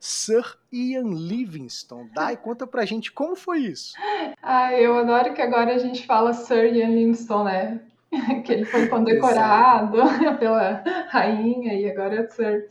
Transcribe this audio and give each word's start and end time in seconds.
Sir 0.00 0.56
Ian 0.72 1.10
Livingstone. 1.10 2.10
Dai, 2.14 2.36
conta 2.36 2.66
pra 2.66 2.84
gente 2.84 3.12
como 3.12 3.34
foi 3.34 3.60
isso. 3.60 3.94
Ah, 4.42 4.72
eu 4.74 4.96
adoro 4.96 5.34
que 5.34 5.42
agora 5.42 5.74
a 5.74 5.78
gente 5.78 6.06
fala 6.06 6.32
Sir 6.32 6.74
Ian 6.74 6.88
Livingstone, 6.88 7.44
né? 7.44 7.80
que 8.44 8.52
ele 8.52 8.64
foi 8.64 8.86
condecorado 8.88 9.98
pela 10.38 10.82
rainha 11.08 11.74
e 11.74 11.90
agora 11.90 12.20
é 12.20 12.28
Sir. 12.28 12.68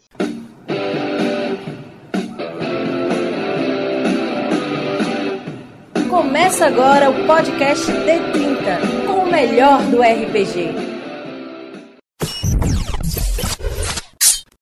Começa 6.10 6.66
agora 6.66 7.10
o 7.10 7.28
podcast 7.28 7.86
D30, 7.92 9.06
com 9.06 9.24
o 9.24 9.32
melhor 9.32 9.82
do 9.84 10.02
RPG. 10.02 10.97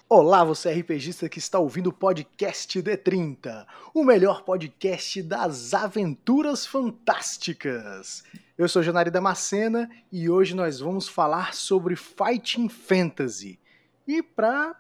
Olá, 0.08 0.44
você 0.44 0.72
RPGista 0.72 1.28
que 1.28 1.40
está 1.40 1.58
ouvindo 1.58 1.88
o 1.88 1.94
podcast 1.94 2.80
D30, 2.80 3.66
o 3.92 4.04
melhor 4.04 4.44
podcast 4.44 5.24
das 5.24 5.74
aventuras 5.74 6.64
fantásticas. 6.64 8.24
Eu 8.56 8.70
sou 8.70 8.84
Janari 8.84 9.10
Damascena 9.10 9.90
e 10.12 10.30
hoje 10.30 10.56
nós 10.56 10.80
vamos 10.80 11.08
falar 11.08 11.56
sobre 11.56 11.96
Fighting 11.96 12.70
Fantasy. 12.70 13.60
E 14.08 14.22
para 14.22 14.80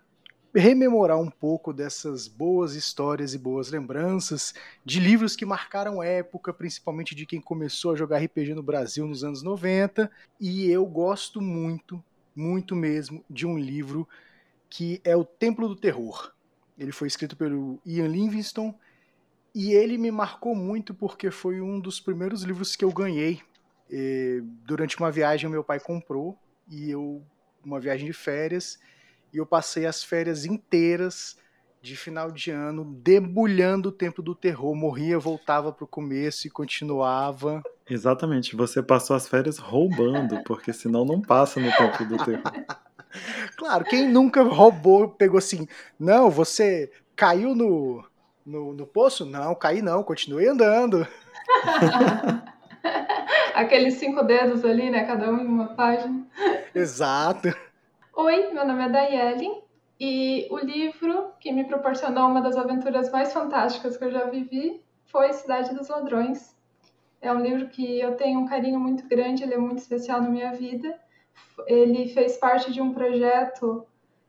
rememorar 0.54 1.20
um 1.20 1.32
pouco 1.32 1.74
dessas 1.74 2.28
boas 2.28 2.76
histórias 2.76 3.34
e 3.34 3.40
boas 3.40 3.72
lembranças 3.72 4.54
de 4.86 5.00
livros 5.00 5.36
que 5.36 5.44
marcaram 5.44 6.04
época, 6.04 6.54
principalmente 6.54 7.16
de 7.16 7.26
quem 7.26 7.42
começou 7.42 7.94
a 7.94 7.96
jogar 7.96 8.20
RPG 8.20 8.54
no 8.54 8.62
Brasil 8.62 9.08
nos 9.08 9.24
anos 9.24 9.42
90, 9.42 10.10
e 10.40 10.70
eu 10.70 10.86
gosto 10.86 11.42
muito, 11.42 12.02
muito 12.36 12.76
mesmo 12.76 13.26
de 13.28 13.48
um 13.48 13.58
livro 13.58 14.08
que 14.76 15.00
é 15.06 15.16
o 15.16 15.24
Templo 15.24 15.70
do 15.70 15.76
Terror. 15.76 16.34
Ele 16.78 16.92
foi 16.92 17.08
escrito 17.08 17.38
pelo 17.38 17.80
Ian 17.86 18.08
Livingstone 18.08 18.76
e 19.54 19.72
ele 19.72 19.98
me 19.98 20.12
marcou 20.12 20.54
muito 20.54 20.94
porque 20.94 21.32
foi 21.32 21.62
um 21.62 21.80
dos 21.80 22.02
primeiros 22.02 22.44
livros 22.44 22.76
que 22.76 22.84
eu 22.84 22.92
ganhei. 22.92 23.40
E, 23.90 24.44
durante 24.66 25.00
uma 25.00 25.10
viagem, 25.10 25.50
meu 25.50 25.64
pai 25.64 25.80
comprou 25.80 26.38
e 26.70 26.92
eu 26.92 27.24
uma 27.64 27.80
viagem 27.80 28.06
de 28.06 28.12
férias 28.12 28.78
e 29.32 29.38
eu 29.38 29.46
passei 29.46 29.86
as 29.86 30.04
férias 30.04 30.44
inteiras 30.44 31.38
de 31.82 31.96
final 31.96 32.30
de 32.30 32.52
ano 32.52 32.84
debulhando 33.02 33.88
o 33.88 33.94
Templo 33.94 34.22
do 34.22 34.36
Terror. 34.36 34.76
Morria, 34.76 35.18
voltava 35.18 35.72
para 35.72 35.86
o 35.86 35.88
começo 35.88 36.48
e 36.48 36.50
continuava. 36.50 37.64
Exatamente, 37.90 38.58
você 38.58 38.84
passou 38.84 39.16
as 39.16 39.26
férias 39.26 39.58
roubando, 39.58 40.44
porque 40.44 40.74
senão 40.74 41.06
não 41.06 41.22
passa 41.22 41.62
no 41.62 41.72
Templo 41.72 42.06
do 42.08 42.18
Terror. 42.26 42.44
Claro, 43.58 43.84
quem 43.86 44.08
nunca 44.08 44.44
roubou, 44.44 45.10
pegou 45.10 45.38
assim, 45.38 45.68
não, 46.00 46.30
você 46.30 46.92
caiu 47.16 47.56
no, 47.56 48.04
no, 48.46 48.74
no 48.74 48.86
poço? 48.86 49.26
Não, 49.26 49.56
caí 49.56 49.82
não, 49.82 50.04
continuei 50.04 50.48
andando. 50.48 51.08
Aqueles 53.54 53.96
cinco 53.96 54.24
dedos 54.24 54.66
ali, 54.66 54.90
né? 54.90 55.06
Cada 55.06 55.32
um 55.32 55.40
em 55.40 55.48
uma 55.48 55.68
página. 55.76 56.28
Exato. 56.74 57.56
Oi, 58.14 58.52
meu 58.54 58.66
nome 58.68 58.84
é 58.84 58.90
Daiele 58.90 59.64
e 60.00 60.48
o 60.52 60.58
livro 60.58 61.32
que 61.40 61.52
me 61.52 61.64
proporcionou 61.64 62.28
uma 62.28 62.42
das 62.42 62.58
aventuras 62.58 63.10
mais 63.12 63.32
fantásticas 63.32 63.96
que 63.98 64.04
eu 64.04 64.12
já 64.12 64.26
vivi 64.26 64.82
foi 65.06 65.32
Cidade 65.34 65.74
dos 65.74 65.88
Ladrões. 65.88 66.56
É 67.22 67.32
um 67.32 67.40
livro 67.40 67.70
que 67.70 68.00
eu 68.00 68.16
tenho 68.16 68.40
um 68.40 68.46
carinho 68.46 68.80
muito 68.80 69.08
grande, 69.08 69.44
ele 69.44 69.54
é 69.54 69.58
muito 69.58 69.80
especial 69.80 70.22
na 70.22 70.30
minha 70.30 70.52
vida 70.52 70.94
ele 71.68 72.10
fez 72.10 72.38
parte 72.38 72.72
de 72.72 72.82
um 72.82 72.94
projeto 72.94 73.86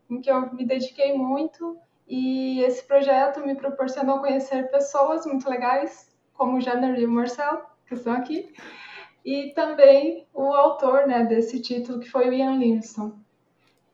em 0.08 0.20
que 0.20 0.30
eu 0.30 0.52
me 0.52 0.64
dediquei 0.64 1.16
muito 1.16 1.78
e 2.08 2.60
esse 2.62 2.84
projeto 2.84 3.44
me 3.44 3.54
proporcionou 3.54 4.20
conhecer 4.20 4.70
pessoas 4.70 5.26
muito 5.26 5.48
legais, 5.50 6.14
como 6.34 6.58
o 6.58 6.60
e 6.60 7.04
o 7.04 7.10
Marcel, 7.10 7.62
que 7.86 7.94
estão 7.94 8.12
aqui, 8.12 8.52
e 9.24 9.52
também 9.54 10.26
o 10.32 10.54
autor 10.54 11.06
né, 11.06 11.24
desse 11.24 11.60
título, 11.60 11.98
que 11.98 12.08
foi 12.08 12.28
o 12.28 12.32
Ian 12.32 12.58
Livingstone. 12.58 13.25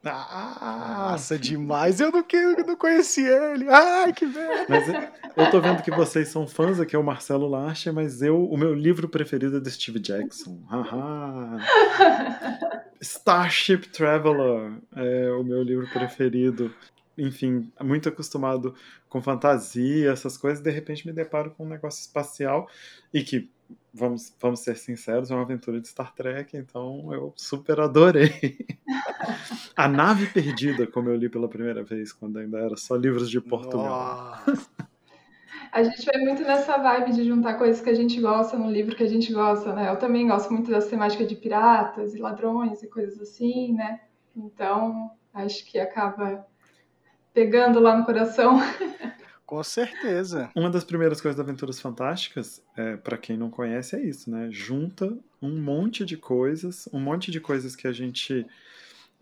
Nossa, 0.02 1.38
demais! 1.38 2.00
Eu 2.00 2.10
não, 2.10 2.24
eu 2.32 2.66
não 2.66 2.76
conheci 2.76 3.24
ele. 3.24 3.68
Ai, 3.68 4.12
que 4.12 4.26
velho! 4.26 4.66
Mas 4.68 4.88
eu 5.36 5.50
tô 5.50 5.60
vendo 5.60 5.82
que 5.82 5.92
vocês 5.92 6.28
são 6.28 6.46
fãs 6.46 6.80
aqui, 6.80 6.96
é 6.96 6.98
o 6.98 7.04
Marcelo 7.04 7.48
Larcher, 7.48 7.92
mas 7.92 8.20
eu, 8.20 8.44
o 8.44 8.56
meu 8.56 8.74
livro 8.74 9.08
preferido 9.08 9.58
é 9.58 9.60
do 9.60 9.70
Steve 9.70 10.00
Jackson. 10.00 10.60
Haha! 10.68 11.58
Starship 13.00 13.88
Traveler 13.88 14.72
é 14.94 15.30
o 15.30 15.44
meu 15.44 15.62
livro 15.62 15.88
preferido. 15.88 16.74
Enfim, 17.16 17.70
muito 17.80 18.08
acostumado 18.08 18.74
com 19.08 19.20
fantasia, 19.20 20.10
essas 20.10 20.36
coisas, 20.36 20.62
de 20.62 20.70
repente 20.70 21.06
me 21.06 21.12
deparo 21.12 21.50
com 21.50 21.64
um 21.64 21.68
negócio 21.68 22.00
espacial 22.00 22.68
e 23.12 23.22
que 23.22 23.50
vamos, 23.93 24.34
vamos 24.41 24.60
ser 24.60 24.77
sinceros, 24.77 25.31
é 25.31 25.34
uma 25.34 25.43
aventura 25.43 25.81
de 25.81 25.88
Star 25.88 26.15
Trek, 26.15 26.56
então 26.56 27.12
eu 27.12 27.33
super 27.37 27.81
adorei. 27.81 28.66
A 29.77 29.88
Nave 29.88 30.27
Perdida, 30.27 30.87
como 30.87 31.09
eu 31.09 31.16
li 31.16 31.28
pela 31.28 31.49
primeira 31.49 31.83
vez, 31.83 32.12
quando 32.12 32.38
ainda 32.38 32.59
era 32.59 32.77
só 32.77 32.97
livros 32.97 33.31
de 33.31 33.41
Portugal. 33.41 34.43
A 35.72 35.83
gente 35.83 36.05
vai 36.05 36.21
muito 36.21 36.43
nessa 36.43 36.77
vibe 36.77 37.12
de 37.12 37.25
juntar 37.25 37.55
coisas 37.55 37.81
que 37.81 37.88
a 37.88 37.94
gente 37.94 38.21
gosta 38.21 38.59
no 38.59 38.71
livro 38.71 38.94
que 38.94 39.03
a 39.03 39.09
gente 39.09 39.33
gosta, 39.33 39.72
né? 39.72 39.89
Eu 39.89 39.97
também 39.97 40.28
gosto 40.28 40.53
muito 40.53 40.71
dessa 40.71 40.91
temática 40.91 41.25
de 41.25 41.34
piratas 41.34 42.15
e 42.15 42.19
ladrões 42.19 42.83
e 42.83 42.89
coisas 42.89 43.19
assim, 43.19 43.72
né? 43.72 44.00
Então, 44.37 45.10
acho 45.33 45.65
que 45.65 45.78
acaba 45.78 46.47
pegando 47.33 47.81
lá 47.81 47.97
no 47.97 48.04
coração. 48.04 48.59
Com 49.52 49.62
certeza. 49.62 50.50
Uma 50.56 50.70
das 50.70 50.82
primeiras 50.82 51.20
coisas 51.20 51.36
da 51.36 51.42
Aventuras 51.42 51.78
Fantásticas, 51.78 52.64
é, 52.74 52.96
para 52.96 53.18
quem 53.18 53.36
não 53.36 53.50
conhece, 53.50 53.94
é 53.94 54.02
isso, 54.02 54.30
né? 54.30 54.48
Junta 54.50 55.14
um 55.42 55.60
monte 55.60 56.06
de 56.06 56.16
coisas, 56.16 56.88
um 56.90 56.98
monte 56.98 57.30
de 57.30 57.38
coisas 57.38 57.76
que 57.76 57.86
a 57.86 57.92
gente 57.92 58.46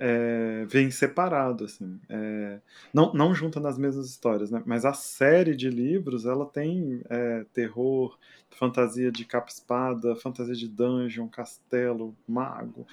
é, 0.02 0.64
vem 0.66 0.90
separado, 0.90 1.66
assim. 1.66 2.00
É, 2.08 2.58
não, 2.92 3.12
não 3.12 3.34
junta 3.34 3.60
nas 3.60 3.76
mesmas 3.76 4.08
histórias, 4.08 4.50
né? 4.50 4.62
Mas 4.64 4.86
a 4.86 4.94
série 4.94 5.54
de 5.54 5.68
livros, 5.68 6.24
ela 6.24 6.46
tem 6.46 7.02
é, 7.10 7.44
terror, 7.52 8.18
fantasia 8.48 9.12
de 9.12 9.26
capa-espada, 9.26 10.16
fantasia 10.16 10.54
de 10.54 10.66
dungeon, 10.66 11.28
castelo, 11.28 12.16
mago, 12.26 12.86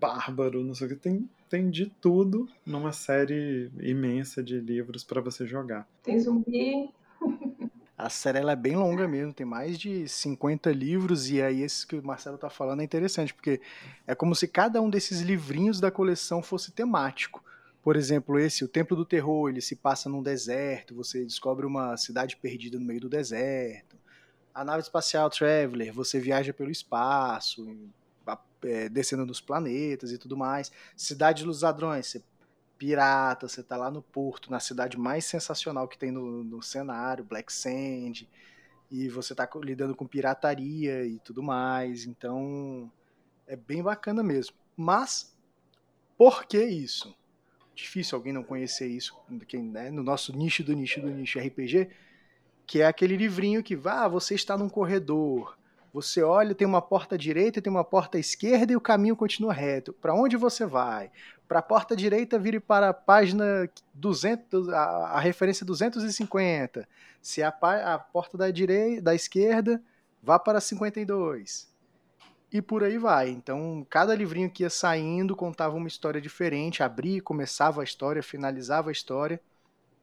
bárbaro, 0.00 0.64
não 0.64 0.74
sei 0.74 0.86
o 0.86 0.90
que. 0.90 0.96
Tem, 0.96 1.28
tem 1.50 1.68
de 1.68 1.92
tudo 2.00 2.48
numa 2.64 2.92
série 2.92 3.70
imensa 3.78 4.42
de 4.42 4.58
livros 4.58 5.04
para 5.04 5.20
você 5.20 5.46
jogar. 5.46 5.86
Tem 6.02 6.18
zumbi. 6.18 6.88
A 8.04 8.10
série 8.10 8.38
é 8.38 8.54
bem 8.54 8.76
longa 8.76 9.08
mesmo, 9.08 9.32
tem 9.32 9.46
mais 9.46 9.78
de 9.78 10.06
50 10.06 10.70
livros, 10.72 11.30
e 11.30 11.40
aí 11.40 11.62
esse 11.62 11.86
que 11.86 11.96
o 11.96 12.04
Marcelo 12.04 12.36
tá 12.36 12.50
falando 12.50 12.82
é 12.82 12.84
interessante, 12.84 13.32
porque 13.32 13.62
é 14.06 14.14
como 14.14 14.34
se 14.34 14.46
cada 14.46 14.78
um 14.82 14.90
desses 14.90 15.22
livrinhos 15.22 15.80
da 15.80 15.90
coleção 15.90 16.42
fosse 16.42 16.70
temático. 16.70 17.42
Por 17.82 17.96
exemplo, 17.96 18.38
esse, 18.38 18.62
O 18.62 18.68
Templo 18.68 18.94
do 18.94 19.06
Terror, 19.06 19.48
ele 19.48 19.62
se 19.62 19.74
passa 19.74 20.10
num 20.10 20.22
deserto, 20.22 20.94
você 20.94 21.24
descobre 21.24 21.64
uma 21.64 21.96
cidade 21.96 22.36
perdida 22.36 22.78
no 22.78 22.84
meio 22.84 23.00
do 23.00 23.08
deserto. 23.08 23.96
A 24.54 24.62
nave 24.62 24.82
espacial 24.82 25.30
Traveler, 25.30 25.90
você 25.90 26.20
viaja 26.20 26.52
pelo 26.52 26.70
espaço, 26.70 27.66
é, 28.64 28.86
descendo 28.90 29.24
dos 29.24 29.40
planetas 29.40 30.12
e 30.12 30.18
tudo 30.18 30.36
mais. 30.36 30.70
Cidade 30.94 31.42
dos 31.42 31.62
Ladrões, 31.62 32.08
você 32.08 32.22
pirata, 32.78 33.48
você 33.48 33.62
tá 33.62 33.76
lá 33.76 33.90
no 33.90 34.02
porto, 34.02 34.50
na 34.50 34.60
cidade 34.60 34.98
mais 34.98 35.24
sensacional 35.24 35.88
que 35.88 35.98
tem 35.98 36.10
no, 36.10 36.44
no 36.44 36.62
cenário, 36.62 37.24
Black 37.24 37.52
Sand, 37.52 38.28
e 38.90 39.08
você 39.08 39.34
tá 39.34 39.48
lidando 39.62 39.94
com 39.94 40.06
pirataria 40.06 41.04
e 41.04 41.18
tudo 41.20 41.42
mais, 41.42 42.04
então 42.04 42.90
é 43.46 43.56
bem 43.56 43.82
bacana 43.82 44.22
mesmo. 44.22 44.56
Mas, 44.76 45.36
por 46.16 46.46
que 46.46 46.62
isso? 46.62 47.14
Difícil 47.74 48.16
alguém 48.16 48.32
não 48.32 48.44
conhecer 48.44 48.86
isso 48.86 49.16
quem, 49.48 49.62
né, 49.62 49.90
no 49.90 50.02
nosso 50.02 50.36
nicho 50.36 50.62
do 50.62 50.72
nicho 50.74 51.00
do 51.00 51.10
nicho 51.10 51.38
RPG, 51.38 51.90
que 52.66 52.80
é 52.80 52.86
aquele 52.86 53.16
livrinho 53.16 53.62
que, 53.62 53.76
vá, 53.76 54.04
ah, 54.04 54.08
você 54.08 54.34
está 54.34 54.56
num 54.56 54.68
corredor, 54.68 55.58
você 55.94 56.24
olha, 56.24 56.56
tem 56.56 56.66
uma 56.66 56.82
porta 56.82 57.16
direita, 57.16 57.62
tem 57.62 57.70
uma 57.70 57.84
porta 57.84 58.18
esquerda 58.18 58.72
e 58.72 58.76
o 58.76 58.80
caminho 58.80 59.14
continua 59.14 59.52
reto. 59.52 59.92
Para 59.92 60.12
onde 60.12 60.36
você 60.36 60.66
vai? 60.66 61.08
Para 61.46 61.58
a 61.58 61.62
porta 61.62 61.94
direita, 61.94 62.38
vire 62.38 62.58
para 62.58 62.88
a 62.88 62.94
página 62.94 63.68
200, 63.92 64.68
a, 64.70 64.80
a 64.80 65.20
referência 65.20 65.64
250. 65.64 66.88
Se 67.20 67.42
a, 67.42 67.48
a 67.48 67.98
porta 67.98 68.38
da 68.38 68.50
direita, 68.50 69.02
da 69.02 69.14
esquerda, 69.14 69.82
vá 70.22 70.38
para 70.38 70.60
52. 70.60 71.72
E 72.52 72.62
por 72.62 72.84
aí 72.84 72.98
vai. 72.98 73.30
Então, 73.30 73.86
cada 73.90 74.14
livrinho 74.14 74.50
que 74.50 74.62
ia 74.62 74.70
saindo 74.70 75.36
contava 75.36 75.76
uma 75.76 75.88
história 75.88 76.20
diferente, 76.20 76.82
abria, 76.82 77.20
começava 77.20 77.80
a 77.80 77.84
história, 77.84 78.22
finalizava 78.22 78.90
a 78.90 78.92
história 78.92 79.40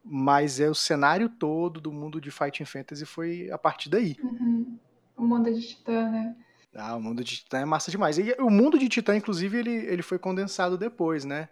mas 0.04 0.60
é 0.60 0.70
o 0.70 0.76
cenário 0.76 1.30
todo 1.30 1.80
do 1.80 1.92
mundo 1.92 2.20
de 2.20 2.32
Fighting 2.32 2.66
Fantasy 2.66 3.06
foi 3.06 3.50
a 3.52 3.58
partir 3.58 3.90
daí. 3.90 4.18
Uhum. 4.22 4.78
O 5.16 5.24
mundo 5.24 5.54
de 5.54 5.62
Titã, 5.62 6.10
né? 6.10 6.36
Ah, 6.75 6.95
o 6.95 7.01
mundo 7.01 7.23
de 7.23 7.38
Titã 7.38 7.59
é 7.59 7.65
massa 7.65 7.91
demais. 7.91 8.18
E 8.18 8.35
o 8.39 8.50
mundo 8.50 8.79
de 8.79 8.88
Titã, 8.88 9.15
inclusive, 9.15 9.57
ele, 9.57 9.71
ele 9.71 10.01
foi 10.01 10.18
condensado 10.18 10.77
depois, 10.77 11.25
né? 11.25 11.50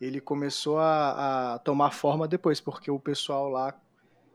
Ele 0.00 0.20
começou 0.20 0.78
a, 0.78 1.54
a 1.54 1.58
tomar 1.58 1.92
forma 1.92 2.26
depois, 2.26 2.60
porque 2.60 2.90
o 2.90 2.98
pessoal 2.98 3.48
lá 3.48 3.74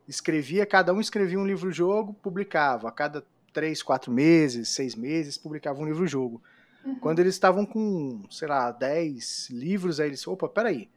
escrevia, 0.08 0.66
cada 0.66 0.92
um 0.92 1.00
escrevia 1.00 1.38
um 1.38 1.46
livro-jogo, 1.46 2.14
publicava. 2.14 2.88
A 2.88 2.92
cada 2.92 3.24
três, 3.52 3.82
quatro 3.82 4.10
meses, 4.10 4.68
seis 4.70 4.94
meses, 4.94 5.38
publicava 5.38 5.80
um 5.80 5.86
livro-jogo. 5.86 6.42
Uhum. 6.84 6.98
Quando 6.98 7.20
eles 7.20 7.34
estavam 7.34 7.64
com, 7.64 8.22
sei 8.30 8.48
lá, 8.48 8.70
dez 8.70 9.48
livros, 9.50 10.00
aí 10.00 10.08
eles, 10.08 10.26
opa, 10.26 10.48
peraí, 10.48 10.90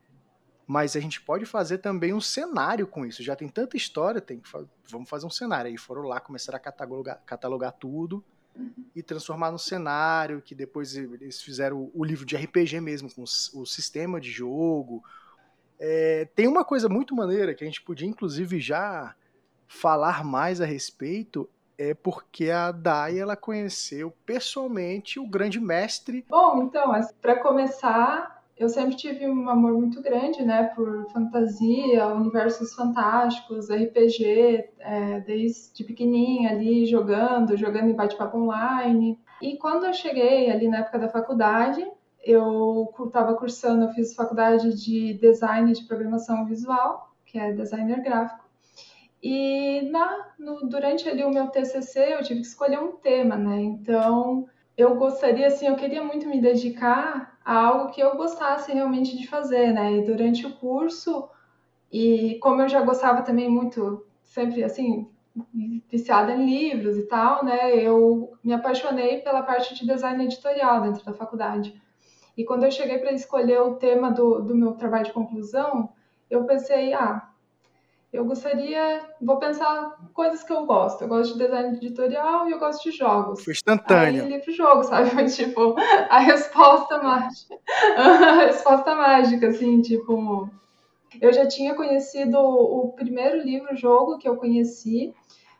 mas 0.65 0.97
a 0.97 0.99
gente 0.99 1.21
pode 1.21 1.45
fazer 1.45 1.77
também 1.77 2.13
um 2.13 2.19
cenário 2.19 2.85
com 2.85 3.05
isso. 3.05 3.23
Já 3.23 3.37
tem 3.37 3.47
tanta 3.47 3.77
história, 3.77 4.19
tem 4.19 4.39
que 4.39 4.49
vamos 4.89 5.09
fazer 5.09 5.25
um 5.25 5.29
cenário. 5.29 5.71
Aí 5.71 5.77
foram 5.77 6.01
lá, 6.01 6.19
começaram 6.19 6.57
a 6.57 6.59
catalogar, 6.59 7.21
catalogar 7.25 7.71
tudo. 7.71 8.23
E 8.95 9.03
transformar 9.03 9.51
no 9.51 9.59
cenário, 9.59 10.41
que 10.41 10.55
depois 10.55 10.95
eles 10.95 11.41
fizeram 11.41 11.91
o, 11.93 12.03
livro 12.03 12.25
de 12.25 12.35
RPG 12.35 12.79
mesmo, 12.81 13.13
com 13.13 13.23
o, 13.23 13.65
sistema 13.65 14.19
de 14.19 14.31
jogo. 14.31 15.03
É, 15.79 16.27
tem 16.35 16.47
uma 16.47 16.65
coisa 16.65 16.89
muito 16.89 17.15
maneira 17.15 17.53
que 17.53 17.63
a 17.63 17.67
gente 17.67 17.81
podia, 17.81 18.07
inclusive, 18.07 18.59
já 18.59 19.15
falar 19.67 20.23
mais 20.23 20.61
a 20.61 20.65
respeito, 20.65 21.49
é 21.77 21.93
porque 21.93 22.49
a 22.49 22.71
Dai 22.71 23.19
ela 23.19 23.35
conheceu 23.35 24.11
pessoalmente 24.25 25.19
o 25.19 25.27
grande 25.27 25.59
mestre. 25.59 26.25
Bom, 26.27 26.63
então, 26.63 26.91
para 27.21 27.39
começar, 27.39 28.36
eu 28.59 28.69
sempre 28.69 28.95
tive 28.95 29.27
um 29.29 29.47
amor 29.49 29.73
muito 29.73 30.01
grande, 30.01 30.43
né, 30.43 30.63
por 30.75 31.07
fantasia, 31.11 32.07
universos 32.07 32.73
fantásticos, 32.73 33.69
RPG, 33.69 34.69
é, 34.79 35.19
desde 35.19 35.83
pequenininha 35.83 36.49
ali 36.49 36.85
jogando, 36.85 37.55
jogando 37.55 37.89
em 37.89 37.95
bate-papo 37.95 38.37
online. 38.37 39.19
E 39.41 39.57
quando 39.57 39.85
eu 39.85 39.93
cheguei 39.93 40.49
ali 40.49 40.67
na 40.67 40.79
época 40.79 40.97
da 40.97 41.07
faculdade, 41.07 41.85
eu 42.23 42.91
estava 43.05 43.35
cursando, 43.35 43.85
eu 43.85 43.89
fiz 43.89 44.15
faculdade 44.15 44.73
de 44.75 45.13
design 45.13 45.71
de 45.71 45.83
programação 45.85 46.45
visual, 46.45 47.15
que 47.25 47.37
é 47.37 47.53
designer 47.53 48.01
gráfico. 48.01 48.43
E 49.21 49.89
na, 49.91 50.29
no, 50.39 50.67
durante 50.67 51.07
ali 51.07 51.23
o 51.23 51.29
meu 51.29 51.47
TCC 51.47 52.13
eu 52.13 52.23
tive 52.23 52.41
que 52.41 52.47
escolher 52.47 52.79
um 52.79 52.93
tema, 52.93 53.35
né? 53.35 53.61
Então 53.61 54.47
eu 54.77 54.95
gostaria, 54.95 55.47
assim, 55.47 55.67
eu 55.67 55.75
queria 55.75 56.03
muito 56.03 56.27
me 56.27 56.39
dedicar 56.39 57.39
a 57.43 57.55
algo 57.65 57.91
que 57.91 57.99
eu 57.99 58.15
gostasse 58.15 58.71
realmente 58.71 59.17
de 59.17 59.27
fazer, 59.27 59.73
né? 59.73 59.97
E 59.97 60.05
durante 60.05 60.45
o 60.45 60.53
curso, 60.53 61.27
e 61.91 62.37
como 62.41 62.61
eu 62.61 62.69
já 62.69 62.81
gostava 62.81 63.23
também 63.23 63.49
muito, 63.49 64.05
sempre 64.21 64.63
assim, 64.63 65.09
viciada 65.89 66.33
em 66.33 66.45
livros 66.45 66.95
e 66.95 67.07
tal, 67.07 67.43
né? 67.43 67.75
Eu 67.75 68.37
me 68.43 68.53
apaixonei 68.53 69.21
pela 69.21 69.41
parte 69.41 69.73
de 69.73 69.85
design 69.85 70.23
editorial 70.23 70.81
dentro 70.81 71.03
da 71.03 71.13
faculdade. 71.13 71.81
E 72.37 72.45
quando 72.45 72.63
eu 72.63 72.71
cheguei 72.71 72.99
para 72.99 73.11
escolher 73.13 73.59
o 73.61 73.75
tema 73.75 74.11
do, 74.11 74.41
do 74.41 74.55
meu 74.55 74.73
trabalho 74.73 75.05
de 75.05 75.11
conclusão, 75.11 75.89
eu 76.29 76.45
pensei, 76.45 76.93
ah, 76.93 77.29
eu 78.11 78.23
gostaria, 78.25 79.01
vou 79.21 79.37
pensar 79.37 79.97
coisas 80.13 80.41
que 80.41 80.51
eu 80.51 80.65
gosto. 80.65 81.01
Eu 81.01 81.07
gosto 81.07 81.33
de 81.33 81.43
design 81.43 81.75
editorial 81.75 82.47
e 82.47 82.53
eu 82.53 82.59
gosto 82.59 82.89
de 82.89 82.95
jogos. 82.95 83.43
Foi 83.43 83.53
instantâneo. 83.53 84.23
Aí 84.23 84.29
livro 84.29 84.51
jogo, 84.51 84.83
sabe? 84.83 85.09
tipo, 85.29 85.75
a 86.09 86.19
resposta 86.19 87.01
mágica. 87.01 87.55
a 87.97 88.45
resposta 88.45 88.95
mágica, 88.95 89.47
assim, 89.47 89.81
tipo. 89.81 90.49
Eu 91.21 91.33
já 91.33 91.47
tinha 91.47 91.73
conhecido 91.73 92.37
o 92.37 92.93
primeiro 92.93 93.41
livro 93.41 93.75
jogo 93.75 94.17
que 94.17 94.27
eu 94.27 94.35
conheci 94.35 95.13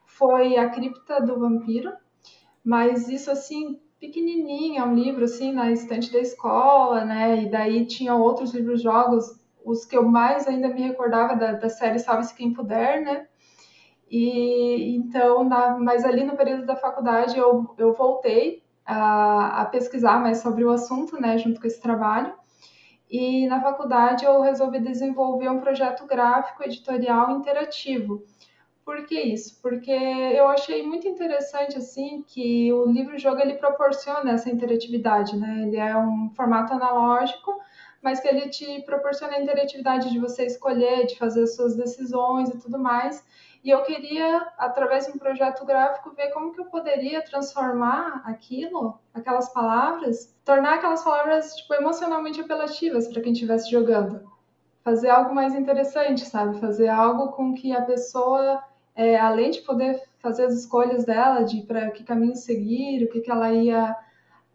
foi 0.06 0.58
A 0.58 0.70
Cripta 0.70 1.22
do 1.22 1.40
Vampiro, 1.40 1.94
mas 2.64 3.08
isso 3.08 3.32
assim 3.32 3.80
pequenininho, 4.00 4.80
é 4.80 4.84
um 4.84 4.94
livro 4.94 5.24
assim 5.24 5.52
na 5.52 5.72
estante 5.72 6.12
da 6.12 6.20
escola, 6.20 7.06
né? 7.06 7.44
E 7.44 7.50
daí 7.50 7.86
tinha 7.86 8.16
outros 8.16 8.54
livros 8.54 8.82
jogos 8.82 9.37
os 9.68 9.86
que 9.86 9.98
eu 9.98 10.08
mais 10.08 10.48
ainda 10.48 10.70
me 10.70 10.82
recordava 10.82 11.36
da, 11.36 11.54
da 11.54 11.70
série 11.70 12.00
Salve-se 12.00 12.34
Quem 12.34 12.54
Puder, 12.54 13.04
né? 13.04 13.28
E 14.10 14.96
então, 14.96 15.44
na, 15.44 15.78
mas 15.78 16.06
ali 16.06 16.24
no 16.24 16.38
período 16.38 16.66
da 16.66 16.76
faculdade 16.78 17.38
eu, 17.38 17.76
eu 17.78 17.94
voltei 17.94 18.64
a, 18.86 19.62
a 19.62 19.66
pesquisar 19.66 20.20
mais 20.20 20.40
sobre 20.40 20.64
o 20.64 20.72
assunto, 20.72 21.20
né, 21.20 21.38
junto 21.38 21.60
com 21.60 21.68
esse 21.68 21.82
trabalho. 21.82 22.34
E 23.10 23.46
na 23.48 23.62
faculdade 23.62 24.26
eu 24.26 24.42
resolvi 24.42 24.80
desenvolver 24.80 25.50
um 25.50 25.60
projeto 25.60 26.06
gráfico 26.06 26.64
editorial 26.64 27.32
interativo. 27.32 28.24
Por 28.86 29.06
que 29.06 29.20
isso? 29.20 29.62
Porque 29.62 29.92
eu 29.92 30.48
achei 30.48 30.82
muito 30.88 31.08
interessante 31.08 31.78
assim 31.78 32.24
que 32.26 32.72
o 32.72 32.86
livro-jogo 32.86 33.42
ele 33.42 33.56
proporciona 33.56 34.32
essa 34.32 34.50
interatividade, 34.50 35.36
né? 35.36 35.64
Ele 35.64 35.76
é 35.76 35.98
um 35.98 36.30
formato 36.34 36.72
analógico, 36.72 37.54
mas 38.08 38.22
que 38.22 38.28
ele 38.30 38.48
te 38.48 38.82
proporciona 38.84 39.36
a 39.36 39.42
interatividade 39.42 40.10
de 40.10 40.18
você 40.18 40.46
escolher, 40.46 41.08
de 41.08 41.18
fazer 41.18 41.44
as 41.44 41.58
suas 41.58 41.76
decisões 41.76 42.48
e 42.48 42.58
tudo 42.58 42.80
mais. 42.80 43.22
E 43.62 43.70
eu 43.70 43.84
queria, 43.84 44.48
através 44.58 45.06
de 45.06 45.12
um 45.12 45.18
projeto 45.18 45.66
gráfico, 45.66 46.16
ver 46.16 46.30
como 46.30 46.54
que 46.54 46.62
eu 46.62 46.66
poderia 46.68 47.22
transformar 47.22 48.22
aquilo, 48.24 48.98
aquelas 49.14 49.50
palavras, 49.50 50.34
tornar 50.46 50.76
aquelas 50.76 51.04
palavras 51.04 51.54
tipo 51.54 51.74
emocionalmente 51.74 52.40
apelativas 52.40 53.10
para 53.10 53.22
quem 53.22 53.34
estivesse 53.34 53.70
jogando. 53.70 54.22
Fazer 54.86 55.10
algo 55.10 55.36
mais 55.36 55.54
interessante, 55.54 56.24
sabe? 56.24 56.62
Fazer 56.62 56.88
algo 56.88 57.34
com 57.34 57.54
que 57.54 57.76
a 57.76 57.82
pessoa, 57.82 58.64
é, 58.96 59.20
além 59.20 59.52
de 59.52 59.60
poder 59.64 60.02
fazer 60.20 60.46
as 60.46 60.54
escolhas 60.54 61.04
dela, 61.04 61.44
de 61.44 61.62
para 61.64 61.92
que 61.92 62.06
caminho 62.06 62.38
seguir, 62.38 63.04
o 63.04 63.10
que, 63.10 63.20
que 63.20 63.30
ela 63.30 63.52
ia 63.52 63.94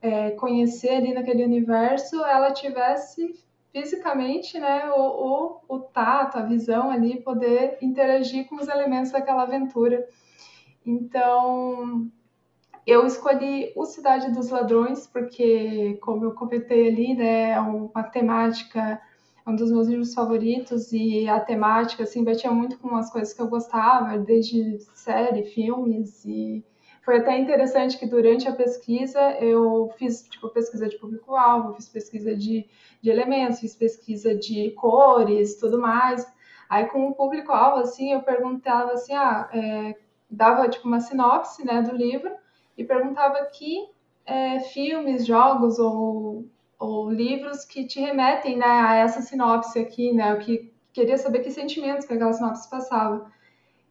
é, 0.02 0.32
conhecer 0.32 0.90
ali 0.90 1.14
naquele 1.14 1.44
universo, 1.44 2.22
ela 2.24 2.52
tivesse 2.52 3.40
fisicamente, 3.72 4.58
né, 4.58 4.90
o, 4.90 5.60
o, 5.68 5.76
o 5.76 5.78
tato, 5.78 6.36
a 6.36 6.42
visão 6.42 6.90
ali, 6.90 7.22
poder 7.22 7.78
interagir 7.80 8.46
com 8.46 8.56
os 8.56 8.68
elementos 8.68 9.12
daquela 9.12 9.44
aventura. 9.44 10.06
Então, 10.84 12.10
eu 12.86 13.06
escolhi 13.06 13.72
o 13.76 13.86
Cidade 13.86 14.30
dos 14.32 14.50
Ladrões, 14.50 15.06
porque, 15.06 15.96
como 16.02 16.24
eu 16.24 16.32
comentei 16.32 16.88
ali, 16.88 17.14
né, 17.14 17.52
é 17.52 17.60
uma 17.60 18.02
temática, 18.02 19.00
é 19.46 19.50
um 19.50 19.56
dos 19.56 19.70
meus 19.70 19.86
livros 19.86 20.12
favoritos, 20.12 20.92
e 20.92 21.26
a 21.28 21.40
temática, 21.40 22.02
assim, 22.02 22.24
batia 22.24 22.50
muito 22.50 22.76
com 22.78 22.94
as 22.96 23.10
coisas 23.10 23.32
que 23.32 23.40
eu 23.40 23.48
gostava, 23.48 24.18
desde 24.18 24.80
série, 24.94 25.44
filmes, 25.44 26.24
e 26.26 26.62
foi 27.02 27.18
até 27.18 27.36
interessante 27.36 27.98
que 27.98 28.06
durante 28.06 28.48
a 28.48 28.54
pesquisa 28.54 29.20
eu 29.40 29.92
fiz 29.98 30.22
tipo, 30.28 30.48
pesquisa 30.48 30.88
de 30.88 30.96
público-alvo, 30.96 31.74
fiz 31.74 31.88
pesquisa 31.88 32.34
de, 32.34 32.64
de 33.02 33.10
elementos, 33.10 33.58
fiz 33.58 33.74
pesquisa 33.74 34.34
de 34.34 34.70
cores, 34.70 35.56
tudo 35.58 35.80
mais. 35.80 36.24
Aí 36.70 36.86
com 36.86 37.08
o 37.08 37.14
público-alvo, 37.14 37.80
assim, 37.80 38.12
eu 38.12 38.22
perguntava 38.22 38.92
assim, 38.92 39.14
ah, 39.14 39.48
é, 39.52 39.96
dava 40.30 40.68
tipo 40.68 40.86
uma 40.86 41.00
sinopse, 41.00 41.64
né, 41.66 41.82
do 41.82 41.94
livro 41.94 42.30
e 42.78 42.84
perguntava 42.84 43.44
que 43.46 43.88
é, 44.24 44.60
filmes, 44.60 45.26
jogos 45.26 45.80
ou, 45.80 46.46
ou 46.78 47.10
livros 47.10 47.64
que 47.64 47.84
te 47.84 48.00
remetem, 48.00 48.56
né, 48.56 48.64
a 48.64 48.94
essa 48.94 49.20
sinopse 49.20 49.76
aqui, 49.78 50.12
né, 50.12 50.32
eu 50.32 50.38
que 50.38 50.72
queria 50.92 51.18
saber 51.18 51.40
que 51.40 51.50
sentimentos 51.50 52.06
que 52.06 52.14
aquela 52.14 52.32
sinopse 52.32 52.70
passava. 52.70 53.30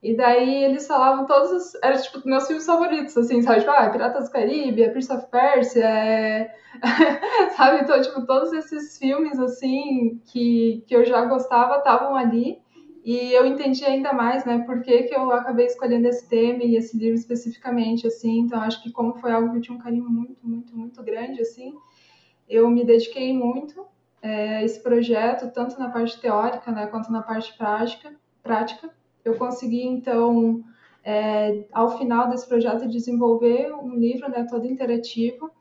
E 0.02 0.16
daí 0.16 0.64
eles 0.64 0.88
falavam 0.88 1.28
todos 1.28 1.52
os. 1.52 1.76
Era 1.84 1.98
tipo 1.98 2.28
meus 2.28 2.48
filmes 2.48 2.66
favoritos, 2.66 3.16
assim, 3.16 3.42
sabe? 3.44 3.60
Tipo, 3.60 3.72
ah, 3.72 3.90
Piratas 3.90 4.26
do 4.26 4.32
Caribe, 4.32 4.82
é 4.82 4.90
Prince 4.90 5.14
of 5.14 5.28
Persia, 5.30 5.86
é... 5.86 6.56
sabe? 7.56 7.84
Então, 7.84 8.02
tipo, 8.02 8.26
todos 8.26 8.52
esses 8.52 8.98
filmes, 8.98 9.40
assim, 9.40 10.20
que, 10.26 10.84
que 10.88 10.96
eu 10.96 11.06
já 11.06 11.24
gostava 11.26 11.78
estavam 11.78 12.16
ali. 12.16 12.60
E 13.04 13.32
eu 13.34 13.46
entendi 13.46 13.84
ainda 13.84 14.14
mais, 14.14 14.46
né, 14.46 14.60
por 14.60 14.82
que, 14.84 15.04
que 15.04 15.16
eu 15.16 15.32
acabei 15.32 15.66
escolhendo 15.66 16.08
esse 16.08 16.28
tema 16.30 16.64
e 16.64 16.76
esse 16.76 16.96
livro 16.98 17.16
especificamente, 17.16 18.06
assim. 18.08 18.40
Então, 18.42 18.62
acho 18.62 18.82
que 18.82 18.92
como 18.92 19.16
foi 19.16 19.32
algo 19.32 19.52
que 19.52 19.58
eu 19.58 19.62
tinha 19.62 19.78
um 19.78 19.82
carinho 19.82 20.08
muito, 20.10 20.38
muito, 20.44 20.76
muito 20.76 21.04
grande, 21.04 21.42
assim, 21.42 21.74
eu 22.48 22.70
me 22.70 22.86
dediquei 22.86 23.34
muito 23.34 23.86
é, 24.22 24.58
a 24.58 24.64
esse 24.64 24.82
projeto, 24.84 25.52
tanto 25.52 25.80
na 25.80 25.90
parte 25.90 26.20
teórica, 26.22 26.72
né, 26.72 26.86
quanto 26.88 27.12
na 27.12 27.24
parte 27.24 27.58
prática. 27.58 28.14
prática 28.44 29.01
eu 29.24 29.36
consegui, 29.36 29.86
então, 29.86 30.64
é, 31.04 31.66
ao 31.72 31.98
final 31.98 32.30
desse 32.30 32.48
projeto, 32.48 32.88
desenvolver 32.88 33.74
um 33.74 33.96
livro 33.96 34.30
né, 34.30 34.46
todo 34.50 34.68
interativo. 34.68 35.52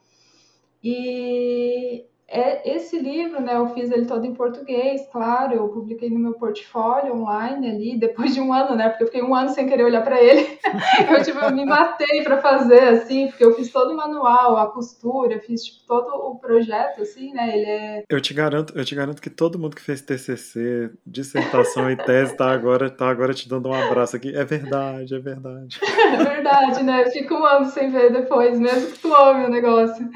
E 0.83 2.07
é, 2.31 2.77
esse 2.77 2.97
livro, 2.97 3.41
né, 3.41 3.57
eu 3.57 3.75
fiz 3.75 3.91
ele 3.91 4.07
todo 4.07 4.25
em 4.25 4.33
português, 4.33 5.03
claro, 5.11 5.55
eu 5.55 5.69
publiquei 5.69 6.09
no 6.09 6.19
meu 6.19 6.35
portfólio 6.35 7.15
online 7.15 7.69
ali, 7.69 7.99
depois 7.99 8.33
de 8.33 8.41
um 8.41 8.53
ano, 8.53 8.77
né, 8.77 8.89
porque 8.89 9.03
eu 9.03 9.07
fiquei 9.09 9.23
um 9.23 9.35
ano 9.35 9.51
sem 9.51 9.69
querer 9.69 9.83
olhar 9.83 10.03
para 10.03 10.23
ele, 10.23 10.47
eu, 11.11 11.23
tipo, 11.25 11.39
eu 11.41 11.51
me 11.53 11.65
matei 11.65 12.23
para 12.23 12.41
fazer, 12.41 12.83
assim, 12.85 13.27
porque 13.27 13.45
eu 13.45 13.53
fiz 13.55 13.73
todo 13.73 13.93
o 13.93 13.97
manual, 13.97 14.57
a 14.57 14.71
costura, 14.71 15.41
fiz, 15.41 15.65
tipo, 15.65 15.87
todo 15.89 16.09
o 16.15 16.39
projeto, 16.39 17.03
assim, 17.03 17.33
né, 17.33 17.57
ele 17.57 17.67
é... 17.67 18.05
Eu 18.09 18.21
te 18.21 18.33
garanto, 18.33 18.79
eu 18.79 18.85
te 18.85 18.95
garanto 18.95 19.21
que 19.21 19.31
todo 19.31 19.59
mundo 19.59 19.75
que 19.75 19.83
fez 19.83 20.01
TCC, 20.01 20.93
dissertação 21.05 21.91
e 21.91 21.97
tese 21.97 22.37
tá 22.37 22.51
agora, 22.53 22.89
tá 22.89 23.09
agora 23.09 23.35
te 23.35 23.49
dando 23.49 23.69
um 23.69 23.75
abraço 23.75 24.15
aqui, 24.15 24.37
é 24.37 24.45
verdade, 24.45 25.17
é 25.17 25.19
verdade. 25.19 25.81
É 26.12 26.25
verdade, 26.25 26.83
né, 26.83 27.11
fica 27.11 27.35
um 27.35 27.45
ano 27.45 27.67
sem 27.67 27.90
ver 27.90 28.12
depois, 28.12 28.59
mesmo 28.59 28.93
que 28.93 28.99
tu 28.99 29.14
ame 29.14 29.45
o 29.45 29.49
negócio. 29.49 30.09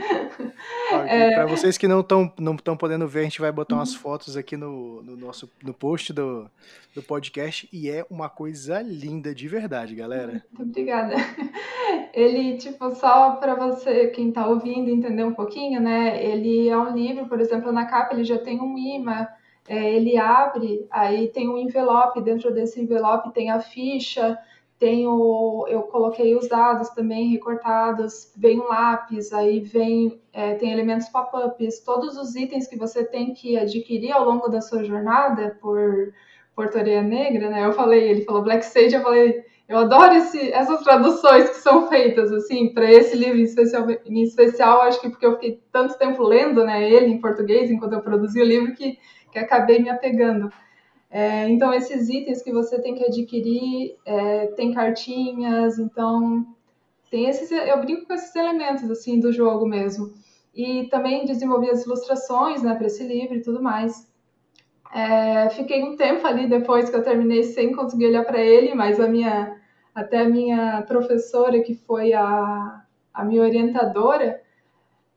É... 1.07 1.35
Para 1.35 1.47
vocês 1.47 1.79
que 1.79 1.89
não 1.89 2.01
estão 2.01 2.33
não 2.39 2.57
tão 2.57 2.77
podendo 2.77 3.07
ver, 3.09 3.21
a 3.21 3.25
gente 3.25 3.41
vai 3.41 3.51
botar 3.51 3.75
umas 3.75 3.95
fotos 3.95 4.37
aqui 4.37 4.57
no, 4.57 5.03
no 5.03 5.17
nosso 5.17 5.51
no 5.63 5.73
post 5.73 6.13
do, 6.13 6.49
do 6.95 7.03
podcast 7.03 7.69
e 7.73 7.91
é 7.91 8.05
uma 8.11 8.29
coisa 8.29 8.81
linda 8.83 9.35
de 9.35 9.49
verdade, 9.49 9.95
galera. 9.95 10.45
Muito 10.53 10.71
obrigada. 10.71 11.15
Ele, 12.13 12.57
tipo, 12.57 12.95
só 12.95 13.33
para 13.33 13.55
você, 13.55 14.09
quem 14.09 14.29
está 14.29 14.47
ouvindo, 14.47 14.91
entender 14.91 15.25
um 15.25 15.35
pouquinho, 15.35 15.81
né? 15.81 16.23
Ele 16.25 16.69
é 16.69 16.77
um 16.77 16.95
livro, 16.95 17.27
por 17.27 17.41
exemplo, 17.41 17.73
na 17.73 17.87
capa 17.87 18.15
ele 18.15 18.25
já 18.25 18.39
tem 18.39 18.61
um 18.61 18.79
imã, 18.79 19.27
é, 19.69 19.95
ele 19.95 20.17
abre, 20.17 20.87
aí 20.91 21.29
tem 21.29 21.49
um 21.49 21.59
envelope, 21.59 22.21
dentro 22.21 22.53
desse 22.53 22.81
envelope 22.81 23.33
tem 23.33 23.51
a 23.51 23.61
ficha, 23.61 24.39
tenho, 24.79 25.67
eu 25.69 25.83
coloquei 25.83 26.35
os 26.37 26.49
dados 26.49 26.91
também 26.91 27.31
recortados, 27.31 28.33
vem 28.37 28.61
um 28.61 28.69
lápis, 28.69 29.33
aí 29.33 29.61
vem, 29.61 30.21
é, 30.33 30.55
tem 30.55 30.73
elementos 30.73 31.09
pop-ups, 31.09 31.81
todos 31.81 32.17
os 32.17 32.35
itens 32.35 32.67
que 32.67 32.77
você 32.77 33.05
tem 33.05 33.33
que 33.33 33.57
adquirir 33.57 34.13
ao 34.13 34.25
longo 34.25 34.49
da 34.49 34.61
sua 34.61 34.83
jornada 34.83 35.57
por 35.61 36.13
Portaria 36.55 37.03
Negra, 37.03 37.51
né? 37.51 37.65
Eu 37.65 37.73
falei, 37.73 38.09
ele 38.09 38.25
falou 38.25 38.43
Black 38.43 38.65
Sage, 38.65 38.95
eu 38.95 39.03
falei, 39.03 39.45
eu 39.69 39.79
adoro 39.79 40.15
esse, 40.15 40.53
essas 40.53 40.83
traduções 40.83 41.49
que 41.49 41.57
são 41.57 41.89
feitas, 41.89 42.31
assim, 42.33 42.73
para 42.75 42.91
esse 42.91 43.17
livro 43.17 43.39
em 43.39 43.45
especial, 43.45 43.87
em 43.91 44.23
especial, 44.23 44.83
acho 44.83 45.01
que 45.01 45.09
porque 45.09 45.25
eu 45.25 45.35
fiquei 45.35 45.63
tanto 45.73 45.97
tempo 45.97 46.23
lendo, 46.23 46.65
né, 46.65 46.89
ele 46.89 47.07
em 47.07 47.21
português, 47.21 47.71
enquanto 47.71 47.95
eu 47.95 48.03
produzi 48.03 48.41
o 48.41 48.45
livro, 48.45 48.75
que, 48.75 48.99
que 49.33 49.39
acabei 49.39 49.79
me 49.79 49.89
apegando. 49.89 50.53
É, 51.15 51.49
então, 51.49 51.73
esses 51.73 52.09
itens 52.09 52.43
que 52.43 52.53
você 52.53 52.83
tem 52.83 52.97
que 52.97 53.05
adquirir, 53.05 53.97
é, 54.05 54.49
tem 54.49 54.75
cartinhas, 54.75 55.79
então, 55.79 56.45
tem 57.09 57.29
esses, 57.29 57.53
eu 57.53 57.81
brinco 57.81 58.05
com 58.05 58.15
esses 58.15 58.35
elementos, 58.35 58.91
assim, 58.91 59.21
do 59.21 59.33
jogo 59.33 59.65
mesmo. 59.65 60.13
E 60.53 60.89
também 60.89 61.25
desenvolvi 61.25 61.71
as 61.71 61.87
ilustrações, 61.87 62.65
né, 62.65 62.75
para 62.75 62.89
esse 62.89 63.05
livro 63.05 63.37
e 63.37 63.43
tudo 63.43 63.63
mais. 63.63 64.13
É, 64.93 65.51
fiquei 65.51 65.85
um 65.85 65.97
tempo 65.97 66.27
ali 66.27 66.49
depois 66.49 66.91
que 66.91 66.97
eu 66.97 67.03
terminei 67.05 67.45
sem 67.45 67.73
conseguir 67.73 68.07
olhar 68.07 68.25
para 68.25 68.41
ele, 68.41 68.75
mas 68.75 68.99
a 68.99 69.07
minha, 69.07 69.57
até 69.95 70.23
a 70.23 70.29
minha 70.29 70.83
professora, 70.83 71.63
que 71.63 71.77
foi 71.77 72.13
a, 72.13 72.83
a 73.15 73.25
minha 73.25 73.43
orientadora, 73.43 74.43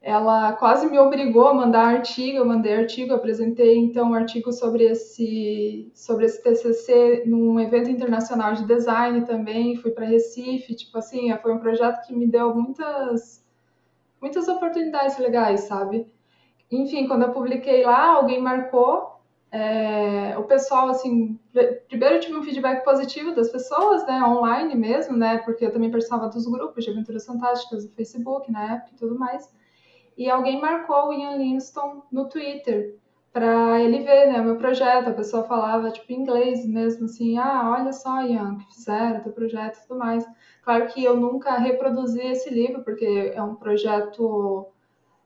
ela 0.08 0.54
quase 0.54 0.90
me 0.90 0.98
obrigou 0.98 1.50
a 1.50 1.54
mandar 1.54 1.84
artigo, 1.84 2.38
eu 2.38 2.46
mandei 2.46 2.74
artigo, 2.74 3.14
apresentei 3.14 3.78
então 3.78 4.12
um 4.12 4.14
artigo 4.14 4.54
sobre 4.54 4.86
esse 4.86 5.92
sobre 5.94 6.24
esse 6.24 6.42
TCC 6.42 7.24
num 7.26 7.60
evento 7.60 7.90
internacional 7.90 8.54
de 8.54 8.66
design 8.66 9.26
também, 9.26 9.76
fui 9.76 9.92
para 9.92 10.06
Recife, 10.06 10.74
tipo 10.76 10.98
assim, 10.98 11.36
foi 11.42 11.54
um 11.54 11.60
projeto 11.60 12.08
que 12.08 12.16
me 12.16 12.26
deu 12.26 12.56
muitas 12.56 13.46
muitas 14.22 14.48
oportunidades 14.48 15.18
legais, 15.18 15.62
sabe? 15.62 16.08
Enfim, 16.72 17.06
quando 17.06 17.24
eu 17.24 17.34
publiquei 17.34 17.84
lá, 17.84 18.16
alguém 18.16 18.42
marcou 18.42 19.20
é, 19.52 20.38
o 20.38 20.44
pessoal, 20.44 20.88
assim, 20.88 21.38
primeiro 21.90 22.16
eu 22.16 22.20
tive 22.22 22.38
um 22.38 22.44
feedback 22.44 22.86
positivo 22.86 23.36
das 23.36 23.52
pessoas, 23.52 24.08
né, 24.08 24.24
online 24.24 24.74
mesmo, 24.74 25.18
né, 25.18 25.40
porque 25.40 25.66
eu 25.66 25.72
também 25.74 25.92
participava 25.92 26.30
dos 26.30 26.48
grupos 26.50 26.86
de 26.86 26.92
aventuras 26.92 27.26
fantásticas 27.26 27.86
do 27.86 27.92
Facebook 27.92 28.50
na 28.50 28.76
época 28.76 28.92
e 28.94 28.98
tudo 28.98 29.20
mais 29.20 29.58
e 30.17 30.29
alguém 30.29 30.59
marcou 30.59 31.09
o 31.09 31.13
Ian 31.13 31.38
Livingstone 31.38 32.01
no 32.12 32.27
Twitter 32.27 32.97
para 33.31 33.79
ele 33.79 34.00
ver 34.00 34.31
né, 34.31 34.41
o 34.41 34.45
meu 34.45 34.55
projeto. 34.57 35.09
A 35.09 35.13
pessoa 35.13 35.43
falava 35.43 35.91
tipo 35.91 36.12
em 36.12 36.21
inglês 36.21 36.65
mesmo, 36.65 37.05
assim: 37.05 37.38
ah, 37.38 37.75
olha 37.77 37.93
só, 37.93 38.24
Ian, 38.24 38.57
que 38.57 38.74
fizeram, 38.74 39.21
teu 39.21 39.31
projeto 39.31 39.77
e 39.77 39.81
tudo 39.88 40.00
mais. 40.00 40.25
Claro 40.63 40.88
que 40.88 41.03
eu 41.03 41.15
nunca 41.15 41.57
reproduzi 41.57 42.19
esse 42.19 42.50
livro, 42.50 42.83
porque 42.83 43.31
é 43.33 43.41
um 43.41 43.55
projeto 43.55 44.67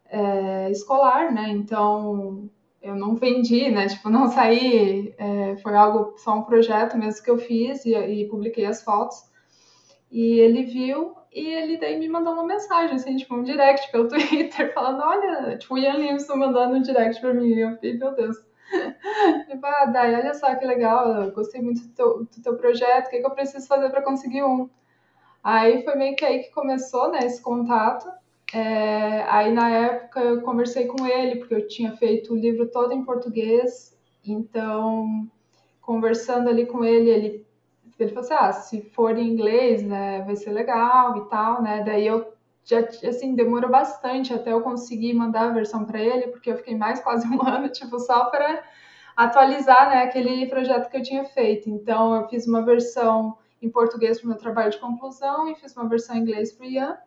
é, 0.07 0.69
escolar, 0.69 1.33
né? 1.33 1.49
Então 1.49 2.49
eu 2.81 2.95
não 2.95 3.15
vendi, 3.15 3.69
né? 3.71 3.87
Tipo, 3.87 4.09
não 4.09 4.27
saí, 4.27 5.13
é, 5.17 5.55
foi 5.57 5.75
algo, 5.75 6.17
só 6.17 6.35
um 6.35 6.43
projeto 6.43 6.97
mesmo 6.97 7.23
que 7.23 7.31
eu 7.31 7.37
fiz 7.37 7.85
e, 7.85 7.95
e 7.95 8.27
publiquei 8.27 8.65
as 8.65 8.83
fotos. 8.83 9.17
E 10.11 10.39
ele 10.39 10.63
viu 10.63 11.15
e 11.33 11.47
ele 11.47 11.77
daí 11.77 11.97
me 11.97 12.09
mandou 12.09 12.33
uma 12.33 12.45
mensagem, 12.45 12.95
assim, 12.95 13.15
tipo, 13.15 13.35
um 13.35 13.43
direct 13.43 13.89
pelo 13.91 14.07
Twitter, 14.09 14.73
falando, 14.73 15.01
olha, 15.01 15.57
tipo, 15.57 15.75
o 15.75 15.77
Ian 15.77 15.93
Livingston 15.93 16.35
mandando 16.35 16.75
um 16.75 16.81
direct 16.81 17.21
pra 17.21 17.33
mim. 17.33 17.53
Eu 17.53 17.71
fiquei, 17.73 17.97
meu 17.97 18.13
Deus. 18.13 18.37
Tipo, 19.49 19.65
ah, 19.65 19.85
Dai, 19.85 20.15
olha 20.15 20.33
só 20.33 20.55
que 20.55 20.65
legal, 20.65 21.23
eu 21.23 21.31
gostei 21.33 21.61
muito 21.61 21.81
do 21.81 21.93
teu, 21.93 22.19
do 22.19 22.41
teu 22.41 22.55
projeto, 22.55 23.07
o 23.07 23.09
que, 23.09 23.17
é 23.17 23.19
que 23.19 23.25
eu 23.25 23.31
preciso 23.31 23.67
fazer 23.67 23.89
para 23.89 24.01
conseguir 24.01 24.43
um? 24.43 24.69
Aí 25.43 25.83
foi 25.83 25.95
meio 25.95 26.15
que 26.15 26.23
aí 26.23 26.39
que 26.39 26.51
começou, 26.51 27.11
né, 27.11 27.19
esse 27.23 27.41
contato. 27.41 28.07
É, 28.53 29.23
aí 29.27 29.51
na 29.51 29.69
época 29.69 30.21
eu 30.21 30.41
conversei 30.41 30.85
com 30.85 31.05
ele, 31.05 31.37
porque 31.37 31.55
eu 31.55 31.67
tinha 31.67 31.95
feito 31.97 32.33
o 32.33 32.37
livro 32.37 32.67
todo 32.67 32.93
em 32.93 33.03
português, 33.03 33.97
então 34.25 35.27
conversando 35.81 36.49
ali 36.49 36.65
com 36.65 36.83
ele, 36.83 37.09
ele 37.09 37.45
ele 38.03 38.13
falou 38.13 38.25
assim, 38.25 38.33
ah, 38.33 38.51
se 38.53 38.81
for 38.91 39.17
em 39.17 39.27
inglês, 39.27 39.83
né, 39.83 40.21
vai 40.21 40.35
ser 40.35 40.51
legal 40.51 41.17
e 41.17 41.29
tal, 41.29 41.61
né? 41.61 41.83
Daí 41.83 42.07
eu 42.07 42.33
já, 42.63 42.79
assim, 42.79 43.35
demorou 43.35 43.69
bastante 43.69 44.33
até 44.33 44.51
eu 44.53 44.61
conseguir 44.61 45.13
mandar 45.13 45.49
a 45.49 45.53
versão 45.53 45.85
para 45.85 45.99
ele, 45.99 46.27
porque 46.27 46.51
eu 46.51 46.57
fiquei 46.57 46.75
mais 46.75 46.99
quase 47.01 47.27
um 47.27 47.41
ano, 47.47 47.69
tipo, 47.69 47.99
só 47.99 48.25
para 48.25 48.63
atualizar, 49.15 49.89
né, 49.89 50.03
aquele 50.03 50.45
projeto 50.47 50.89
que 50.89 50.97
eu 50.97 51.03
tinha 51.03 51.25
feito. 51.25 51.69
Então, 51.69 52.15
eu 52.15 52.27
fiz 52.27 52.47
uma 52.47 52.63
versão 52.63 53.37
em 53.61 53.69
português 53.69 54.19
para 54.19 54.25
o 54.25 54.29
meu 54.29 54.37
trabalho 54.37 54.71
de 54.71 54.79
conclusão 54.79 55.47
e 55.49 55.55
fiz 55.55 55.75
uma 55.75 55.87
versão 55.87 56.15
em 56.15 56.19
inglês 56.19 56.51
para 56.51 56.65
o 56.65 56.69
Ian 56.69 56.97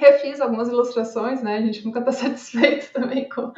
refiz 0.00 0.40
algumas 0.40 0.68
ilustrações, 0.68 1.42
né? 1.42 1.58
A 1.58 1.60
gente 1.60 1.84
nunca 1.84 2.00
está 2.00 2.10
satisfeito 2.26 2.90
também 2.92 3.28
com, 3.28 3.52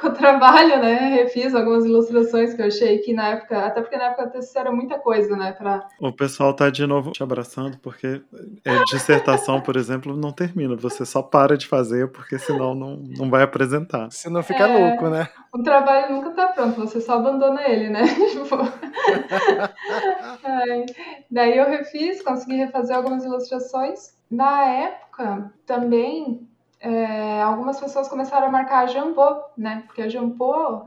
com 0.00 0.08
o 0.08 0.12
trabalho, 0.12 0.80
né? 0.80 1.14
Refiz 1.14 1.54
algumas 1.54 1.84
ilustrações 1.84 2.52
que 2.52 2.60
eu 2.60 2.66
achei 2.66 2.98
que 2.98 3.14
na 3.14 3.28
época, 3.28 3.66
até 3.66 3.80
porque 3.80 3.96
na 3.96 4.06
época 4.06 4.32
era 4.56 4.72
muita 4.72 4.98
coisa, 4.98 5.36
né? 5.36 5.52
Pra... 5.52 5.86
O 6.00 6.12
pessoal 6.12 6.52
tá 6.52 6.68
de 6.68 6.86
novo 6.86 7.12
te 7.12 7.22
abraçando, 7.22 7.78
porque 7.78 8.20
é, 8.64 8.84
dissertação, 8.84 9.60
por 9.60 9.76
exemplo, 9.76 10.16
não 10.16 10.32
termina. 10.32 10.74
Você 10.76 11.06
só 11.06 11.22
para 11.22 11.56
de 11.56 11.66
fazer, 11.66 12.10
porque 12.10 12.38
senão 12.38 12.74
não, 12.74 12.96
não 12.96 13.30
vai 13.30 13.42
apresentar. 13.42 14.10
Senão 14.10 14.42
fica 14.42 14.66
é, 14.66 14.88
louco, 14.88 15.08
né? 15.08 15.28
O 15.54 15.62
trabalho 15.62 16.12
nunca 16.12 16.30
tá 16.30 16.48
pronto, 16.48 16.80
você 16.80 17.00
só 17.00 17.14
abandona 17.14 17.62
ele, 17.68 17.88
né? 17.88 18.02
Tipo... 18.32 18.56
daí 21.30 21.56
eu 21.56 21.68
refiz, 21.68 22.22
consegui 22.22 22.56
refazer 22.56 22.96
algumas 22.96 23.24
ilustrações. 23.24 24.14
Na 24.34 24.64
época, 24.66 25.54
também, 25.64 26.48
é, 26.80 27.40
algumas 27.40 27.78
pessoas 27.78 28.08
começaram 28.08 28.48
a 28.48 28.50
marcar 28.50 28.80
a 28.80 28.86
Jambô, 28.86 29.44
né? 29.56 29.84
Porque 29.86 30.02
a 30.02 30.08
Jambô, 30.08 30.86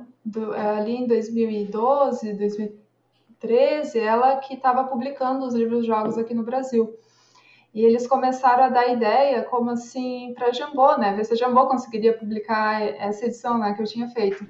ali 0.76 0.98
em 0.98 1.08
2012, 1.08 2.34
2013, 2.34 4.00
ela 4.00 4.36
que 4.36 4.56
estava 4.56 4.84
publicando 4.84 5.46
os 5.46 5.54
livros 5.56 5.86
jogos 5.86 6.18
aqui 6.18 6.34
no 6.34 6.44
Brasil. 6.44 6.94
E 7.74 7.86
eles 7.86 8.06
começaram 8.06 8.66
a 8.66 8.70
dar 8.70 8.90
ideia 8.90 9.44
como 9.44 9.70
assim 9.70 10.34
para 10.36 10.52
Jambô, 10.52 10.98
né? 10.98 11.14
Ver 11.14 11.24
se 11.24 11.32
a 11.32 11.38
Jambô 11.38 11.68
conseguiria 11.68 12.18
publicar 12.18 12.82
essa 12.82 13.28
edição 13.28 13.58
né, 13.58 13.74
que 13.74 13.82
eu 13.82 13.88
tinha 13.88 14.10
feito. 14.10 14.46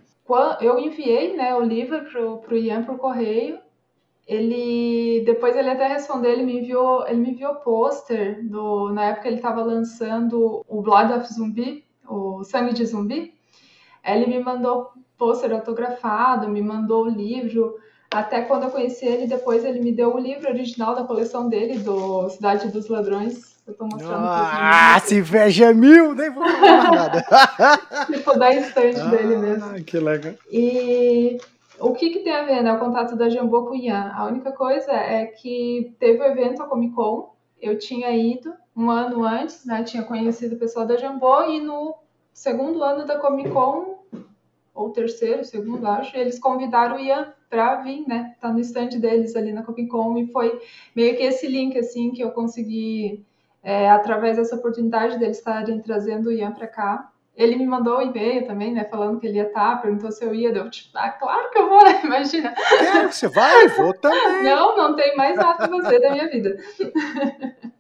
Eu 0.60 0.80
enviei 0.80 1.38
né, 1.38 1.54
o 1.54 1.62
livro 1.62 2.04
para 2.42 2.54
o 2.54 2.58
Ian 2.58 2.84
por 2.84 2.98
correio 2.98 3.60
ele 4.28 5.24
depois 5.26 5.56
ele 5.56 5.70
até 5.70 5.88
respondeu, 5.88 6.32
ele 6.32 6.44
me 6.44 6.60
enviou, 6.60 7.08
ele 7.08 7.20
me 7.20 7.32
enviou 7.32 7.56
pôster 7.56 8.46
do 8.46 8.92
na 8.92 9.06
época 9.06 9.28
ele 9.28 9.38
estava 9.38 9.64
lançando 9.64 10.66
o 10.68 10.82
Blood 10.82 11.14
of 11.14 11.34
Zumbi, 11.34 11.86
o 12.08 12.44
Sangue 12.44 12.74
de 12.74 12.86
Zumbi. 12.86 13.34
Ele 14.06 14.28
me 14.28 14.40
mandou 14.40 14.92
pôster 15.18 15.52
autografado, 15.54 16.50
me 16.50 16.62
mandou 16.62 17.06
o 17.06 17.10
livro. 17.10 17.76
Até 18.12 18.42
quando 18.42 18.64
eu 18.64 18.70
conheci 18.70 19.06
ele, 19.06 19.28
depois 19.28 19.66
ele 19.66 19.80
me 19.82 19.92
deu 19.92 20.14
o 20.14 20.20
livro 20.20 20.50
original 20.50 20.96
da 20.96 21.04
coleção 21.04 21.50
dele, 21.50 21.80
do 21.80 22.30
Cidade 22.30 22.70
dos 22.70 22.88
Ladrões. 22.88 23.58
Eu 23.68 23.74
tô 23.74 23.86
mostrando 23.86 24.26
Ah, 24.26 24.98
se 25.04 25.18
inveja 25.18 25.74
mil, 25.74 26.16
nem 26.16 26.30
vou 26.30 26.48
falar 26.48 26.92
nada. 26.92 27.26
tipo, 28.08 28.40
da 28.40 28.54
estante 28.54 29.00
ah, 29.00 29.08
dele 29.08 29.38
mesmo. 29.38 29.84
Que 29.84 30.00
legal. 30.00 30.34
E 30.50 31.38
o 31.80 31.94
que, 31.94 32.10
que 32.10 32.20
tem 32.20 32.34
a 32.34 32.44
ver, 32.44 32.64
né, 32.64 32.74
o 32.74 32.80
contato 32.80 33.16
da 33.16 33.30
Jambô 33.30 33.64
com 33.66 33.72
o 33.72 33.76
Ian? 33.76 34.12
A 34.16 34.26
única 34.26 34.52
coisa 34.52 34.92
é 34.92 35.26
que 35.26 35.96
teve 36.00 36.20
o 36.20 36.26
evento, 36.26 36.62
a 36.62 36.68
Comic 36.68 36.94
Con, 36.94 37.34
eu 37.62 37.78
tinha 37.78 38.12
ido 38.12 38.54
um 38.76 38.90
ano 38.90 39.24
antes, 39.24 39.66
né, 39.66 39.84
tinha 39.84 40.04
conhecido 40.04 40.56
o 40.56 40.60
pessoal 40.60 40.86
da 40.86 40.98
Jambô, 40.98 41.44
e 41.44 41.60
no 41.60 41.96
segundo 42.34 42.84
ano 42.84 43.06
da 43.06 43.18
Comic 43.20 43.50
Con, 43.50 43.98
ou 44.74 44.92
terceiro, 44.92 45.44
segundo, 45.44 45.86
acho, 45.88 46.16
eles 46.16 46.40
convidaram 46.40 46.98
o 46.98 47.00
Ian 47.00 47.34
para 47.50 47.82
vir, 47.82 48.08
né, 48.08 48.36
tá 48.40 48.52
no 48.52 48.60
stand 48.60 48.90
deles 49.00 49.36
ali 49.36 49.52
na 49.52 49.64
Comic 49.64 49.88
Con, 49.88 50.18
e 50.18 50.28
foi 50.28 50.60
meio 50.96 51.16
que 51.16 51.24
esse 51.24 51.48
link, 51.48 51.78
assim, 51.78 52.12
que 52.12 52.22
eu 52.22 52.32
consegui, 52.32 53.26
é, 53.64 53.90
através 53.90 54.38
dessa 54.38 54.56
oportunidade 54.56 55.18
deles 55.18 55.38
estarem 55.38 55.82
trazendo 55.82 56.30
o 56.30 56.32
Ian 56.32 56.52
para 56.52 56.68
cá, 56.68 57.12
ele 57.38 57.56
me 57.56 57.68
mandou 57.68 58.00
um 58.00 58.02
e-mail 58.02 58.48
também, 58.48 58.74
né, 58.74 58.84
falando 58.86 59.20
que 59.20 59.28
ele 59.28 59.38
ia 59.38 59.44
estar, 59.48 59.80
perguntou 59.80 60.12
se 60.12 60.26
eu 60.26 60.34
ia, 60.34 60.52
deu 60.52 60.70
tipo, 60.72 60.90
ah, 60.98 61.10
claro 61.12 61.52
que 61.52 61.60
eu 61.60 61.70
vou, 61.70 61.84
né, 61.84 62.02
imagina. 62.04 62.52
Que 62.52 63.14
você 63.14 63.28
vai, 63.28 63.68
vou 63.70 63.94
também. 63.94 64.44
Não, 64.44 64.76
não 64.76 64.96
tem 64.96 65.16
mais 65.16 65.36
nada 65.36 65.68
pra 65.68 65.78
fazer 65.78 66.00
da 66.00 66.12
minha 66.12 66.28
vida. 66.30 66.58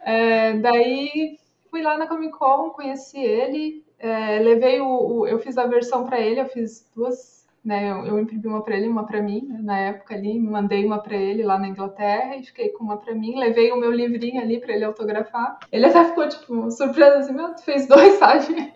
É, 0.00 0.54
daí 0.54 1.38
fui 1.70 1.82
lá 1.82 1.96
na 1.98 2.06
Comic 2.06 2.32
Con, 2.38 2.70
conheci 2.70 3.18
ele, 3.18 3.84
É, 3.98 4.38
levei 4.38 4.80
o, 4.80 4.86
o, 4.86 5.26
eu 5.26 5.38
fiz 5.38 5.56
a 5.56 5.66
versão 5.66 6.04
para 6.04 6.20
ele, 6.20 6.40
eu 6.40 6.46
fiz 6.46 6.90
duas, 6.94 7.43
né? 7.64 7.90
Eu, 7.90 8.06
eu 8.06 8.20
imprimi 8.20 8.46
uma 8.46 8.62
para 8.62 8.76
ele, 8.76 8.88
uma 8.88 9.06
para 9.06 9.22
mim, 9.22 9.46
né, 9.48 9.58
na 9.62 9.78
época 9.78 10.14
ali, 10.14 10.38
mandei 10.38 10.84
uma 10.84 10.98
para 10.98 11.16
ele 11.16 11.42
lá 11.42 11.58
na 11.58 11.68
Inglaterra 11.68 12.36
e 12.36 12.44
fiquei 12.44 12.68
com 12.68 12.84
uma 12.84 12.98
para 12.98 13.14
mim. 13.14 13.38
Levei 13.38 13.72
o 13.72 13.76
meu 13.76 13.90
livrinho 13.90 14.40
ali 14.40 14.60
para 14.60 14.74
ele 14.74 14.84
autografar. 14.84 15.58
Ele 15.72 15.86
até 15.86 16.04
ficou 16.04 16.28
tipo 16.28 16.70
surpreso 16.70 17.18
assim, 17.18 17.32
meu, 17.32 17.54
tu 17.54 17.62
fez 17.62 17.86
dois, 17.86 18.14
sabe? 18.18 18.72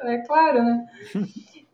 é 0.00 0.18
claro, 0.26 0.64
né? 0.64 0.86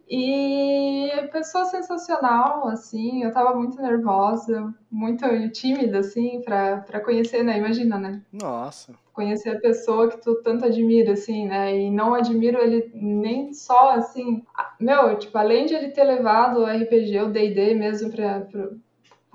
E 0.08 1.10
pessoa 1.32 1.64
sensacional, 1.64 2.68
assim, 2.68 3.24
eu 3.24 3.32
tava 3.32 3.56
muito 3.56 3.80
nervosa, 3.80 4.72
muito 4.90 5.26
tímida, 5.50 5.98
assim, 5.98 6.40
pra, 6.42 6.78
pra 6.78 7.00
conhecer, 7.00 7.42
né? 7.42 7.58
Imagina, 7.58 7.98
né? 7.98 8.22
Nossa. 8.32 8.94
Conhecer 9.16 9.56
a 9.56 9.60
pessoa 9.60 10.08
que 10.08 10.20
tu 10.20 10.40
tanto 10.42 10.64
admira, 10.64 11.14
assim, 11.14 11.48
né? 11.48 11.76
E 11.76 11.90
não 11.90 12.14
admiro 12.14 12.60
ele 12.60 12.88
nem 12.94 13.52
só, 13.52 13.90
assim... 13.90 14.44
Meu, 14.78 15.18
tipo, 15.18 15.36
além 15.36 15.66
de 15.66 15.74
ele 15.74 15.88
ter 15.88 16.04
levado 16.04 16.60
o 16.60 16.66
RPG, 16.66 17.20
o 17.22 17.32
D&D 17.32 17.74
mesmo 17.74 18.12
pra, 18.12 18.42
pra, 18.42 18.68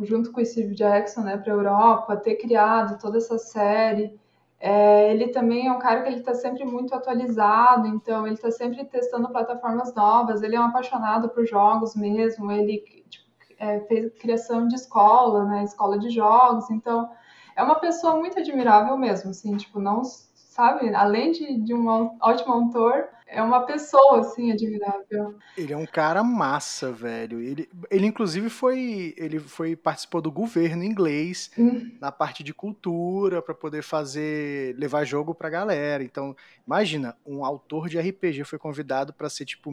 junto 0.04 0.32
com 0.32 0.40
o 0.40 0.46
Steve 0.46 0.74
Jackson, 0.74 1.22
né, 1.22 1.36
pra 1.36 1.52
Europa, 1.52 2.16
ter 2.16 2.36
criado 2.36 2.98
toda 3.02 3.18
essa 3.18 3.38
série 3.38 4.18
é, 4.64 5.12
ele 5.12 5.30
também 5.30 5.66
é 5.66 5.72
um 5.72 5.80
cara 5.80 6.04
que 6.04 6.10
ele 6.10 6.20
está 6.20 6.36
sempre 6.36 6.64
muito 6.64 6.94
atualizado, 6.94 7.88
então 7.88 8.28
ele 8.28 8.36
está 8.36 8.52
sempre 8.52 8.86
testando 8.86 9.28
plataformas 9.30 9.96
novas. 9.96 10.44
Ele 10.44 10.56
é 10.56 10.60
um 10.60 10.66
apaixonado 10.66 11.30
por 11.30 11.48
jogos 11.48 11.96
mesmo. 11.96 12.52
Ele 12.52 12.78
tipo, 13.10 13.26
é, 13.58 13.80
fez 13.82 14.14
criação 14.20 14.68
de 14.68 14.76
escola, 14.76 15.46
né, 15.46 15.64
escola 15.64 15.98
de 15.98 16.12
jogos. 16.12 16.70
Então 16.70 17.10
é 17.56 17.64
uma 17.64 17.80
pessoa 17.80 18.16
muito 18.16 18.40
admirável 18.40 18.98
mesmo, 18.98 19.32
assim, 19.32 19.56
tipo 19.58 19.80
não 19.80 20.04
sabe, 20.52 20.94
além 20.94 21.32
de, 21.32 21.58
de 21.62 21.74
um 21.74 21.88
ótimo 22.20 22.54
autor, 22.54 23.08
é 23.26 23.42
uma 23.42 23.66
pessoa, 23.66 24.20
assim, 24.20 24.52
admirável. 24.52 25.40
Ele 25.58 25.72
é 25.72 25.78
um 25.78 25.86
cara 25.86 26.22
massa, 26.22 26.92
velho. 26.92 27.40
Ele, 27.40 27.70
ele 27.90 28.06
inclusive, 28.06 28.50
foi. 28.50 29.14
Ele 29.18 29.40
foi 29.40 29.76
participou 29.76 30.22
do 30.22 30.30
governo 30.30 30.84
inglês 30.84 31.50
hum. 31.58 31.90
na 32.02 32.12
parte 32.12 32.44
de 32.44 32.54
cultura 32.54 33.42
para 33.42 33.56
poder 33.56 33.82
fazer. 33.82 34.76
levar 34.78 35.06
jogo 35.06 35.34
pra 35.34 35.50
galera. 35.50 36.04
Então, 36.04 36.36
imagina, 36.68 37.16
um 37.26 37.46
autor 37.46 37.88
de 37.88 37.98
RPG 37.98 38.44
foi 38.44 38.60
convidado 38.60 39.14
para 39.14 39.30
ser, 39.30 39.46
tipo. 39.46 39.72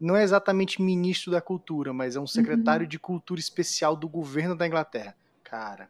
Não 0.00 0.16
é 0.16 0.24
exatamente 0.24 0.82
ministro 0.82 1.30
da 1.30 1.40
cultura, 1.40 1.92
mas 1.92 2.16
é 2.16 2.20
um 2.20 2.26
secretário 2.26 2.82
uhum. 2.82 2.88
de 2.88 2.98
cultura 2.98 3.38
especial 3.38 3.94
do 3.94 4.08
governo 4.08 4.56
da 4.56 4.66
Inglaterra. 4.66 5.14
Cara, 5.44 5.88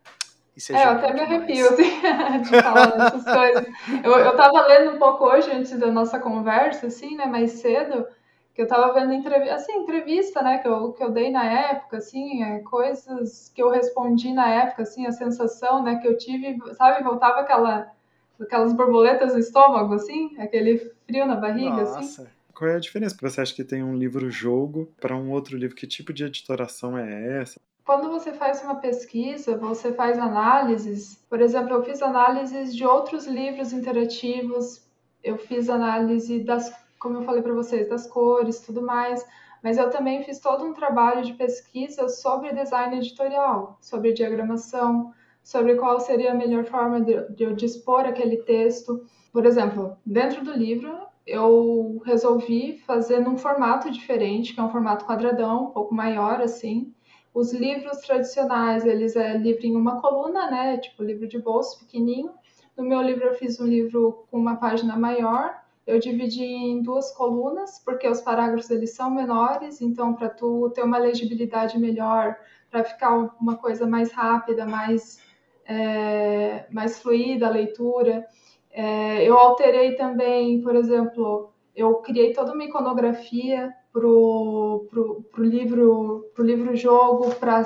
é, 0.70 0.84
eu 0.84 0.90
até 0.90 1.12
me 1.14 1.20
arrepio 1.20 1.68
assim, 1.68 1.82
de 2.42 2.62
falar 2.62 3.06
essas 3.06 3.24
coisas. 3.24 3.66
Eu, 4.04 4.12
eu 4.12 4.36
tava 4.36 4.66
lendo 4.66 4.96
um 4.96 4.98
pouco 4.98 5.24
hoje, 5.24 5.50
antes 5.50 5.78
da 5.78 5.90
nossa 5.90 6.18
conversa, 6.18 6.88
assim, 6.88 7.16
né, 7.16 7.26
mais 7.26 7.52
cedo, 7.52 8.06
que 8.54 8.60
eu 8.60 8.66
tava 8.66 8.92
vendo 8.92 9.14
entrevista, 9.14 9.54
assim, 9.54 9.72
entrevista, 9.72 10.42
né, 10.42 10.58
que 10.58 10.68
eu, 10.68 10.92
que 10.92 11.02
eu 11.02 11.10
dei 11.10 11.30
na 11.30 11.44
época, 11.44 11.96
assim, 11.96 12.42
é, 12.42 12.58
coisas 12.60 13.50
que 13.54 13.62
eu 13.62 13.70
respondi 13.70 14.32
na 14.32 14.48
época, 14.48 14.82
assim, 14.82 15.06
a 15.06 15.12
sensação, 15.12 15.82
né, 15.82 15.96
que 15.96 16.06
eu 16.06 16.18
tive, 16.18 16.58
sabe, 16.74 17.02
voltava 17.02 17.40
aquela, 17.40 17.90
aquelas 18.38 18.74
borboletas 18.74 19.32
no 19.32 19.40
estômago, 19.40 19.94
assim, 19.94 20.36
aquele 20.38 20.92
frio 21.06 21.24
na 21.24 21.36
barriga, 21.36 21.82
assim. 21.82 21.94
Nossa. 21.94 22.22
assim. 22.22 22.30
Qual 22.54 22.70
é 22.70 22.76
a 22.76 22.80
diferença? 22.80 23.16
Você 23.20 23.40
acha 23.40 23.54
que 23.54 23.64
tem 23.64 23.82
um 23.82 23.96
livro-jogo 23.96 24.92
para 25.00 25.16
um 25.16 25.30
outro 25.30 25.56
livro? 25.56 25.74
Que 25.74 25.86
tipo 25.86 26.12
de 26.12 26.24
editoração 26.24 26.96
é 26.96 27.40
essa? 27.40 27.58
Quando 27.92 28.08
você 28.08 28.32
faz 28.32 28.62
uma 28.64 28.76
pesquisa, 28.76 29.54
você 29.54 29.92
faz 29.92 30.18
análises. 30.18 31.22
Por 31.28 31.42
exemplo, 31.42 31.74
eu 31.74 31.84
fiz 31.84 32.00
análises 32.00 32.74
de 32.74 32.86
outros 32.86 33.26
livros 33.26 33.70
interativos, 33.70 34.82
eu 35.22 35.36
fiz 35.36 35.68
análise 35.68 36.42
das, 36.42 36.72
como 36.98 37.18
eu 37.18 37.22
falei 37.22 37.42
para 37.42 37.52
vocês, 37.52 37.90
das 37.90 38.06
cores, 38.06 38.60
tudo 38.60 38.80
mais. 38.80 39.22
Mas 39.62 39.76
eu 39.76 39.90
também 39.90 40.24
fiz 40.24 40.40
todo 40.40 40.64
um 40.64 40.72
trabalho 40.72 41.22
de 41.22 41.34
pesquisa 41.34 42.08
sobre 42.08 42.54
design 42.54 42.96
editorial, 42.96 43.76
sobre 43.78 44.14
diagramação, 44.14 45.12
sobre 45.42 45.74
qual 45.74 46.00
seria 46.00 46.32
a 46.32 46.34
melhor 46.34 46.64
forma 46.64 46.98
de, 46.98 47.20
de 47.34 47.44
eu 47.44 47.52
dispor 47.54 48.06
aquele 48.06 48.38
texto. 48.38 49.04
Por 49.30 49.44
exemplo, 49.44 49.98
dentro 50.06 50.42
do 50.42 50.52
livro, 50.54 50.98
eu 51.26 52.00
resolvi 52.06 52.78
fazer 52.86 53.20
num 53.20 53.36
formato 53.36 53.90
diferente, 53.90 54.54
que 54.54 54.60
é 54.60 54.62
um 54.62 54.70
formato 54.70 55.04
quadradão, 55.04 55.64
um 55.64 55.70
pouco 55.72 55.94
maior 55.94 56.40
assim 56.40 56.90
os 57.34 57.52
livros 57.52 57.98
tradicionais, 57.98 58.84
eles 58.84 59.16
é 59.16 59.36
livro 59.36 59.66
em 59.66 59.74
uma 59.74 60.00
coluna, 60.00 60.50
né? 60.50 60.76
Tipo 60.78 61.02
livro 61.02 61.26
de 61.26 61.38
bolso 61.38 61.78
pequenininho. 61.80 62.30
No 62.76 62.84
meu 62.84 63.00
livro 63.00 63.24
eu 63.24 63.34
fiz 63.34 63.58
um 63.58 63.66
livro 63.66 64.26
com 64.30 64.38
uma 64.38 64.56
página 64.56 64.96
maior. 64.96 65.62
Eu 65.86 65.98
dividi 65.98 66.44
em 66.44 66.82
duas 66.82 67.10
colunas, 67.12 67.80
porque 67.84 68.08
os 68.08 68.20
parágrafos 68.20 68.70
eles 68.70 68.94
são 68.94 69.10
menores, 69.10 69.80
então 69.80 70.14
para 70.14 70.28
tu 70.28 70.70
ter 70.74 70.82
uma 70.82 70.98
legibilidade 70.98 71.78
melhor, 71.78 72.36
para 72.70 72.84
ficar 72.84 73.34
uma 73.40 73.56
coisa 73.56 73.86
mais 73.86 74.12
rápida, 74.12 74.64
mais 74.64 75.20
é, 75.64 76.66
mais 76.70 77.00
fluida 77.00 77.46
a 77.46 77.50
leitura. 77.50 78.26
É, 78.70 79.22
eu 79.24 79.36
alterei 79.36 79.96
também, 79.96 80.60
por 80.60 80.76
exemplo, 80.76 81.52
eu 81.74 81.96
criei 81.96 82.32
toda 82.32 82.52
uma 82.52 82.64
iconografia 82.64 83.74
pro, 83.92 84.86
pro, 84.90 85.22
pro 85.30 85.44
livro 85.44 86.30
pro 86.34 86.44
livro 86.44 86.74
jogo 86.74 87.34
para 87.34 87.62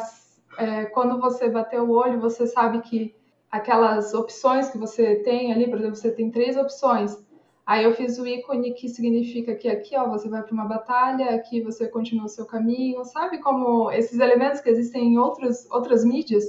é, 0.59 0.87
quando 0.87 1.21
você 1.21 1.49
bater 1.49 1.81
o 1.81 1.91
olho 1.91 2.21
você 2.21 2.47
sabe 2.47 2.81
que 2.81 3.15
aquelas 3.51 4.13
opções 4.13 4.69
que 4.69 4.77
você 4.77 5.17
tem 5.17 5.53
ali 5.53 5.69
por 5.69 5.79
exemplo 5.79 5.97
você 5.97 6.11
tem 6.11 6.31
três 6.31 6.57
opções. 6.57 7.25
Aí 7.65 7.83
eu 7.83 7.93
fiz 7.95 8.17
o 8.19 8.27
ícone 8.27 8.75
que 8.75 8.89
significa 8.89 9.55
que 9.55 9.69
aqui 9.69 9.97
ó 9.97 10.09
você 10.09 10.29
vai 10.29 10.43
para 10.43 10.53
uma 10.53 10.67
batalha 10.67 11.35
aqui 11.35 11.61
você 11.61 11.89
continua 11.89 12.27
o 12.27 12.29
seu 12.29 12.45
caminho. 12.47 13.05
Sabe 13.05 13.39
como 13.39 13.91
esses 13.91 14.19
elementos 14.19 14.61
que 14.61 14.71
existem 14.71 15.15
em 15.15 15.19
outros 15.19 15.69
outras 15.71 16.05
mídias? 16.05 16.45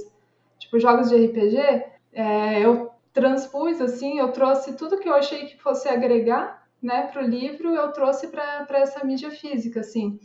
Tipo 0.58 0.78
jogos 0.78 1.08
de 1.08 1.16
RPG 1.26 1.56
é, 2.12 2.60
eu 2.64 2.90
transpus 3.12 3.80
assim 3.80 4.18
eu 4.18 4.32
trouxe 4.32 4.76
tudo 4.76 4.98
que 4.98 5.08
eu 5.08 5.14
achei 5.14 5.46
que 5.46 5.60
fosse 5.60 5.88
agregar 5.88 6.67
né, 6.82 7.08
para 7.08 7.22
o 7.22 7.26
livro, 7.26 7.74
eu 7.74 7.92
trouxe 7.92 8.28
para 8.28 8.66
essa 8.70 9.04
mídia 9.04 9.30
física, 9.30 9.80
assim. 9.80 10.18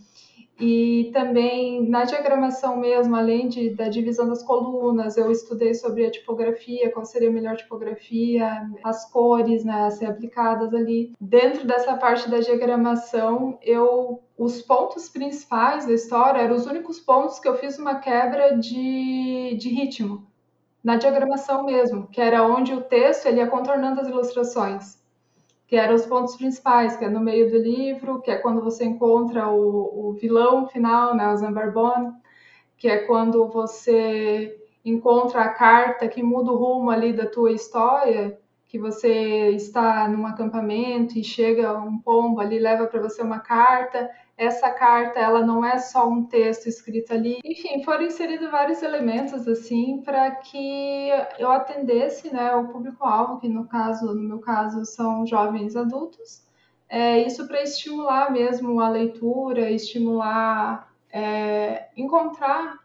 E 0.59 1.09
também 1.11 1.89
na 1.89 2.03
diagramação 2.03 2.77
mesmo, 2.77 3.15
além 3.15 3.47
de, 3.47 3.71
da 3.71 3.89
divisão 3.89 4.27
das 4.27 4.43
colunas, 4.43 5.17
eu 5.17 5.31
estudei 5.31 5.73
sobre 5.73 6.05
a 6.05 6.11
tipografia, 6.11 6.91
qual 6.91 7.05
seria 7.05 7.29
a 7.29 7.31
melhor 7.31 7.57
tipografia, 7.57 8.69
as 8.83 9.09
cores 9.11 9.65
né, 9.65 9.85
a 9.85 9.89
ser 9.89 10.05
aplicadas 10.05 10.71
ali. 10.73 11.11
Dentro 11.19 11.65
dessa 11.65 11.97
parte 11.97 12.29
da 12.29 12.39
diagramação, 12.39 13.57
eu 13.61 14.21
os 14.37 14.61
pontos 14.61 15.09
principais 15.09 15.85
da 15.85 15.93
história 15.93 16.41
eram 16.41 16.55
os 16.55 16.65
únicos 16.65 16.99
pontos 16.99 17.39
que 17.39 17.47
eu 17.47 17.55
fiz 17.55 17.77
uma 17.77 17.95
quebra 17.95 18.57
de, 18.57 19.55
de 19.59 19.69
ritmo, 19.69 20.27
na 20.83 20.97
diagramação 20.97 21.63
mesmo, 21.63 22.07
que 22.07 22.19
era 22.19 22.45
onde 22.45 22.73
o 22.73 22.81
texto 22.81 23.27
ele 23.27 23.37
ia 23.37 23.47
contornando 23.47 24.01
as 24.01 24.07
ilustrações 24.07 25.02
que 25.73 25.77
eram 25.77 25.95
os 25.95 26.05
pontos 26.05 26.35
principais, 26.35 26.95
que 26.95 27.03
é 27.03 27.09
no 27.09 27.19
meio 27.19 27.49
do 27.49 27.57
livro, 27.57 28.21
que 28.21 28.29
é 28.29 28.35
quando 28.35 28.61
você 28.61 28.85
encontra 28.85 29.49
o, 29.49 30.09
o 30.09 30.13
vilão 30.13 30.67
final, 30.67 31.15
né, 31.15 31.27
o 31.27 31.35
Zambarbon, 31.35 32.13
que 32.77 32.87
é 32.87 32.99
quando 33.07 33.47
você 33.47 34.55
encontra 34.85 35.41
a 35.41 35.49
carta 35.49 36.07
que 36.07 36.21
muda 36.21 36.51
o 36.51 36.55
rumo 36.55 36.91
ali 36.91 37.11
da 37.11 37.25
tua 37.25 37.51
história, 37.51 38.39
que 38.67 38.77
você 38.77 39.49
está 39.49 40.07
num 40.07 40.27
acampamento 40.27 41.17
e 41.17 41.23
chega 41.23 41.75
um 41.75 41.97
pombo 41.97 42.39
ali, 42.39 42.59
leva 42.59 42.85
para 42.85 43.01
você 43.01 43.23
uma 43.23 43.39
carta, 43.39 44.07
essa 44.35 44.71
carta 44.71 45.19
ela 45.19 45.45
não 45.45 45.63
é 45.63 45.77
só 45.77 46.07
um 46.07 46.25
texto 46.25 46.67
escrito 46.67 47.13
ali. 47.13 47.39
Enfim, 47.45 47.83
foram 47.83 48.03
inseridos 48.03 48.49
vários 48.49 48.81
elementos 48.81 49.47
assim 49.47 50.01
para 50.01 50.31
que 50.31 51.09
eu 51.37 51.51
atendesse, 51.51 52.33
né, 52.33 52.55
o 52.55 52.67
público-alvo, 52.67 53.39
que 53.39 53.47
no 53.47 53.67
caso, 53.67 54.05
no 54.13 54.21
meu 54.21 54.39
caso, 54.39 54.85
são 54.85 55.25
jovens 55.25 55.75
adultos. 55.75 56.43
É, 56.89 57.19
isso 57.25 57.47
para 57.47 57.61
estimular 57.61 58.31
mesmo 58.31 58.79
a 58.79 58.89
leitura, 58.89 59.69
estimular, 59.71 60.91
é, 61.11 61.87
encontrar 61.95 62.79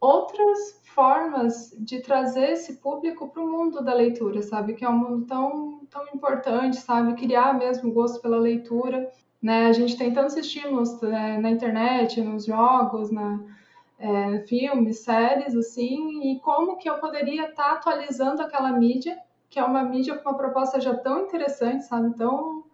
outras 0.00 0.82
formas 0.94 1.74
de 1.78 2.00
trazer 2.00 2.50
esse 2.50 2.76
público 2.76 3.28
para 3.28 3.42
o 3.42 3.50
mundo 3.50 3.82
da 3.82 3.94
leitura, 3.94 4.42
sabe? 4.42 4.74
Que 4.74 4.84
é 4.84 4.88
um 4.88 4.98
mundo 4.98 5.26
tão, 5.26 5.80
tão 5.90 6.06
importante, 6.14 6.76
sabe? 6.76 7.14
Criar 7.14 7.54
mesmo 7.54 7.92
gosto 7.92 8.20
pela 8.20 8.38
leitura. 8.38 9.10
Né? 9.42 9.66
A 9.66 9.72
gente 9.72 9.96
tem 9.96 10.12
tantos 10.12 10.36
estímulos 10.36 11.00
né, 11.00 11.38
na 11.38 11.50
internet, 11.50 12.20
nos 12.20 12.44
jogos, 12.46 13.10
na, 13.10 13.40
é, 13.98 14.40
filmes, 14.46 15.00
séries, 15.00 15.54
assim, 15.54 16.32
e 16.32 16.40
como 16.40 16.76
que 16.76 16.88
eu 16.88 16.98
poderia 16.98 17.48
estar 17.48 17.64
tá 17.64 17.72
atualizando 17.72 18.42
aquela 18.42 18.72
mídia, 18.72 19.18
que 19.48 19.58
é 19.58 19.64
uma 19.64 19.84
mídia 19.84 20.16
com 20.16 20.28
uma 20.28 20.36
proposta 20.36 20.80
já 20.80 20.94
tão 20.94 21.26
interessante, 21.26 21.84
sabe, 21.84 22.16
tão 22.16 22.64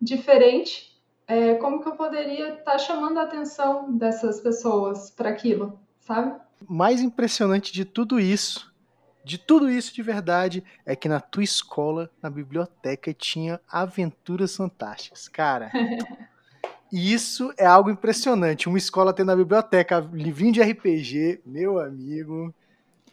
diferente, 0.00 0.96
é, 1.26 1.54
como 1.54 1.80
que 1.80 1.88
eu 1.88 1.96
poderia 1.96 2.50
estar 2.50 2.72
tá 2.72 2.78
chamando 2.78 3.18
a 3.18 3.22
atenção 3.22 3.92
dessas 3.92 4.40
pessoas 4.40 5.10
para 5.10 5.28
aquilo, 5.28 5.78
sabe? 6.00 6.40
Mais 6.68 7.00
impressionante 7.00 7.72
de 7.72 7.84
tudo 7.84 8.18
isso 8.18 8.71
de 9.24 9.38
tudo 9.38 9.70
isso 9.70 9.94
de 9.94 10.02
verdade 10.02 10.64
é 10.84 10.96
que 10.96 11.08
na 11.08 11.20
tua 11.20 11.44
escola, 11.44 12.10
na 12.22 12.28
biblioteca, 12.28 13.12
tinha 13.14 13.60
aventuras 13.70 14.56
fantásticas. 14.56 15.28
Cara, 15.28 15.70
isso 16.92 17.52
é 17.56 17.66
algo 17.66 17.90
impressionante. 17.90 18.68
Uma 18.68 18.78
escola 18.78 19.12
tendo 19.12 19.28
na 19.28 19.36
biblioteca 19.36 20.00
livrinho 20.12 20.52
de 20.52 20.62
RPG, 20.62 21.40
meu 21.46 21.78
amigo, 21.78 22.54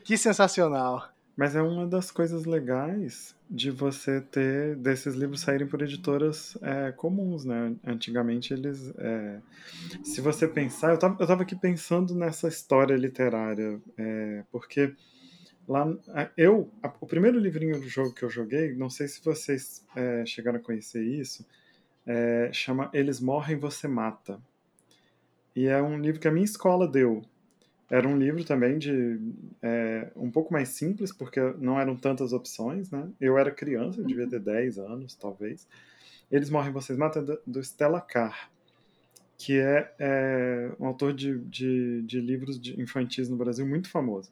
que 0.03 0.17
sensacional. 0.17 1.09
Mas 1.37 1.55
é 1.55 1.61
uma 1.61 1.87
das 1.87 2.11
coisas 2.11 2.43
legais 2.43 3.33
de 3.49 3.71
você 3.71 4.19
ter 4.19 4.75
desses 4.75 5.15
livros 5.15 5.39
saírem 5.39 5.65
por 5.65 5.81
editoras 5.81 6.57
é, 6.61 6.91
comuns, 6.91 7.45
né? 7.45 7.73
Antigamente 7.85 8.53
eles. 8.53 8.93
É, 8.97 9.39
se 10.03 10.19
você 10.19 10.47
pensar, 10.47 10.91
eu 10.91 10.99
tava, 10.99 11.15
eu 11.17 11.25
tava 11.25 11.43
aqui 11.43 11.55
pensando 11.55 12.13
nessa 12.13 12.49
história 12.49 12.95
literária, 12.95 13.79
é, 13.97 14.43
porque 14.51 14.93
lá 15.69 15.87
eu 16.35 16.69
o 16.99 17.05
primeiro 17.05 17.39
livrinho 17.39 17.79
do 17.79 17.87
jogo 17.87 18.13
que 18.13 18.23
eu 18.23 18.29
joguei, 18.29 18.75
não 18.75 18.89
sei 18.89 19.07
se 19.07 19.23
vocês 19.23 19.85
é, 19.95 20.25
chegaram 20.25 20.57
a 20.57 20.61
conhecer 20.61 21.03
isso, 21.03 21.45
é, 22.05 22.49
chama 22.51 22.89
Eles 22.91 23.19
Morrem, 23.19 23.57
Você 23.57 23.87
Mata. 23.87 24.41
E 25.55 25.67
é 25.67 25.81
um 25.81 25.99
livro 25.99 26.19
que 26.19 26.27
a 26.27 26.31
minha 26.31 26.45
escola 26.45 26.87
deu. 26.87 27.21
Era 27.89 28.07
um 28.07 28.17
livro 28.17 28.43
também 28.43 28.77
de 28.77 29.19
é, 29.61 30.11
um 30.15 30.31
pouco 30.31 30.51
mais 30.51 30.69
simples, 30.69 31.11
porque 31.11 31.39
não 31.59 31.79
eram 31.79 31.95
tantas 31.95 32.33
opções, 32.33 32.89
né? 32.91 33.07
Eu 33.19 33.37
era 33.37 33.51
criança, 33.51 33.99
eu 33.99 34.05
devia 34.05 34.27
ter 34.27 34.39
10 34.39 34.79
anos, 34.79 35.15
talvez. 35.15 35.67
Eles 36.31 36.49
Morrem, 36.49 36.71
Vocês 36.71 36.97
Matam, 36.97 37.25
do 37.45 37.59
Stella 37.59 38.01
Carr, 38.01 38.49
que 39.37 39.59
é, 39.59 39.93
é 39.99 40.71
um 40.79 40.85
autor 40.85 41.13
de, 41.13 41.39
de, 41.39 42.03
de 42.03 42.21
livros 42.21 42.59
de 42.59 42.79
infantis 42.79 43.29
no 43.29 43.37
Brasil 43.37 43.65
muito 43.67 43.89
famoso. 43.89 44.31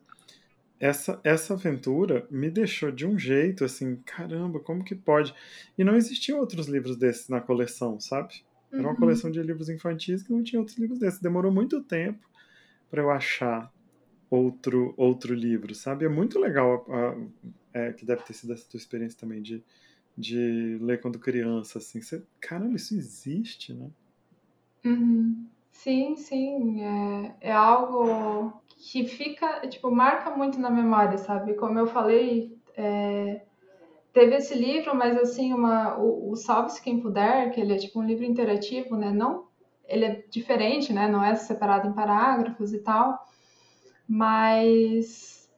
Essa, 0.80 1.20
essa 1.24 1.54
aventura 1.54 2.28
me 2.30 2.50
deixou 2.50 2.92
de 2.92 3.06
um 3.06 3.18
jeito 3.18 3.66
assim, 3.66 3.96
caramba, 4.06 4.60
como 4.60 4.84
que 4.84 4.94
pode? 4.94 5.34
E 5.78 5.84
não 5.84 5.96
existiam 5.96 6.40
outros 6.40 6.68
livros 6.68 6.96
desses 6.96 7.30
na 7.30 7.42
coleção, 7.42 8.00
sabe? 8.00 8.44
Era 8.72 8.82
uma 8.82 8.92
uhum. 8.92 8.96
coleção 8.96 9.32
de 9.32 9.42
livros 9.42 9.70
infantis 9.70 10.22
que 10.22 10.32
não 10.32 10.44
tinha 10.44 10.60
outros 10.60 10.78
livros 10.78 11.00
desses. 11.00 11.20
Demorou 11.20 11.52
muito 11.52 11.82
tempo 11.82 12.28
para 12.90 13.02
eu 13.02 13.10
achar 13.10 13.72
outro 14.30 14.94
outro 14.98 15.34
livro, 15.34 15.74
sabe? 15.74 16.06
É 16.06 16.10
muito 16.10 16.38
legal, 16.40 16.86
é, 17.74 17.94
que 17.94 18.06
deve 18.06 18.24
ter 18.24 18.34
sido 18.34 18.54
essa 18.54 18.68
tua 18.70 18.78
experiência 18.78 19.18
também 19.20 19.42
de, 19.42 19.64
de 20.18 20.78
ler 20.82 21.02
quando 21.02 21.18
criança, 21.18 21.80
assim. 21.80 22.02
Você, 22.02 22.22
caramba, 22.40 22.76
isso 22.76 22.96
existe, 22.96 23.74
né? 23.74 23.90
Uhum. 24.86 25.48
Sim, 25.72 26.16
sim, 26.16 26.82
é, 26.82 27.36
é 27.40 27.52
algo 27.52 28.62
que 28.78 29.06
fica, 29.06 29.68
tipo, 29.68 29.92
marca 29.92 30.30
muito 30.30 30.60
na 30.60 30.70
memória, 30.70 31.18
sabe? 31.18 31.56
Como 31.56 31.78
eu 31.80 31.88
falei, 31.88 32.58
é, 32.76 33.42
teve 34.14 34.36
esse 34.36 34.56
livro, 34.56 34.96
mas 34.96 35.18
assim, 35.18 35.54
uma, 35.54 35.98
o, 35.98 36.32
o 36.32 36.36
Salve-se 36.36 36.82
Quem 36.82 37.00
Puder, 37.00 37.52
que 37.52 37.60
ele 37.60 37.74
é 37.74 37.78
tipo 37.78 38.00
um 38.00 38.06
livro 38.06 38.24
interativo, 38.24 38.96
né? 38.96 39.12
Não 39.12 39.48
ele 39.88 40.06
é 40.06 40.24
diferente, 40.30 40.92
né? 40.92 41.08
Não 41.08 41.24
é 41.24 41.34
separado 41.36 41.88
em 41.88 41.94
parágrafos 41.94 42.74
e 42.74 42.80
tal, 42.80 43.26
mas 44.08 45.50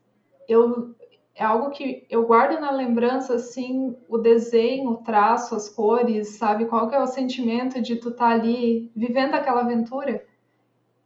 eu 0.47 0.95
é 1.35 1.43
algo 1.45 1.69
que 1.69 2.05
eu 2.09 2.25
guardo 2.27 2.59
na 2.59 2.69
lembrança 2.69 3.35
assim 3.35 3.95
o 4.09 4.17
desenho, 4.17 4.89
o 4.89 4.97
traço, 4.97 5.55
as 5.55 5.69
cores, 5.69 6.37
sabe? 6.37 6.65
Qual 6.65 6.87
que 6.89 6.95
é 6.95 6.99
o 6.99 7.07
sentimento 7.07 7.81
de 7.81 7.95
tu 7.95 8.09
estar 8.09 8.29
tá 8.29 8.33
ali 8.33 8.91
vivendo 8.95 9.35
aquela 9.35 9.61
aventura 9.61 10.25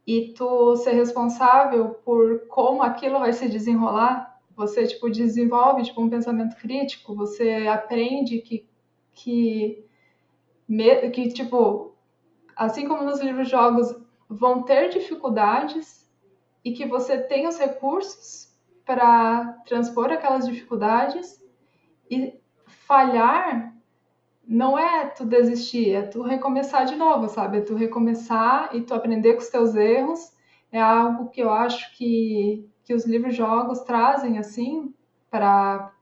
e 0.06 0.32
tu 0.34 0.76
ser 0.76 0.92
responsável 0.92 1.90
por 2.04 2.46
como 2.48 2.82
aquilo 2.82 3.18
vai 3.18 3.32
se 3.32 3.48
desenrolar. 3.48 4.38
Você 4.56 4.86
tipo 4.86 5.10
desenvolve 5.10 5.82
tipo 5.82 6.00
um 6.00 6.10
pensamento 6.10 6.56
crítico, 6.56 7.14
você 7.14 7.66
aprende 7.66 8.38
que 8.38 8.66
que 9.12 9.84
que 11.12 11.28
tipo 11.32 11.94
assim 12.56 12.86
como 12.86 13.02
nos 13.02 13.20
livros 13.20 13.48
jogos, 13.48 13.94
vão 14.28 14.62
ter 14.62 14.90
dificuldades 14.90 16.08
e 16.64 16.72
que 16.72 16.86
você 16.86 17.18
tem 17.18 17.46
os 17.46 17.58
recursos 17.58 18.54
para 18.84 19.60
transpor 19.66 20.10
aquelas 20.12 20.46
dificuldades 20.46 21.42
e 22.10 22.38
falhar 22.66 23.73
não 24.46 24.78
é 24.78 25.06
tu 25.06 25.24
desistir, 25.24 25.90
é 25.90 26.02
tu 26.02 26.22
recomeçar 26.22 26.84
de 26.84 26.94
novo, 26.94 27.28
sabe? 27.28 27.58
É 27.58 27.60
tu 27.60 27.74
recomeçar 27.74 28.74
e 28.74 28.82
tu 28.82 28.94
aprender 28.94 29.34
com 29.34 29.40
os 29.40 29.48
teus 29.48 29.74
erros. 29.74 30.32
É 30.70 30.80
algo 30.80 31.30
que 31.30 31.40
eu 31.40 31.50
acho 31.50 31.96
que, 31.96 32.68
que 32.84 32.94
os 32.94 33.06
livros 33.06 33.34
jogos 33.34 33.80
trazem 33.80 34.38
assim 34.38 34.94
para 35.30 35.92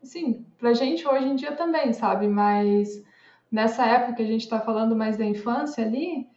assim, 0.00 0.46
pra 0.58 0.72
gente 0.72 1.06
hoje 1.06 1.26
em 1.26 1.34
dia 1.34 1.52
também, 1.52 1.92
sabe? 1.92 2.28
Mas 2.28 3.02
nessa 3.50 3.84
época 3.84 4.14
que 4.14 4.22
a 4.22 4.26
gente 4.26 4.42
está 4.42 4.60
falando 4.60 4.94
mais 4.94 5.16
da 5.16 5.24
infância 5.24 5.84
ali, 5.84 6.28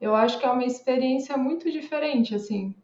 eu 0.00 0.14
acho 0.14 0.38
que 0.38 0.44
é 0.44 0.50
uma 0.50 0.64
experiência 0.64 1.36
muito 1.36 1.70
diferente, 1.70 2.34
assim, 2.34 2.74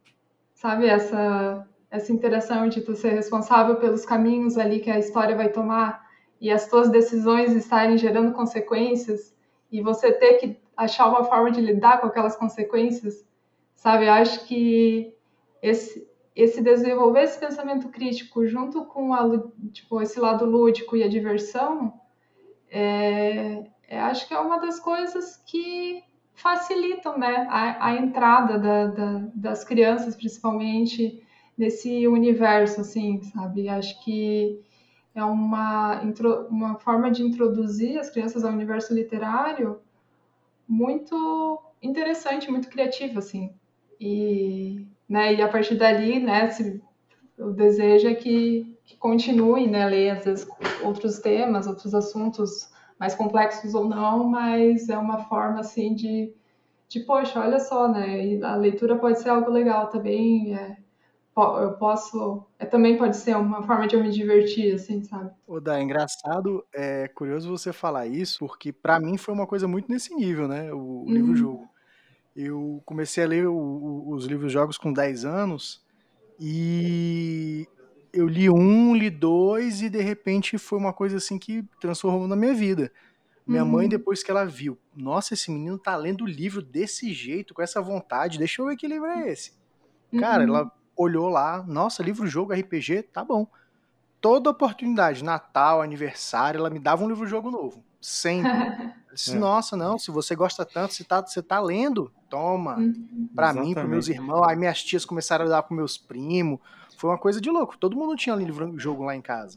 sabe? 0.55 0.87
Essa, 0.87 1.67
essa 1.91 2.13
interação 2.13 2.69
de 2.69 2.81
tu 2.81 2.95
ser 2.95 3.11
responsável 3.11 3.77
pelos 3.77 4.07
caminhos 4.07 4.57
ali 4.57 4.81
que 4.81 4.91
a 4.91 4.99
história 4.99 5.37
vai 5.37 5.51
tomar 5.51 6.08
e 6.41 6.51
as 6.51 6.69
tuas 6.69 6.89
decisões 6.89 7.55
estarem 7.55 7.99
gerando 7.99 8.33
consequências 8.33 9.35
e 9.71 9.81
você 9.83 10.13
ter 10.13 10.35
que 10.35 10.57
achar 10.77 11.09
uma 11.09 11.25
forma 11.25 11.51
de 11.51 11.61
lidar 11.61 12.01
com 12.01 12.07
aquelas 12.07 12.37
consequências, 12.37 13.27
sabe? 13.75 14.07
Eu 14.07 14.13
acho 14.13 14.47
que 14.47 15.13
esse, 15.61 16.09
esse 16.35 16.63
desenvolver 16.63 17.23
esse 17.25 17.39
pensamento 17.39 17.89
crítico 17.89 18.47
junto 18.47 18.85
com 18.85 19.13
a, 19.13 19.25
tipo, 19.73 20.01
esse 20.01 20.21
lado 20.21 20.45
lúdico 20.45 20.97
e 20.97 21.03
a 21.03 21.09
diversão 21.09 21.93
é, 22.71 23.65
é, 23.89 24.01
acho 24.01 24.29
que 24.29 24.35
é 24.35 24.39
uma 24.39 24.59
das 24.59 24.79
coisas 24.79 25.37
que 25.37 26.03
facilitam 26.35 27.19
né, 27.19 27.47
a, 27.51 27.89
a 27.89 27.97
entrada 27.97 28.59
da, 28.59 28.87
da, 28.87 29.29
das 29.35 29.65
crianças, 29.65 30.15
principalmente, 30.15 31.21
nesse 31.57 32.07
universo, 32.07 32.83
assim, 32.83 33.21
sabe? 33.23 33.69
Acho 33.69 34.01
que 34.05 34.61
é 35.19 35.25
uma, 35.25 36.01
uma 36.49 36.79
forma 36.79 37.11
de 37.11 37.23
introduzir 37.23 37.99
as 37.99 38.11
crianças 38.11 38.45
ao 38.45 38.53
universo 38.53 38.95
literário 38.95 39.81
muito 40.67 41.63
interessante, 41.83 42.51
muito 42.51 42.69
criativa, 42.69 43.19
assim. 43.19 43.53
E, 44.01 44.87
né, 45.09 45.35
e 45.35 45.43
a 45.43 45.49
partir 45.49 45.77
dali, 45.77 46.21
né, 46.21 46.51
se, 46.51 46.83
o 47.39 47.51
desejo 47.51 48.09
é 48.09 48.15
que, 48.15 48.77
que 48.85 48.97
continue, 48.97 49.67
né, 49.67 49.87
ler, 49.87 50.11
às 50.11 50.25
vezes, 50.25 50.49
outros 50.83 51.19
temas, 51.19 51.67
outros 51.67 51.95
assuntos 51.95 52.71
mais 52.99 53.15
complexos 53.15 53.75
ou 53.75 53.89
não, 53.89 54.25
mas 54.25 54.89
é 54.89 54.99
uma 54.99 55.25
forma 55.25 55.61
assim 55.61 55.95
de, 55.95 56.33
de 56.89 57.01
poxa, 57.01 57.41
olha 57.41 57.61
só, 57.61 57.89
né? 57.89 58.39
a 58.43 58.57
leitura 58.57 58.97
pode 58.97 59.21
ser 59.21 59.29
algo 59.29 59.51
legal 59.51 59.89
também. 59.89 60.55
É, 60.55 60.77
eu 61.41 61.73
posso. 61.73 62.45
É, 62.59 62.67
também 62.67 62.97
pode 62.97 63.17
ser 63.17 63.37
uma 63.37 63.63
forma 63.63 63.87
de 63.87 63.95
eu 63.95 64.03
me 64.03 64.11
divertir, 64.11 64.75
assim, 64.75 65.03
sabe? 65.03 65.31
O 65.47 65.61
da 65.61 65.79
é 65.79 65.83
engraçado, 65.83 66.65
é 66.73 67.09
curioso 67.09 67.49
você 67.49 67.73
falar 67.73 68.07
isso, 68.07 68.39
porque 68.41 68.73
para 68.73 68.99
mim 68.99 69.17
foi 69.17 69.35
uma 69.35 69.47
coisa 69.47 69.69
muito 69.69 69.91
nesse 69.91 70.15
nível, 70.15 70.49
né? 70.49 70.73
O, 70.73 70.77
o 70.77 71.05
uhum. 71.05 71.13
livro-jogo. 71.13 71.69
Eu 72.35 72.83
comecei 72.85 73.25
a 73.25 73.27
ler 73.27 73.47
o, 73.47 73.55
o, 73.55 74.13
os 74.13 74.27
livros-jogos 74.27 74.79
com 74.79 74.93
10 74.93 75.25
anos 75.25 75.85
e 76.39 77.67
eu 78.13 78.29
li 78.29 78.49
um, 78.49 78.95
li 78.95 79.11
dois 79.11 79.83
e 79.83 79.91
de 79.91 80.01
repente 80.01 80.57
foi 80.57 80.79
uma 80.79 80.93
coisa 80.93 81.17
assim 81.17 81.39
que 81.39 81.65
transformou 81.81 82.29
na 82.29 82.37
minha 82.37 82.55
vida. 82.55 82.93
Minha 83.47 83.65
uhum. 83.65 83.71
mãe, 83.71 83.89
depois 83.89 84.23
que 84.23 84.31
ela 84.31 84.45
viu, 84.45 84.79
nossa, 84.95 85.33
esse 85.33 85.51
menino 85.51 85.79
tá 85.79 85.97
lendo 85.97 86.25
o 86.25 86.27
livro 86.29 86.61
desse 86.61 87.15
jeito, 87.15 87.55
com 87.55 87.63
essa 87.63 87.81
vontade, 87.81 88.39
deixa 88.39 88.61
eu 88.61 88.67
ver 88.67 88.77
que 88.77 88.87
livro 88.87 89.07
é 89.07 89.33
esse. 89.33 89.53
Uhum. 90.13 90.21
Cara, 90.21 90.45
ela 90.45 90.73
olhou 90.99 91.29
lá, 91.29 91.65
nossa, 91.67 92.03
livro-jogo, 92.03 92.53
RPG, 92.53 93.05
tá 93.05 93.25
bom. 93.25 93.47
Toda 94.21 94.51
oportunidade, 94.51 95.23
Natal, 95.23 95.81
aniversário, 95.81 96.59
ela 96.59 96.69
me 96.69 96.81
dava 96.81 97.05
um 97.05 97.09
livro-jogo 97.09 97.51
novo. 97.53 97.85
Sempre. 98.01 98.51
disse, 99.15 99.37
é. 99.37 99.39
Nossa, 99.39 99.77
não, 99.77 99.97
se 99.97 100.11
você 100.11 100.35
gosta 100.35 100.65
tanto, 100.65 100.95
você 100.95 101.05
tá, 101.05 101.21
você 101.21 101.41
tá 101.41 101.61
lendo, 101.61 102.11
toma. 102.29 102.77
Uhum. 102.77 103.29
Pra 103.35 103.47
Exatamente. 103.47 103.69
mim, 103.69 103.75
pros 103.75 103.89
meus 103.89 104.09
irmãos. 104.09 104.49
Aí 104.49 104.57
minhas 104.57 104.83
tias 104.83 105.05
começaram 105.05 105.47
a 105.47 105.49
dar 105.49 105.63
pros 105.63 105.77
meus 105.77 105.97
primos. 105.97 106.59
Foi 106.97 107.11
uma 107.11 107.19
coisa 107.19 107.41
de 107.41 107.49
louco. 107.49 107.79
Todo 107.79 107.97
mundo 107.97 108.17
tinha 108.17 108.35
livro 108.35 108.77
jogo 108.77 109.05
lá 109.05 109.15
em 109.15 109.23
casa. 109.23 109.57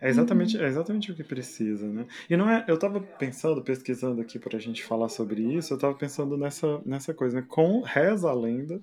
É 0.00 0.08
exatamente, 0.08 0.56
é 0.56 0.66
exatamente 0.66 1.12
o 1.12 1.14
que 1.14 1.22
precisa, 1.22 1.86
né? 1.86 2.06
E 2.28 2.34
não 2.34 2.48
é, 2.48 2.64
eu 2.66 2.78
tava 2.78 3.00
pensando, 3.00 3.62
pesquisando 3.62 4.22
aqui 4.22 4.38
pra 4.38 4.58
gente 4.58 4.82
falar 4.82 5.10
sobre 5.10 5.42
isso, 5.42 5.74
eu 5.74 5.78
tava 5.78 5.94
pensando 5.94 6.38
nessa, 6.38 6.80
nessa 6.86 7.12
coisa, 7.12 7.36
né? 7.36 7.46
Com 7.46 7.82
reza 7.82 8.30
a 8.30 8.32
lenda 8.32 8.80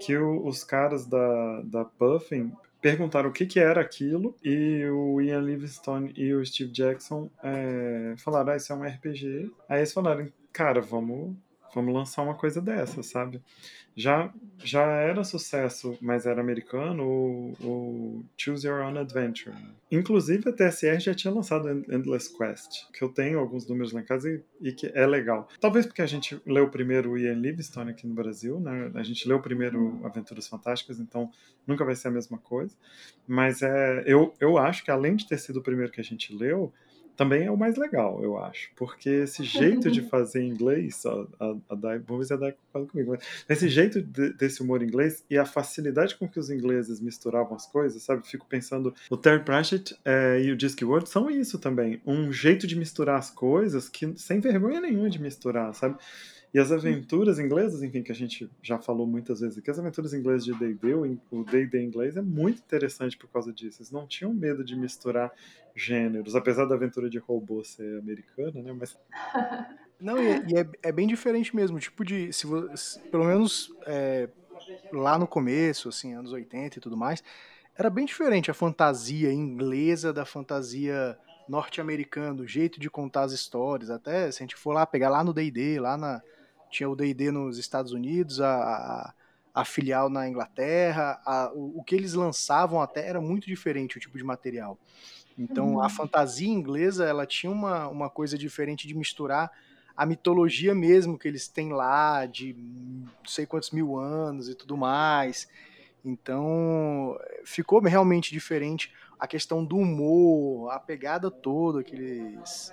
que 0.00 0.16
o, 0.16 0.46
os 0.46 0.64
caras 0.64 1.06
da, 1.06 1.60
da 1.62 1.84
Puffin 1.84 2.52
perguntaram 2.80 3.28
o 3.28 3.32
que, 3.32 3.46
que 3.46 3.60
era 3.60 3.80
aquilo 3.80 4.34
e 4.42 4.84
o 4.86 5.20
Ian 5.20 5.40
Livingstone 5.40 6.12
e 6.16 6.32
o 6.32 6.44
Steve 6.44 6.72
Jackson 6.72 7.30
é, 7.42 8.14
falaram, 8.16 8.52
ah, 8.52 8.56
isso 8.56 8.72
é 8.72 8.76
um 8.76 8.82
RPG. 8.82 9.50
Aí 9.68 9.80
eles 9.80 9.92
falaram, 9.92 10.28
cara, 10.52 10.80
vamos 10.80 11.36
vamos 11.74 11.94
lançar 11.94 12.22
uma 12.22 12.34
coisa 12.34 12.60
dessa, 12.60 13.02
sabe? 13.02 13.40
Já, 13.96 14.32
já 14.58 14.82
era 14.82 15.24
sucesso, 15.24 15.98
mas 16.00 16.24
era 16.24 16.40
americano, 16.40 17.04
o, 17.04 17.52
o 17.60 18.24
Choose 18.36 18.66
Your 18.66 18.82
Own 18.82 18.98
Adventure. 18.98 19.54
Inclusive 19.90 20.48
a 20.48 20.52
TSR 20.52 21.00
já 21.00 21.14
tinha 21.14 21.32
lançado 21.32 21.68
Endless 21.68 22.32
Quest, 22.36 22.90
que 22.92 23.02
eu 23.02 23.08
tenho 23.08 23.38
alguns 23.38 23.68
números 23.68 23.92
lá 23.92 24.00
em 24.00 24.04
casa 24.04 24.30
e, 24.30 24.68
e 24.68 24.72
que 24.72 24.90
é 24.94 25.06
legal. 25.06 25.48
Talvez 25.60 25.86
porque 25.86 26.02
a 26.02 26.06
gente 26.06 26.40
leu 26.46 26.70
primeiro 26.70 27.12
o 27.12 27.18
Ian 27.18 27.34
Livingstone 27.34 27.90
aqui 27.90 28.06
no 28.06 28.14
Brasil, 28.14 28.60
né? 28.60 28.90
A 28.94 29.02
gente 29.02 29.26
leu 29.28 29.40
primeiro 29.40 30.00
Aventuras 30.04 30.46
Fantásticas, 30.46 31.00
então 31.00 31.30
nunca 31.66 31.84
vai 31.84 31.96
ser 31.96 32.08
a 32.08 32.12
mesma 32.12 32.38
coisa. 32.38 32.74
Mas 33.26 33.62
é, 33.62 34.04
eu, 34.06 34.32
eu 34.40 34.56
acho 34.56 34.84
que 34.84 34.90
além 34.90 35.16
de 35.16 35.26
ter 35.26 35.38
sido 35.38 35.58
o 35.58 35.62
primeiro 35.62 35.90
que 35.92 36.00
a 36.00 36.04
gente 36.04 36.34
leu, 36.34 36.72
também 37.20 37.44
é 37.44 37.50
o 37.50 37.56
mais 37.56 37.76
legal, 37.76 38.18
eu 38.22 38.42
acho. 38.42 38.70
Porque 38.74 39.10
esse 39.10 39.44
jeito 39.44 39.90
de 39.90 40.00
fazer 40.08 40.42
inglês, 40.42 41.04
a, 41.04 41.26
a, 41.38 41.56
a 41.68 41.74
Dai, 41.74 41.98
vamos 41.98 42.20
ver 42.20 42.24
se 42.24 42.32
a 42.32 42.36
Dai 42.38 42.54
concorda 42.54 42.90
comigo, 42.90 43.10
mas 43.10 43.20
esse 43.46 43.68
jeito 43.68 44.00
de, 44.00 44.32
desse 44.32 44.62
humor 44.62 44.82
inglês 44.82 45.22
e 45.28 45.36
a 45.36 45.44
facilidade 45.44 46.16
com 46.16 46.26
que 46.26 46.40
os 46.40 46.48
ingleses 46.48 46.98
misturavam 46.98 47.54
as 47.54 47.66
coisas, 47.66 48.02
sabe? 48.02 48.26
Fico 48.26 48.46
pensando, 48.48 48.94
o 49.10 49.18
Terry 49.18 49.44
Pratchett 49.44 49.94
é, 50.02 50.40
e 50.40 50.50
o 50.50 50.56
Discworld 50.56 51.10
são 51.10 51.28
isso 51.30 51.58
também. 51.58 52.00
Um 52.06 52.32
jeito 52.32 52.66
de 52.66 52.74
misturar 52.74 53.18
as 53.18 53.30
coisas 53.30 53.86
que 53.86 54.14
sem 54.16 54.40
vergonha 54.40 54.80
nenhuma 54.80 55.10
de 55.10 55.20
misturar, 55.20 55.74
sabe? 55.74 55.98
E 56.52 56.58
as 56.58 56.72
aventuras 56.72 57.38
inglesas, 57.38 57.80
enfim, 57.82 58.02
que 58.02 58.10
a 58.10 58.14
gente 58.14 58.50
já 58.60 58.76
falou 58.76 59.06
muitas 59.06 59.40
vezes 59.40 59.56
aqui, 59.56 59.70
as 59.70 59.78
aventuras 59.78 60.12
inglesas 60.12 60.44
de 60.44 60.52
D&D, 60.52 60.94
o 61.30 61.44
D&D 61.44 61.80
inglês 61.80 62.16
é 62.16 62.22
muito 62.22 62.58
interessante 62.58 63.16
por 63.16 63.28
causa 63.28 63.52
disso. 63.52 63.80
Eles 63.80 63.92
não 63.92 64.04
tinham 64.04 64.34
medo 64.34 64.64
de 64.64 64.74
misturar 64.74 65.32
gêneros, 65.76 66.34
apesar 66.34 66.64
da 66.64 66.74
aventura 66.74 67.08
de 67.08 67.18
robô 67.18 67.62
ser 67.62 67.98
americana, 67.98 68.62
né? 68.62 68.72
Mas... 68.72 68.98
Não, 70.00 70.16
e, 70.16 70.26
é, 70.26 70.44
e 70.48 70.58
é, 70.58 70.68
é, 70.84 70.92
bem 70.92 71.06
diferente 71.06 71.54
mesmo, 71.54 71.78
tipo 71.78 72.02
de, 72.02 72.32
se 72.32 72.46
você, 72.46 72.98
pelo 73.10 73.26
menos 73.26 73.70
é, 73.84 74.30
lá 74.90 75.18
no 75.18 75.26
começo, 75.26 75.90
assim, 75.90 76.14
anos 76.14 76.32
80 76.32 76.78
e 76.78 76.80
tudo 76.80 76.96
mais, 76.96 77.22
era 77.76 77.90
bem 77.90 78.06
diferente 78.06 78.50
a 78.50 78.54
fantasia 78.54 79.30
inglesa 79.30 80.10
da 80.10 80.24
fantasia 80.24 81.18
norte-americana, 81.46 82.42
o 82.42 82.46
jeito 82.46 82.80
de 82.80 82.88
contar 82.88 83.24
as 83.24 83.32
histórias, 83.32 83.90
até 83.90 84.30
se 84.32 84.42
a 84.42 84.44
gente 84.44 84.56
for 84.56 84.72
lá, 84.72 84.86
pegar 84.86 85.10
lá 85.10 85.22
no 85.22 85.34
D&D, 85.34 85.78
lá 85.78 85.98
na, 85.98 86.22
tinha 86.70 86.88
o 86.88 86.96
D&D 86.96 87.30
nos 87.30 87.58
Estados 87.58 87.92
Unidos, 87.92 88.40
a, 88.40 88.54
a, 88.54 89.14
a 89.54 89.64
filial 89.64 90.08
na 90.08 90.28
Inglaterra, 90.28 91.20
a, 91.24 91.50
o, 91.52 91.80
o, 91.80 91.84
que 91.84 91.94
eles 91.94 92.14
lançavam 92.14 92.80
até 92.80 93.06
era 93.06 93.20
muito 93.20 93.46
diferente 93.46 93.96
o 93.96 94.00
tipo 94.00 94.16
de 94.16 94.24
material. 94.24 94.78
Então 95.38 95.74
uhum. 95.74 95.80
a 95.82 95.88
fantasia 95.88 96.48
inglesa 96.48 97.04
ela 97.04 97.26
tinha 97.26 97.50
uma, 97.50 97.88
uma 97.88 98.10
coisa 98.10 98.38
diferente 98.38 98.86
de 98.86 98.94
misturar 98.94 99.50
a 99.96 100.06
mitologia 100.06 100.74
mesmo 100.74 101.18
que 101.18 101.28
eles 101.28 101.48
têm 101.48 101.72
lá 101.72 102.24
de 102.24 102.54
não 102.54 103.26
sei 103.26 103.44
quantos 103.44 103.70
mil 103.70 103.98
anos 103.98 104.48
e 104.48 104.54
tudo 104.54 104.76
mais. 104.76 105.48
Então 106.04 107.18
ficou 107.44 107.80
realmente 107.80 108.32
diferente 108.32 108.92
a 109.18 109.26
questão 109.26 109.64
do 109.64 109.76
humor, 109.76 110.70
a 110.70 110.78
pegada 110.78 111.30
toda 111.30 111.82
que 111.84 111.94
eles 111.94 112.72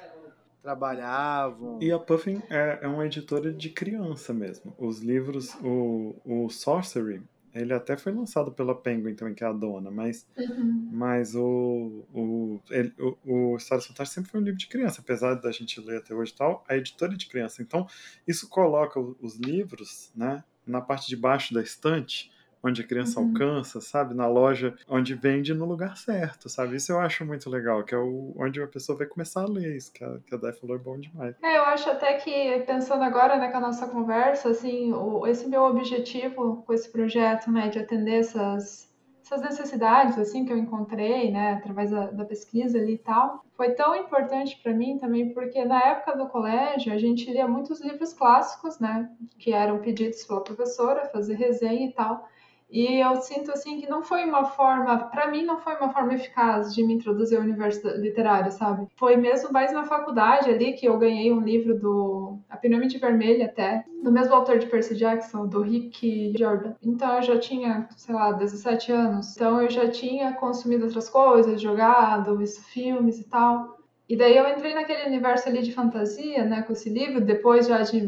trabalhavam. 0.62 1.80
E 1.82 1.92
a 1.92 2.00
Puffin 2.00 2.42
é, 2.50 2.80
é 2.82 2.88
uma 2.88 3.06
editora 3.06 3.52
de 3.54 3.70
criança 3.70 4.34
mesmo. 4.34 4.76
Os 4.78 5.00
livros, 5.00 5.56
o, 5.62 6.16
o 6.26 6.50
Sorcery, 6.50 7.22
ele 7.54 7.74
até 7.74 7.98
foi 7.98 8.12
lançado 8.12 8.52
pela 8.52 8.76
Penguin 8.76 9.16
também, 9.16 9.34
que 9.34 9.44
é 9.44 9.48
a 9.48 9.54
dona, 9.54 9.90
mas, 9.90 10.28
uhum. 10.38 10.90
mas 10.92 11.36
o, 11.36 12.06
o, 12.14 12.60
ele, 12.70 12.94
o, 13.00 13.18
o 13.24 13.58
Histórias 13.58 13.88
Fantásticas 13.88 14.10
sempre 14.10 14.32
foi 14.32 14.40
um 14.40 14.44
livro 14.44 14.60
de 14.60 14.68
criança, 14.68 15.02
apesar 15.02 15.36
da 15.36 15.52
gente 15.52 15.80
ler 15.82 15.98
até 15.98 16.14
hoje 16.14 16.34
e 16.34 16.36
tal, 16.36 16.64
a 16.68 16.76
editora 16.76 17.14
é 17.14 17.18
de 17.18 17.28
criança. 17.28 17.62
Então, 17.62 17.88
isso 18.28 18.48
coloca 18.50 19.00
os 19.00 19.38
livros 19.38 20.12
né, 20.16 20.44
na 20.66 20.82
parte 20.82 21.08
de 21.08 21.16
baixo 21.16 21.54
da 21.54 21.62
estante, 21.62 22.32
onde 22.68 22.82
a 22.82 22.88
criança 22.88 23.20
uhum. 23.20 23.28
alcança, 23.28 23.82
sabe? 23.82 24.14
Na 24.14 24.28
loja 24.28 24.76
onde 24.88 25.16
vende 25.16 25.54
no 25.54 25.66
lugar 25.66 25.98
certo, 25.98 26.50
sabe? 26.50 26.76
Isso 26.76 26.92
eu 26.92 27.00
acho 27.00 27.26
muito 27.26 27.50
legal, 27.50 27.84
que 27.84 27.96
é 27.96 27.98
o, 27.98 28.34
onde 28.38 28.62
a 28.62 28.68
pessoa 28.68 28.98
vai 28.98 29.08
começar 29.08 29.44
a 29.44 29.48
ler 29.48 29.76
isso, 29.76 29.92
que 29.94 30.04
a, 30.04 30.18
que 30.26 30.36
a 30.36 30.38
Dai 30.38 30.54
falou 30.54 30.76
é 30.76 30.80
bom 30.80 31.00
demais. 31.00 31.36
É, 31.44 31.58
eu 31.58 31.64
acho 31.64 31.90
até 31.90 32.14
que, 32.16 32.60
pensando 32.66 33.04
agora, 33.04 33.38
né, 33.38 33.50
com 33.50 33.58
a 33.58 33.62
nossa 33.62 33.88
conversa, 33.88 34.50
assim, 34.50 34.94
o, 34.94 35.26
esse 35.26 35.48
meu 35.48 35.64
objetivo 35.64 36.64
com 36.66 36.74
esse 36.74 36.92
projeto, 36.92 37.52
né, 37.52 37.70
de 37.70 37.80
atender 37.80 38.20
essas, 38.20 38.92
essas 39.24 39.42
necessidades, 39.42 40.18
assim, 40.18 40.46
que 40.46 40.52
eu 40.52 40.58
encontrei, 40.58 41.32
né, 41.32 41.54
através 41.54 41.92
da, 41.92 42.08
da 42.08 42.26
pesquisa 42.26 42.78
ali 42.78 42.94
e 42.94 42.98
tal, 42.98 43.44
foi 43.56 43.72
tão 43.72 43.96
importante 43.96 44.60
para 44.62 44.74
mim 44.74 44.98
também, 44.98 45.34
porque 45.34 45.64
na 45.66 45.82
época 45.82 46.16
do 46.16 46.28
colégio 46.28 46.94
a 46.94 46.98
gente 46.98 47.30
lia 47.32 47.48
muitos 47.48 47.82
livros 47.82 48.14
clássicos, 48.14 48.80
né, 48.80 49.10
que 49.40 49.52
eram 49.52 49.80
pedidos 49.80 50.24
pela 50.26 50.44
professora, 50.44 51.10
fazer 51.10 51.36
resenha 51.36 51.88
e 51.88 51.94
tal, 51.94 52.28
e 52.70 53.00
eu 53.00 53.16
sinto 53.18 53.52
assim 53.52 53.80
que 53.80 53.90
não 53.90 54.04
foi 54.04 54.26
uma 54.26 54.44
forma, 54.44 54.98
para 55.10 55.32
mim 55.32 55.46
não 55.46 55.58
foi 55.58 55.76
uma 55.76 55.92
forma 55.94 56.14
eficaz 56.14 56.76
de 56.76 56.84
me 56.84 56.94
introduzir 56.94 57.38
ao 57.38 57.44
universo 57.44 57.88
literário, 57.98 58.52
sabe? 58.52 58.88
Foi 58.96 59.16
mesmo 59.16 59.52
mais 59.52 59.72
na 59.72 59.86
faculdade 59.86 60.50
ali 60.50 60.74
que 60.74 60.86
eu 60.86 60.98
ganhei 60.98 61.32
um 61.32 61.40
livro 61.40 61.80
do 61.80 62.40
A 62.50 62.58
Pirâmide 62.58 62.98
Vermelha 62.98 63.46
até, 63.46 63.86
do 64.04 64.12
mesmo 64.12 64.36
autor 64.36 64.60
de 64.60 64.68
Percy 64.68 64.96
Jackson, 64.96 65.48
do 65.48 65.62
Rick 65.62 66.34
Jordan. 66.38 66.76
Então 66.84 67.16
eu 67.16 67.22
já 67.22 67.40
tinha, 67.40 67.88
sei 67.96 68.14
lá, 68.14 68.34
17 68.34 68.92
anos. 68.92 69.36
Então 69.36 69.62
eu 69.62 69.70
já 69.70 69.90
tinha 69.90 70.34
consumido 70.34 70.86
outras 70.86 71.10
coisas, 71.10 71.62
jogado, 71.62 72.38
visto 72.38 72.62
filmes 72.64 73.20
e 73.20 73.30
tal. 73.30 73.78
E 74.10 74.16
daí 74.16 74.38
eu 74.38 74.48
entrei 74.48 74.74
naquele 74.74 75.08
universo 75.08 75.50
ali 75.50 75.62
de 75.62 75.74
fantasia, 75.74 76.46
né, 76.46 76.62
com 76.62 76.72
esse 76.72 76.90
livro, 76.90 77.20
depois 77.20 77.68
já 77.68 77.82
de 77.82 78.08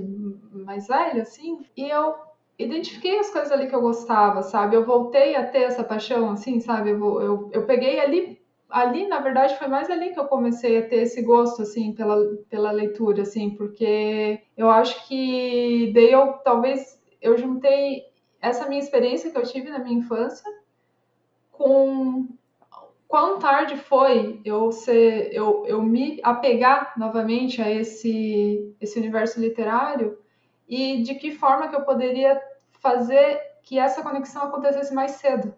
mais 0.53 0.87
velho, 0.87 1.21
assim, 1.21 1.59
e 1.75 1.89
eu 1.89 2.13
identifiquei 2.59 3.17
as 3.17 3.29
coisas 3.29 3.51
ali 3.51 3.67
que 3.67 3.75
eu 3.75 3.81
gostava, 3.81 4.43
sabe? 4.43 4.75
Eu 4.75 4.85
voltei 4.85 5.35
a 5.35 5.45
ter 5.45 5.63
essa 5.63 5.83
paixão, 5.83 6.31
assim, 6.31 6.59
sabe? 6.59 6.89
Eu, 6.89 7.21
eu, 7.21 7.49
eu 7.53 7.65
peguei 7.65 7.99
ali, 7.99 8.39
ali, 8.69 9.07
na 9.07 9.19
verdade, 9.19 9.57
foi 9.57 9.67
mais 9.67 9.89
ali 9.89 10.09
que 10.13 10.19
eu 10.19 10.25
comecei 10.25 10.77
a 10.77 10.87
ter 10.87 11.03
esse 11.03 11.21
gosto, 11.21 11.61
assim, 11.61 11.93
pela, 11.93 12.17
pela 12.49 12.71
leitura, 12.71 13.21
assim, 13.21 13.51
porque 13.51 14.41
eu 14.57 14.69
acho 14.69 15.07
que 15.07 15.91
daí 15.93 16.11
eu, 16.11 16.33
talvez, 16.43 17.01
eu 17.21 17.37
juntei 17.37 18.03
essa 18.41 18.67
minha 18.67 18.81
experiência 18.81 19.31
que 19.31 19.37
eu 19.37 19.43
tive 19.43 19.69
na 19.69 19.79
minha 19.79 19.97
infância 19.97 20.49
com 21.51 22.27
quão 23.07 23.39
tarde 23.39 23.75
foi 23.75 24.39
eu 24.45 24.71
ser 24.71 25.33
eu, 25.33 25.65
eu 25.65 25.81
me 25.81 26.21
apegar 26.23 26.93
novamente 26.95 27.61
a 27.61 27.69
esse 27.69 28.73
esse 28.79 28.97
universo 28.97 29.41
literário 29.41 30.17
e 30.69 31.01
de 31.01 31.15
que 31.15 31.31
forma 31.31 31.67
que 31.67 31.75
eu 31.75 31.81
poderia 31.81 32.39
fazer 32.79 33.39
que 33.63 33.77
essa 33.77 34.01
conexão 34.01 34.43
acontecesse 34.43 34.93
mais 34.93 35.11
cedo, 35.11 35.53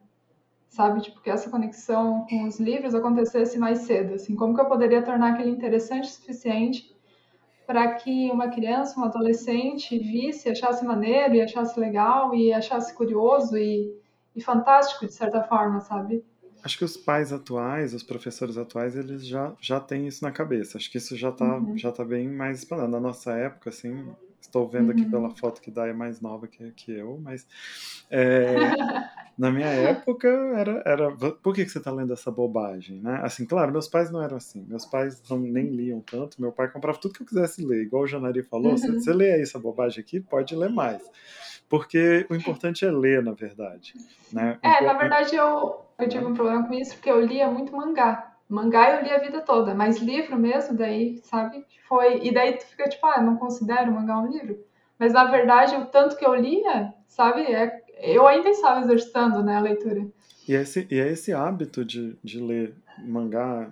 sabe? 0.69 1.01
Tipo, 1.01 1.21
que 1.21 1.29
essa 1.29 1.49
conexão 1.49 2.25
com 2.29 2.45
os 2.45 2.60
livros 2.60 2.93
acontecesse 2.93 3.57
mais 3.57 3.79
cedo, 3.79 4.15
assim, 4.15 4.36
como 4.36 4.53
que 4.53 4.62
eu 4.62 4.65
poderia 4.65 5.01
tornar 5.01 5.34
aquele 5.34 5.51
interessante 5.51 6.05
o 6.05 6.12
suficiente 6.12 6.95
para 7.65 7.93
que 7.95 8.29
uma 8.31 8.49
criança, 8.49 8.99
um 8.99 9.03
adolescente 9.05 9.97
visse, 9.97 10.49
achasse 10.49 10.84
maneiro 10.84 11.36
e 11.36 11.41
achasse 11.41 11.79
legal 11.79 12.36
e 12.36 12.51
achasse 12.51 12.93
curioso 12.93 13.55
e, 13.57 13.95
e 14.36 14.41
fantástico 14.41 15.05
de 15.05 15.13
certa 15.13 15.41
forma, 15.43 15.79
sabe? 15.79 16.25
Acho 16.63 16.77
que 16.77 16.86
os 16.86 16.97
pais 16.97 17.34
atuais, 17.34 17.93
os 17.93 18.03
professores 18.03 18.57
atuais, 18.57 18.95
eles 18.95 19.25
já, 19.25 19.53
já 19.60 19.79
têm 19.79 20.05
isso 20.05 20.23
na 20.23 20.31
cabeça. 20.31 20.77
Acho 20.77 20.91
que 20.91 20.97
isso 20.97 21.15
já 21.15 21.29
está 21.29 21.57
uhum. 21.57 21.77
já 21.77 21.91
tá 21.91 22.03
bem 22.03 22.27
mais 22.27 22.60
expandido. 22.60 22.89
Na 22.89 22.99
nossa 22.99 23.31
época, 23.31 23.69
assim, 23.69 24.13
Estou 24.51 24.67
vendo 24.67 24.87
uhum. 24.87 24.91
aqui 24.91 25.05
pela 25.05 25.29
foto 25.29 25.61
que 25.61 25.71
Dai 25.71 25.91
é 25.91 25.93
mais 25.93 26.19
nova 26.19 26.45
que, 26.45 26.71
que 26.71 26.91
eu, 26.91 27.17
mas 27.23 27.47
é, 28.09 28.53
na 29.39 29.49
minha 29.49 29.69
época 29.69 30.27
era, 30.27 30.83
era. 30.85 31.09
Por 31.15 31.55
que, 31.55 31.63
que 31.63 31.71
você 31.71 31.77
está 31.77 31.89
lendo 31.89 32.11
essa 32.11 32.29
bobagem? 32.29 32.99
Né? 32.99 33.21
Assim, 33.23 33.45
claro, 33.45 33.71
meus 33.71 33.87
pais 33.87 34.11
não 34.11 34.21
eram 34.21 34.35
assim. 34.35 34.65
Meus 34.67 34.85
pais 34.85 35.23
não, 35.29 35.39
nem 35.39 35.67
liam 35.67 36.01
tanto. 36.01 36.41
Meu 36.41 36.51
pai 36.51 36.67
comprava 36.67 36.97
tudo 36.97 37.13
que 37.13 37.23
eu 37.23 37.27
quisesse 37.27 37.65
ler. 37.65 37.83
Igual 37.83 38.03
o 38.03 38.07
Janari 38.07 38.43
falou: 38.43 38.71
uhum. 38.71 38.77
você, 38.77 38.91
você 38.91 39.13
lê 39.13 39.31
aí 39.31 39.41
essa 39.41 39.57
bobagem 39.57 40.01
aqui, 40.01 40.19
pode 40.19 40.53
ler 40.53 40.69
mais. 40.69 41.01
Porque 41.69 42.27
o 42.29 42.35
importante 42.35 42.83
é 42.83 42.91
ler, 42.91 43.23
na 43.23 43.31
verdade. 43.31 43.93
Né? 44.33 44.59
É, 44.61 44.83
na 44.83 44.91
verdade 44.91 45.33
eu, 45.33 45.79
eu 45.97 46.09
tive 46.09 46.25
um 46.25 46.33
problema 46.33 46.67
com 46.67 46.73
isso, 46.73 46.95
porque 46.95 47.09
eu 47.09 47.25
lia 47.25 47.49
muito 47.49 47.73
mangá. 47.73 48.31
Mangá 48.51 48.97
eu 48.97 49.03
li 49.03 49.09
a 49.09 49.17
vida 49.17 49.39
toda, 49.39 49.73
mas 49.73 49.99
livro 49.99 50.37
mesmo, 50.37 50.75
daí, 50.75 51.21
sabe? 51.23 51.65
Foi. 51.87 52.21
E 52.21 52.33
daí 52.33 52.57
tu 52.57 52.65
fica 52.65 52.89
tipo, 52.89 53.07
ah, 53.07 53.21
não 53.21 53.37
considero 53.37 53.93
mangá 53.93 54.19
um 54.19 54.29
livro. 54.29 54.59
Mas 54.99 55.13
na 55.13 55.23
verdade, 55.23 55.73
o 55.77 55.85
tanto 55.85 56.17
que 56.17 56.25
eu 56.25 56.35
lia, 56.35 56.93
sabe? 57.07 57.43
É, 57.43 57.81
eu 58.01 58.27
ainda 58.27 58.49
estava 58.49 58.81
exercitando 58.81 59.41
né, 59.41 59.55
a 59.55 59.61
leitura. 59.61 60.05
E 60.45 60.53
esse, 60.53 60.85
e 60.91 60.99
é 60.99 61.09
esse 61.09 61.31
hábito 61.31 61.85
de, 61.85 62.17
de 62.21 62.41
ler 62.41 62.75
mangá, 62.97 63.71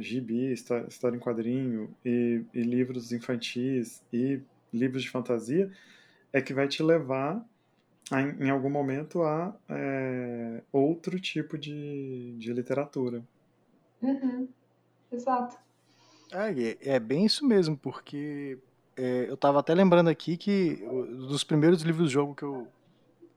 gibi, 0.00 0.54
história 0.54 1.14
em 1.14 1.20
quadrinho, 1.20 1.94
e, 2.02 2.40
e 2.54 2.62
livros 2.62 3.12
infantis, 3.12 4.02
e 4.10 4.40
livros 4.72 5.02
de 5.02 5.10
fantasia, 5.10 5.70
é 6.32 6.40
que 6.40 6.54
vai 6.54 6.66
te 6.66 6.82
levar 6.82 7.44
em 8.40 8.48
algum 8.48 8.70
momento 8.70 9.22
a 9.22 9.54
é, 9.68 10.62
outro 10.72 11.20
tipo 11.20 11.58
de, 11.58 12.34
de 12.38 12.54
literatura. 12.54 13.22
Uhum. 14.02 14.48
Exato. 15.10 15.56
É, 16.32 16.94
é 16.96 17.00
bem 17.00 17.24
isso 17.24 17.46
mesmo, 17.46 17.76
porque 17.76 18.58
é, 18.96 19.26
eu 19.28 19.36
tava 19.36 19.60
até 19.60 19.74
lembrando 19.74 20.08
aqui 20.08 20.36
que 20.36 20.76
dos 20.76 21.42
primeiros 21.44 21.82
livros 21.82 22.08
de 22.08 22.14
jogo 22.14 22.34
que 22.34 22.42
eu, 22.42 22.68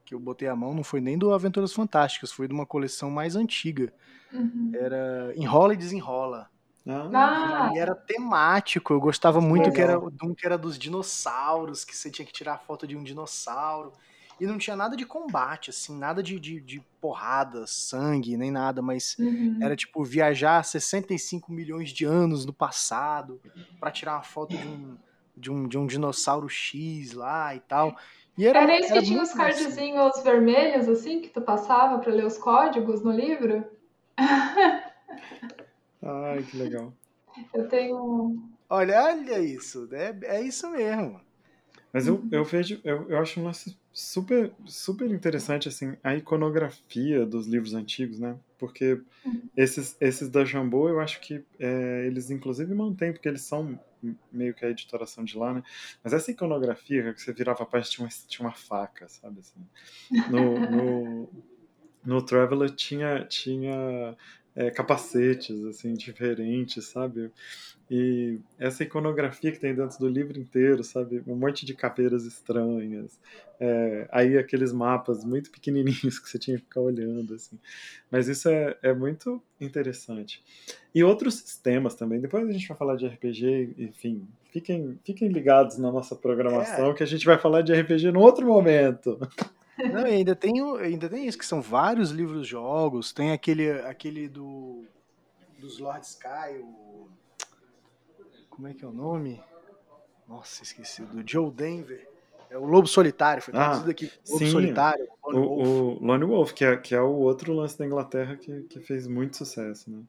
que 0.04 0.13
eu 0.13 0.19
botei 0.19 0.47
a 0.47 0.56
mão 0.56 0.74
não 0.74 0.84
foi 0.84 1.00
nem 1.00 1.17
do 1.17 1.34
Aventuras 1.34 1.74
Fantásticas, 1.74 2.32
foi 2.32 2.47
de 2.47 2.54
uma 2.54 2.65
coleção 2.65 3.10
mais 3.10 3.36
antiga. 3.36 3.93
Uhum. 4.34 4.71
Era 4.74 5.34
Enrola 5.36 5.74
e 5.74 5.78
Desenrola. 5.78 6.50
Ah, 6.86 7.08
E 7.74 7.78
era 7.78 7.93
temático, 7.93 8.91
eu 8.91 9.00
gostava 9.00 9.39
muito 9.39 9.71
que 9.71 9.82
era 9.82 10.00
de 10.00 10.26
um 10.26 10.34
que 10.34 10.45
era 10.45 10.58
dos 10.58 10.78
dinossauros, 10.78 11.86
que 11.86 11.95
você 11.95 12.10
tinha 12.10 12.26
que 12.26 12.34
tirar 12.34 12.58
foto 12.58 12.88
de 12.88 12.95
um 12.97 13.04
dinossauro. 13.04 13.93
E 14.41 14.47
não 14.47 14.58
tinha 14.58 14.75
nada 14.75 14.97
de 14.97 15.06
combate, 15.06 15.69
assim, 15.69 15.95
nada 15.95 16.23
de, 16.23 16.39
de, 16.39 16.60
de 16.60 16.82
porrada, 16.99 17.67
sangue, 17.67 18.36
nem 18.36 18.49
nada, 18.49 18.82
mas 18.82 19.15
uhum. 19.19 19.60
era 19.62 19.75
tipo 19.75 20.04
viajar 20.04 20.65
65 20.65 21.51
milhões 21.51 21.91
de 21.91 22.06
anos 22.06 22.43
no 22.43 22.51
passado 22.51 23.39
pra 23.80 23.91
tirar 23.91 24.13
uma 24.13 24.23
foto 24.23 24.58
de 24.58 24.67
um, 24.67 24.97
de 25.38 25.51
um, 25.51 25.67
de 25.67 25.77
um 25.77 25.86
dinossauro 25.86 26.49
X 26.49 27.13
lá 27.13 27.54
e 27.54 27.60
tal. 27.60 27.95
E 28.36 28.47
era, 28.47 28.63
Era 28.63 28.80
esse 28.80 28.91
que 28.91 29.04
tinha 29.04 29.21
os 29.21 29.32
cardzinhos 29.32 30.23
vermelhos, 30.23 30.89
assim, 30.89 31.21
que 31.21 31.30
tu 31.30 31.41
passava 31.41 31.99
pra 31.99 32.12
ler 32.12 32.25
os 32.25 32.39
códigos 32.39 33.04
no 33.04 33.12
livro? 33.12 33.63
Ai, 36.01 36.41
que 36.49 36.58
legal. 36.58 36.91
Eu 37.54 37.67
tenho. 37.67 38.41
Olha, 38.67 39.04
olha 39.04 39.39
isso, 39.39 39.88
é, 39.91 40.17
é 40.23 40.41
isso 40.41 40.67
mesmo. 40.71 41.21
Mas 41.93 42.08
eu, 42.08 42.25
eu 42.32 42.43
vejo, 42.43 42.80
eu, 42.84 43.10
eu 43.10 43.17
acho 43.19 43.39
um 43.39 43.43
lance 43.43 43.77
super, 43.91 44.51
super 44.65 45.10
interessante, 45.12 45.67
assim, 45.67 45.97
a 46.04 46.15
iconografia 46.15 47.25
dos 47.25 47.47
livros 47.47 47.73
antigos, 47.73 48.19
né? 48.19 48.38
Porque 48.58 49.01
esses, 49.58 49.97
esses 49.99 50.30
da 50.30 50.45
Jambô, 50.45 50.88
eu 50.88 50.99
acho 50.99 51.19
que 51.19 51.43
é, 51.60 52.06
eles 52.06 52.32
inclusive 52.32 52.73
mantêm, 52.73 53.12
porque 53.12 53.27
eles 53.27 53.41
são 53.41 53.77
meio 54.32 54.54
que 54.54 54.65
a 54.65 54.69
editoração 54.69 55.23
de 55.23 55.38
lá, 55.38 55.54
né? 55.54 55.63
Mas 56.04 56.13
essa 56.13 56.32
iconografia, 56.32 57.13
que 57.13 57.21
você 57.21 57.34
virava 57.34 57.63
a 57.63 57.65
página, 57.65 57.91
tinha 57.91 58.06
uma, 58.06 58.12
tinha 58.27 58.47
uma 58.47 58.56
faca, 58.56 59.08
sabe? 59.10 59.39
Assim. 59.39 59.67
No, 60.30 60.60
no, 60.60 61.30
no 62.04 62.21
Traveler 62.21 62.71
tinha, 62.71 63.25
tinha 63.25 64.15
é, 64.56 64.70
capacetes, 64.70 65.64
assim, 65.66 65.94
diferentes, 65.94 66.86
sabe? 66.86 67.32
E 67.90 68.40
essa 68.58 68.84
iconografia 68.84 69.52
que 69.52 69.60
tem 69.60 69.76
dentro 69.76 70.00
do 70.00 70.08
livro 70.08 70.40
inteiro, 70.40 70.84
sabe? 70.84 71.22
Um 71.28 71.36
monte 71.36 71.66
de 71.66 71.74
caveiras 71.74 72.26
estranhas. 72.26 73.20
É, 73.60 74.08
aí 74.12 74.38
aqueles 74.38 74.72
mapas 74.72 75.26
muito 75.26 75.52
pequenininhos 75.52 76.18
que 76.20 76.30
você 76.30 76.40
tinha 76.40 76.58
que 76.58 76.64
ficar 76.64 76.82
olhando, 76.82 77.34
assim. 77.34 77.60
Mas 78.10 78.28
isso 78.28 78.50
é, 78.50 78.78
é 78.82 78.94
muito 78.94 79.42
interessante. 79.60 80.42
E 80.96 81.04
outros 81.04 81.36
sistemas 81.36 81.96
também. 81.96 82.20
Depois 82.20 82.48
a 82.48 82.52
gente 82.52 82.68
vai 82.68 82.78
falar 82.78 82.96
de 82.96 83.08
RPG, 83.08 83.76
enfim. 83.78 84.28
Fiquem, 84.52 85.00
fiquem 85.06 85.30
ligados 85.30 85.78
na 85.78 85.92
nossa 85.92 86.16
programação 86.16 86.94
que 86.94 87.04
a 87.04 87.06
gente 87.06 87.26
vai 87.26 87.38
falar 87.38 87.62
de 87.62 87.74
RPG 87.74 88.12
num 88.12 88.22
outro 88.22 88.46
momento. 88.46 89.20
Não, 89.89 90.06
ainda 90.06 90.36
tem, 90.36 90.62
o- 90.62 90.76
ainda 90.76 91.10
tem 91.10 91.26
isso, 91.28 91.38
que 91.38 91.46
são 91.46 91.62
vários 91.62 92.12
livros 92.12 92.48
jogos. 92.48 93.12
Tem 93.13 93.32
aquele, 93.32 93.72
aquele 93.82 94.28
do 94.28 94.84
dos 95.60 95.78
Lord 95.80 96.06
Sky, 96.06 96.58
o. 96.62 97.08
Como 98.50 98.67
é 98.67 98.74
que 98.74 98.84
é 98.84 98.88
o 98.88 98.91
nome? 98.91 99.41
Nossa, 100.28 100.63
esqueci. 100.63 101.02
Do 101.04 101.24
Joe 101.30 101.52
Denver. 101.52 102.08
É 102.50 102.58
o 102.58 102.65
Lobo 102.65 102.86
Solitário, 102.88 103.41
foi 103.41 103.54
Ah, 103.54 103.58
traduzido 103.60 103.91
aqui. 103.91 104.12
Lobo 104.28 104.39
sim. 104.39 104.52
Solitário, 104.52 105.08
O, 105.24 105.32
Lone 105.32 105.48
Wolf. 105.48 105.67
o 106.02 106.06
Lone 106.06 106.26
Wolf, 106.26 106.52
que 106.54 106.65
é, 106.65 106.76
que 106.78 106.94
é 106.94 107.02
o 107.02 107.13
outro 107.15 107.54
lance 107.54 107.78
da 107.80 107.86
Inglaterra 107.86 108.36
que, 108.36 108.63
que 108.63 108.80
fez 108.82 109.08
muito 109.08 109.38
sucesso, 109.38 109.89
né? 109.89 110.02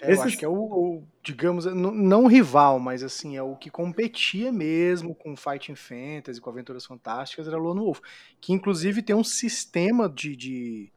É, 0.00 0.06
eu 0.08 0.12
esses- 0.12 0.26
acho 0.26 0.38
que 0.38 0.44
é 0.44 0.48
o, 0.48 0.54
o, 0.54 1.02
digamos, 1.22 1.66
n- 1.66 1.74
não 1.90 2.26
rival, 2.26 2.78
mas 2.78 3.02
assim, 3.02 3.36
é 3.36 3.42
o 3.42 3.56
que 3.56 3.70
competia 3.70 4.50
mesmo 4.50 5.14
com 5.14 5.36
Fighting 5.36 5.74
Fantasy, 5.74 6.40
com 6.40 6.48
Aventuras 6.50 6.86
Fantásticas, 6.86 7.46
era 7.46 7.56
Lone 7.58 7.80
Wolf. 7.80 8.00
Que 8.40 8.52
inclusive 8.52 9.02
tem 9.02 9.14
um 9.16 9.24
sistema 9.24 10.08
de. 10.08 10.36
de- 10.36 10.92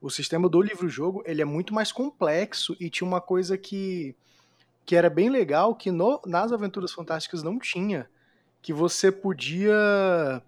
o 0.00 0.08
sistema 0.10 0.48
do 0.48 0.62
livro-jogo 0.62 1.22
ele 1.26 1.42
é 1.42 1.44
muito 1.44 1.74
mais 1.74 1.92
complexo 1.92 2.74
e 2.80 2.88
tinha 2.88 3.06
uma 3.06 3.20
coisa 3.20 3.58
que, 3.58 4.16
que 4.86 4.96
era 4.96 5.10
bem 5.10 5.28
legal 5.30 5.74
que 5.74 5.90
no- 5.90 6.20
nas 6.26 6.52
Aventuras 6.52 6.92
Fantásticas 6.92 7.42
não 7.42 7.58
tinha. 7.58 8.08
Que 8.62 8.72
você 8.72 9.12
podia, 9.12 10.42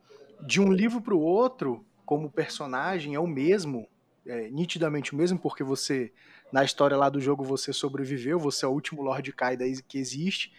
de 0.47 0.61
um 0.61 0.73
livro 0.73 1.01
para 1.01 1.15
o 1.15 1.21
outro, 1.21 1.85
como 2.05 2.31
personagem 2.31 3.15
é 3.15 3.21
o 3.21 3.27
mesmo, 3.27 3.87
é, 4.27 4.49
nitidamente 4.51 5.13
o 5.13 5.17
mesmo, 5.17 5.39
porque 5.39 5.63
você 5.65 6.13
na 6.53 6.63
história 6.65 6.97
lá 6.97 7.09
do 7.09 7.21
jogo 7.21 7.43
você 7.43 7.73
sobreviveu, 7.73 8.39
você 8.39 8.65
é 8.65 8.69
o 8.69 8.73
último 8.73 9.03
Lord 9.03 9.33
Kaida 9.33 9.65
que 9.89 9.99
existe. 9.99 10.53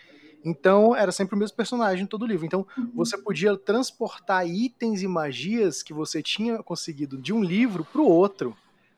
Então 0.43 0.93
era 0.95 1.11
sempre 1.11 1.35
o 1.35 1.37
mesmo 1.37 1.55
personagem 1.55 2.03
em 2.03 2.07
todo 2.07 2.23
o 2.23 2.27
livro. 2.27 2.45
Então 2.45 2.65
você 2.93 3.17
podia 3.17 3.55
transportar 3.57 4.45
itens 4.47 5.01
e 5.01 5.07
magias 5.07 5.81
que 5.81 5.93
você 5.93 6.21
tinha 6.21 6.61
conseguido 6.61 7.17
de 7.17 7.31
um 7.31 7.41
livro 7.43 7.85
pro 7.85 8.03
outro. 8.03 8.55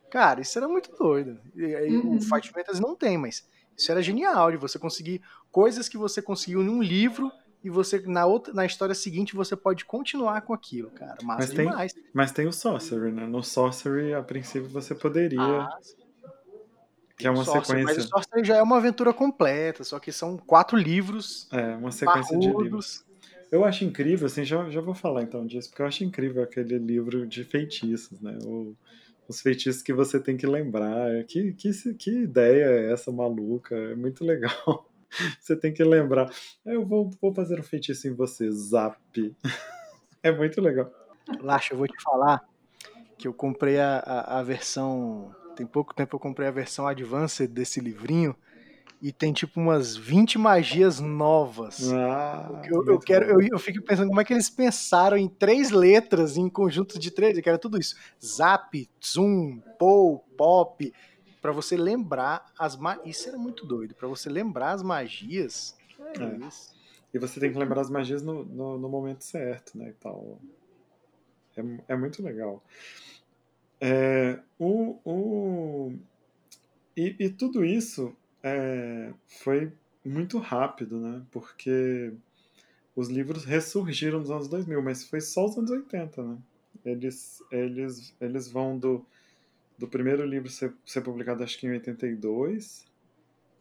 Cara, 0.09 0.41
isso 0.41 0.57
era 0.57 0.67
muito 0.67 0.89
doido. 0.97 1.37
E 1.55 1.75
aí 1.75 1.97
Uhum. 1.97 2.17
O 2.17 2.21
Fight 2.21 2.49
Fantasy 2.49 2.81
não 2.81 2.95
tem, 2.95 3.17
mas 3.17 3.45
isso 3.77 3.91
era 3.91 4.01
genial 4.01 4.49
de 4.51 4.57
você 4.57 4.79
conseguir 4.79 5.21
coisas 5.51 5.87
que 5.89 5.97
você 5.97 6.21
conseguiu 6.21 6.63
em 6.63 6.69
um 6.69 6.81
livro 6.81 7.31
e 7.63 7.69
você 7.69 7.99
na 7.99 8.25
outra 8.25 8.53
na 8.53 8.65
história 8.65 8.95
seguinte 8.95 9.35
você 9.35 9.55
pode 9.55 9.85
continuar 9.85 10.41
com 10.41 10.53
aquilo, 10.53 10.89
cara. 10.91 11.17
Massa 11.23 11.39
Mas 11.41 11.49
tem- 11.49 11.67
demais. 11.67 11.93
Mas 12.13 12.31
tem 12.31 12.47
o 12.47 12.53
Sorcery, 12.53 13.11
né? 13.11 13.25
No 13.27 13.43
Sorcery, 13.43 14.13
a 14.13 14.23
princípio, 14.23 14.69
você 14.69 14.95
poderia. 14.95 15.41
Ah, 15.41 15.77
que 17.17 17.27
é 17.27 17.31
uma 17.31 17.43
sequência. 17.45 17.83
Mas 17.83 17.97
o 17.97 18.07
Sorcery 18.07 18.43
já 18.43 18.57
é 18.57 18.61
uma 18.61 18.77
aventura 18.77 19.13
completa, 19.13 19.83
só 19.83 19.99
que 19.99 20.11
são 20.11 20.37
quatro 20.37 20.77
livros 20.77 21.47
É, 21.51 21.75
uma 21.75 21.91
sequência 21.91 22.37
de 22.37 22.47
livros. 22.53 23.03
Eu 23.51 23.63
acho 23.63 23.85
incrível, 23.85 24.25
assim, 24.25 24.43
já, 24.43 24.69
já 24.69 24.81
vou 24.81 24.93
falar 24.95 25.23
então 25.23 25.45
disso, 25.45 25.69
porque 25.69 25.81
eu 25.81 25.85
acho 25.85 26.03
incrível 26.03 26.43
aquele 26.43 26.77
livro 26.77 27.25
de 27.27 27.43
feitiços, 27.43 28.19
né? 28.21 28.37
O- 28.43 28.75
os 29.27 29.41
feitiços 29.41 29.81
que 29.81 29.91
você 29.93 30.19
tem 30.19 30.37
que 30.37 30.45
lembrar. 30.45 31.23
Que, 31.25 31.51
que, 31.53 31.71
que 31.95 32.11
ideia 32.11 32.65
é 32.65 32.91
essa 32.93 33.11
maluca? 33.11 33.75
É 33.75 33.95
muito 33.95 34.23
legal. 34.23 34.87
Você 35.39 35.55
tem 35.55 35.73
que 35.73 35.83
lembrar. 35.83 36.29
Eu 36.65 36.85
vou, 36.85 37.09
vou 37.21 37.33
fazer 37.33 37.57
um 37.59 37.63
feitiço 37.63 38.07
em 38.07 38.13
você, 38.13 38.51
zap. 38.51 38.97
É 40.21 40.31
muito 40.31 40.59
legal. 40.59 40.91
Lacha, 41.39 41.73
eu 41.73 41.77
vou 41.77 41.87
te 41.87 41.95
falar 42.03 42.41
que 43.17 43.27
eu 43.27 43.33
comprei 43.33 43.79
a, 43.79 43.99
a, 43.99 44.39
a 44.39 44.43
versão. 44.43 45.31
Tem 45.55 45.65
pouco 45.65 45.93
tempo 45.93 46.15
eu 46.15 46.19
comprei 46.19 46.47
a 46.47 46.51
versão 46.51 46.87
Advanced 46.87 47.47
desse 47.47 47.79
livrinho 47.79 48.35
e 49.01 49.11
tem 49.11 49.33
tipo 49.33 49.59
umas 49.59 49.95
20 49.95 50.37
magias 50.37 50.99
novas. 50.99 51.91
Ah, 51.93 52.61
Eu, 52.65 52.85
eu 52.85 52.99
quero, 52.99 53.25
eu, 53.25 53.47
eu 53.51 53.59
fico 53.59 53.81
pensando 53.83 54.07
como 54.07 54.19
é 54.21 54.25
que 54.25 54.33
eles 54.33 54.49
pensaram 54.49 55.17
em 55.17 55.27
três 55.27 55.71
letras, 55.71 56.37
em 56.37 56.49
conjuntos 56.49 56.97
de 56.99 57.11
três, 57.11 57.37
eu 57.37 57.43
quero 57.43 57.59
tudo 57.59 57.79
isso. 57.79 57.95
Zap, 58.23 58.89
zoom, 59.03 59.59
pou, 59.77 60.19
pop, 60.37 60.91
Pra 61.45 61.51
você 61.51 61.77
lembrar 61.77 62.43
as 62.57 62.75
magias. 62.75 63.05
Isso 63.05 63.29
era 63.29 63.37
muito 63.37 63.67
doido, 63.67 63.93
Pra 63.93 64.07
você 64.07 64.27
lembrar 64.31 64.71
as 64.71 64.81
magias. 64.81 65.77
É, 65.99 66.23
É. 66.23 66.49
E 67.13 67.19
você 67.19 67.39
tem 67.39 67.51
que 67.51 67.59
lembrar 67.59 67.81
as 67.81 67.89
magias 67.89 68.23
no, 68.23 68.43
no, 68.43 68.79
no 68.79 68.89
momento 68.89 69.23
certo, 69.23 69.77
né? 69.77 69.89
E 69.89 69.93
tal. 69.93 70.39
É, 71.55 71.63
é 71.89 71.95
muito 71.95 72.23
legal. 72.23 72.63
É, 73.79 74.39
o, 74.57 74.99
o, 75.03 75.93
e, 76.95 77.15
e 77.19 77.29
tudo 77.29 77.65
isso 77.65 78.15
é, 78.41 79.11
foi 79.25 79.71
muito 80.03 80.37
rápido, 80.37 80.99
né? 80.99 81.21
Porque 81.31 82.13
os 82.95 83.09
livros 83.09 83.43
ressurgiram 83.43 84.19
nos 84.19 84.31
anos 84.31 84.47
2000, 84.47 84.81
mas 84.81 85.03
foi 85.03 85.19
só 85.21 85.45
os 85.45 85.57
anos 85.57 85.71
80, 85.71 86.23
né? 86.23 86.37
Eles, 86.85 87.41
eles, 87.51 88.15
eles 88.21 88.47
vão 88.47 88.77
do, 88.77 89.05
do 89.77 89.87
primeiro 89.87 90.25
livro 90.25 90.49
ser, 90.49 90.73
ser 90.85 91.01
publicado, 91.01 91.43
acho 91.43 91.59
que 91.59 91.65
em 91.65 91.71
82, 91.71 92.85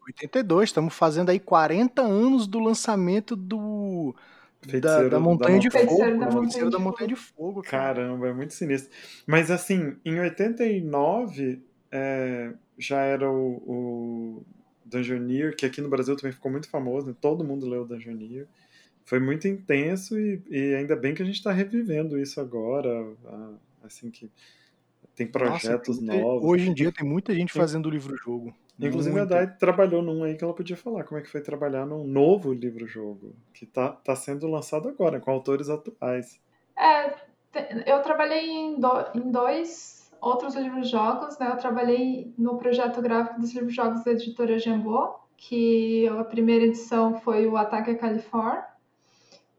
82, 0.07 0.69
estamos 0.69 0.93
fazendo 0.93 1.29
aí 1.29 1.39
40 1.39 2.01
anos 2.01 2.47
do 2.47 2.59
lançamento 2.59 3.35
do. 3.35 4.15
Da, 4.65 4.71
Feiticeiro 4.71 5.09
da 5.09 5.17
da 5.17 5.19
Montanha 5.19 5.59
de 5.59 5.65
Montanha. 5.67 5.85
Fogo. 5.85 5.97
Feiticeiro 5.97 6.19
da 6.19 6.31
Feiticeiro 6.31 6.69
da 6.69 6.79
Montanha 6.79 7.07
de 7.07 7.15
Fogo, 7.15 7.61
cara. 7.61 7.95
Caramba, 7.95 8.27
é 8.27 8.33
muito 8.33 8.53
sinistro. 8.53 8.91
Mas 9.27 9.51
assim, 9.51 9.95
em 10.03 10.19
89 10.19 11.61
é, 11.91 12.53
já 12.77 13.01
era 13.01 13.29
o, 13.29 13.55
o 13.65 14.45
Dungeoneer, 14.85 15.55
que 15.55 15.65
aqui 15.65 15.81
no 15.81 15.89
Brasil 15.89 16.15
também 16.15 16.31
ficou 16.31 16.51
muito 16.51 16.69
famoso, 16.69 17.07
né? 17.07 17.15
todo 17.19 17.43
mundo 17.43 17.67
leu 17.67 17.85
Dungeoneer. 17.85 18.47
Foi 19.03 19.19
muito 19.19 19.47
intenso 19.47 20.17
e, 20.19 20.41
e 20.49 20.73
ainda 20.75 20.95
bem 20.95 21.13
que 21.13 21.21
a 21.21 21.25
gente 21.25 21.35
está 21.35 21.51
revivendo 21.51 22.19
isso 22.19 22.41
agora, 22.41 22.89
assim 23.83 24.09
que 24.09 24.31
tem 25.15 25.27
projetos 25.27 25.99
Nossa, 25.99 26.11
tem- 26.11 26.21
novos. 26.21 26.49
Hoje 26.49 26.69
em 26.69 26.73
dia 26.73 26.91
tem 26.91 27.07
muita 27.07 27.33
gente 27.33 27.53
fazendo 27.53 27.89
livro-jogo. 27.89 28.53
Inclusive 28.79 29.15
a 29.19 29.19
Muita. 29.19 29.35
Dai 29.35 29.57
trabalhou 29.57 30.01
num 30.01 30.23
aí 30.23 30.35
que 30.35 30.43
ela 30.43 30.53
podia 30.53 30.75
falar 30.77 31.03
como 31.03 31.19
é 31.19 31.23
que 31.23 31.29
foi 31.29 31.41
trabalhar 31.41 31.85
num 31.85 32.05
novo 32.05 32.53
livro-jogo, 32.53 33.35
que 33.53 33.65
tá, 33.65 33.91
tá 33.91 34.15
sendo 34.15 34.47
lançado 34.47 34.87
agora, 34.89 35.19
com 35.19 35.31
autores 35.31 35.69
atuais. 35.69 36.39
É, 36.77 37.15
eu 37.85 38.01
trabalhei 38.01 38.49
em, 38.49 38.79
do- 38.79 39.11
em 39.15 39.31
dois 39.31 40.11
outros 40.21 40.55
livros-jogos, 40.55 41.37
né? 41.39 41.49
Eu 41.51 41.57
trabalhei 41.57 42.33
no 42.37 42.57
projeto 42.57 43.01
gráfico 43.01 43.39
dos 43.39 43.53
livros-jogos 43.53 44.03
da 44.03 44.11
editora 44.11 44.57
Jambô, 44.59 45.15
que 45.37 46.07
a 46.07 46.23
primeira 46.23 46.65
edição 46.65 47.15
foi 47.21 47.45
o 47.47 47.55
Ataque 47.57 47.91
a 47.91 47.97
Califórnia, 47.97 48.65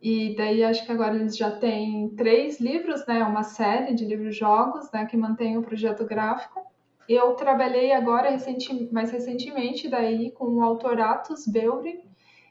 E 0.01 0.35
daí 0.37 0.63
acho 0.65 0.85
que 0.87 0.93
agora 0.93 1.15
eles 1.17 1.37
já 1.37 1.51
têm 1.51 2.09
três 2.11 2.61
livros, 2.61 3.07
né? 3.07 3.23
Uma 3.25 3.43
série 3.43 3.95
de 3.95 4.05
livros-jogos, 4.05 4.91
né? 4.93 5.07
Que 5.07 5.17
mantém 5.17 5.57
o 5.59 5.63
projeto 5.63 6.05
gráfico. 6.07 6.61
Eu 7.09 7.35
trabalhei 7.35 7.93
agora, 7.93 8.31
recenti, 8.31 8.93
mais 8.93 9.11
recentemente, 9.11 9.89
daí 9.89 10.31
com 10.33 10.47
o 10.57 10.63
autor 10.63 11.01
Atos 11.01 11.47
Beuri. 11.47 12.05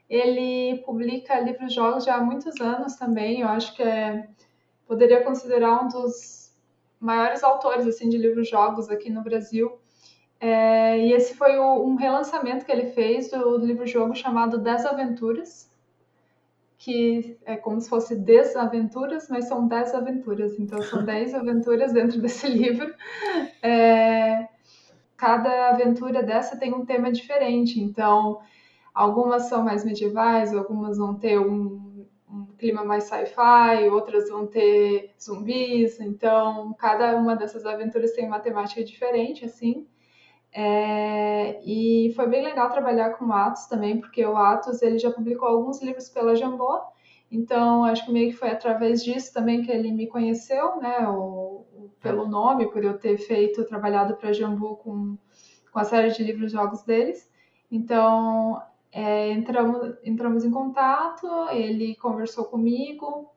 Ele 0.10 0.82
publica 0.86 1.39
livros-jogos 1.39 2.06
já 2.06 2.16
há 2.16 2.24
muitos 2.24 2.60
anos 2.62 2.95
também. 2.95 3.41
Eu 3.41 3.47
acho 3.47 3.76
que 3.76 3.84
é, 3.84 4.28
poderia 4.88 5.24
considerar 5.24 5.84
um 5.84 5.88
dos 5.88 6.53
maiores 6.99 7.43
autores 7.43 7.86
assim 7.86 8.08
de 8.08 8.18
livros-jogos 8.18 8.89
aqui 8.89 9.10
no 9.10 9.22
Brasil. 9.22 9.78
É, 10.39 10.99
e 10.99 11.14
esse 11.14 11.36
foi 11.36 11.58
o, 11.58 11.84
um 11.84 11.95
relançamento 11.95 12.66
que 12.66 12.72
ele 12.72 12.91
fez 12.91 13.32
do, 13.32 13.58
do 13.58 13.66
livro-jogo 13.66 14.16
chamado 14.16 14.58
Desaventuras, 14.58 15.72
que 16.86 17.39
é 17.45 17.55
como 17.57 17.81
se 17.81 17.89
fosse 17.89 18.15
desaventuras, 18.15 19.27
mas 19.27 19.47
são 19.47 19.67
dez 19.67 19.91
aventuras. 19.95 20.59
Então, 20.59 20.79
são 20.83 21.01
dez 21.03 21.33
aventuras 21.33 21.91
dentro 21.91 22.21
desse 22.21 22.47
livro. 22.47 22.93
É, 23.59 24.47
cada 25.17 25.69
aventura 25.69 26.21
dessa 26.21 26.55
tem 26.57 26.75
um 26.75 26.86
tema 26.86 27.11
diferente. 27.11 27.79
Então, 27.81 28.39
algumas 28.93 29.49
são 29.49 29.63
mais 29.63 29.83
medievais, 29.83 30.53
algumas 30.53 30.99
vão 30.99 31.15
ter 31.15 31.39
um, 31.39 32.05
um 32.29 32.45
clima 32.55 32.86
mais 32.86 33.05
sci-fi, 33.05 33.89
outras 33.89 34.29
vão 34.29 34.45
ter 34.45 35.15
zumbis. 35.19 35.99
Então, 35.99 36.71
cada 36.77 37.17
uma 37.17 37.36
dessas 37.36 37.65
aventuras 37.65 38.11
tem 38.11 38.27
uma 38.27 38.39
temática 38.39 38.83
diferente, 38.83 39.43
assim. 39.43 39.88
É, 40.58 41.60
e 41.66 42.14
foi 42.16 42.28
bem 42.28 42.41
legal 42.41 42.70
trabalhar 42.70 43.10
com 43.18 43.26
o 43.26 43.34
Atos 43.34 43.66
também, 43.66 43.99
porque 43.99 44.26
o 44.26 44.38
Atos 44.38 44.82
ele 44.82 44.97
já 44.97 45.12
publicou 45.12 45.49
alguns 45.49 45.82
livros 45.82 46.08
pela 46.08 46.34
Jambô, 46.34 46.80
então 47.30 47.84
acho 47.84 48.06
que 48.06 48.12
meio 48.14 48.30
que 48.32 48.38
foi 48.38 48.51
através 48.51 49.03
disso 49.03 49.34
também 49.34 49.64
que 49.64 49.70
ele 49.70 49.91
me 49.91 50.08
conheceu, 50.08 50.78
né, 50.78 51.10
o, 51.10 51.66
o, 51.74 51.91
pelo 51.99 52.26
nome, 52.26 52.72
por 52.72 52.82
eu 52.86 52.97
ter 52.97 53.18
feito, 53.18 53.66
trabalhado 53.66 54.16
para 54.16 54.30
a 54.30 54.34
Jambô 54.34 54.78
com, 54.78 55.18
com 55.74 55.80
a 55.80 55.84
série 55.84 56.12
de 56.12 56.24
livros 56.24 56.53
jogos 56.53 56.84
deles. 56.84 57.30
Então 57.70 58.62
é, 58.93 59.32
entramos, 59.34 59.97
entramos 60.06 60.45
em 60.45 60.51
contato, 60.51 61.28
ele 61.51 61.97
conversou 61.97 62.45
comigo, 62.45 63.30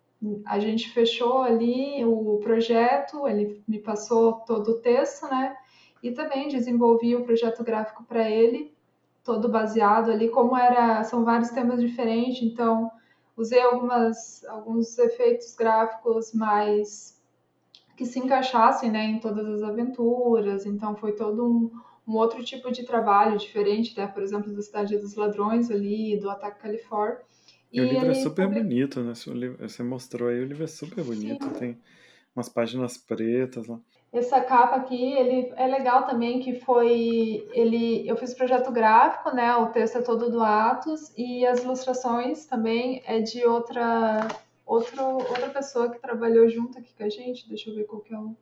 a 0.46 0.60
gente 0.60 0.90
fechou 0.90 1.42
ali 1.42 2.04
o 2.04 2.38
projeto, 2.44 3.26
ele 3.26 3.60
me 3.66 3.80
passou 3.80 4.34
todo 4.46 4.68
o 4.68 4.80
texto, 4.80 5.26
né? 5.26 5.56
E 6.02 6.10
também 6.12 6.48
desenvolvi 6.48 7.14
o 7.16 7.24
projeto 7.24 7.62
gráfico 7.64 8.04
para 8.04 8.28
ele, 8.28 8.74
todo 9.24 9.48
baseado 9.48 10.10
ali, 10.10 10.28
como 10.28 10.56
era, 10.56 11.02
são 11.04 11.24
vários 11.24 11.50
temas 11.50 11.80
diferentes, 11.80 12.42
então 12.42 12.90
usei 13.36 13.60
algumas, 13.60 14.44
alguns 14.46 14.98
efeitos 14.98 15.54
gráficos 15.54 16.32
mais 16.32 17.18
que 17.96 18.06
se 18.06 18.18
encaixassem 18.18 18.90
né, 18.90 19.04
em 19.06 19.18
todas 19.18 19.46
as 19.46 19.62
aventuras, 19.62 20.64
então 20.64 20.94
foi 20.96 21.12
todo 21.12 21.44
um, 21.44 21.70
um 22.06 22.16
outro 22.16 22.42
tipo 22.44 22.70
de 22.70 22.84
trabalho 22.84 23.36
diferente, 23.36 23.96
né, 23.98 24.06
por 24.06 24.22
exemplo, 24.22 24.52
do 24.52 24.62
Cidade 24.62 24.96
dos 24.96 25.14
Ladrões 25.16 25.70
ali, 25.70 26.16
do 26.18 26.30
Ataque 26.30 26.62
Califórnia. 26.62 27.20
E, 27.72 27.78
e 27.78 27.80
o 27.80 27.84
livro 27.84 28.10
é 28.10 28.14
super 28.14 28.46
public... 28.46 28.66
bonito, 28.66 29.00
né? 29.02 29.12
Você 29.60 29.82
mostrou 29.82 30.28
aí, 30.28 30.40
o 30.40 30.46
livro 30.46 30.64
é 30.64 30.68
super 30.68 31.04
bonito, 31.04 31.44
Sim. 31.44 31.52
tem 31.52 31.78
umas 32.34 32.48
páginas 32.48 32.96
pretas 32.96 33.66
lá. 33.66 33.78
Essa 34.10 34.40
capa 34.40 34.76
aqui, 34.76 35.12
ele 35.12 35.52
é 35.54 35.66
legal 35.66 36.06
também 36.06 36.40
que 36.40 36.58
foi 36.60 37.46
ele 37.52 38.08
eu 38.08 38.16
fiz 38.16 38.32
projeto 38.32 38.72
gráfico, 38.72 39.34
né? 39.34 39.54
O 39.56 39.66
texto 39.66 39.98
é 39.98 40.02
todo 40.02 40.30
do 40.30 40.42
Atos 40.42 41.12
e 41.16 41.46
as 41.46 41.62
ilustrações 41.62 42.46
também 42.46 43.02
é 43.06 43.20
de 43.20 43.44
outra 43.44 44.26
outro, 44.64 45.02
outra 45.02 45.50
pessoa 45.50 45.90
que 45.90 46.00
trabalhou 46.00 46.48
junto 46.48 46.78
aqui 46.78 46.94
com 46.96 47.04
a 47.04 47.08
gente. 47.08 47.48
Deixa 47.48 47.68
eu 47.68 47.74
ver 47.74 47.84
qual 47.84 48.00
que 48.00 48.14
é 48.14 48.18
o, 48.18 48.34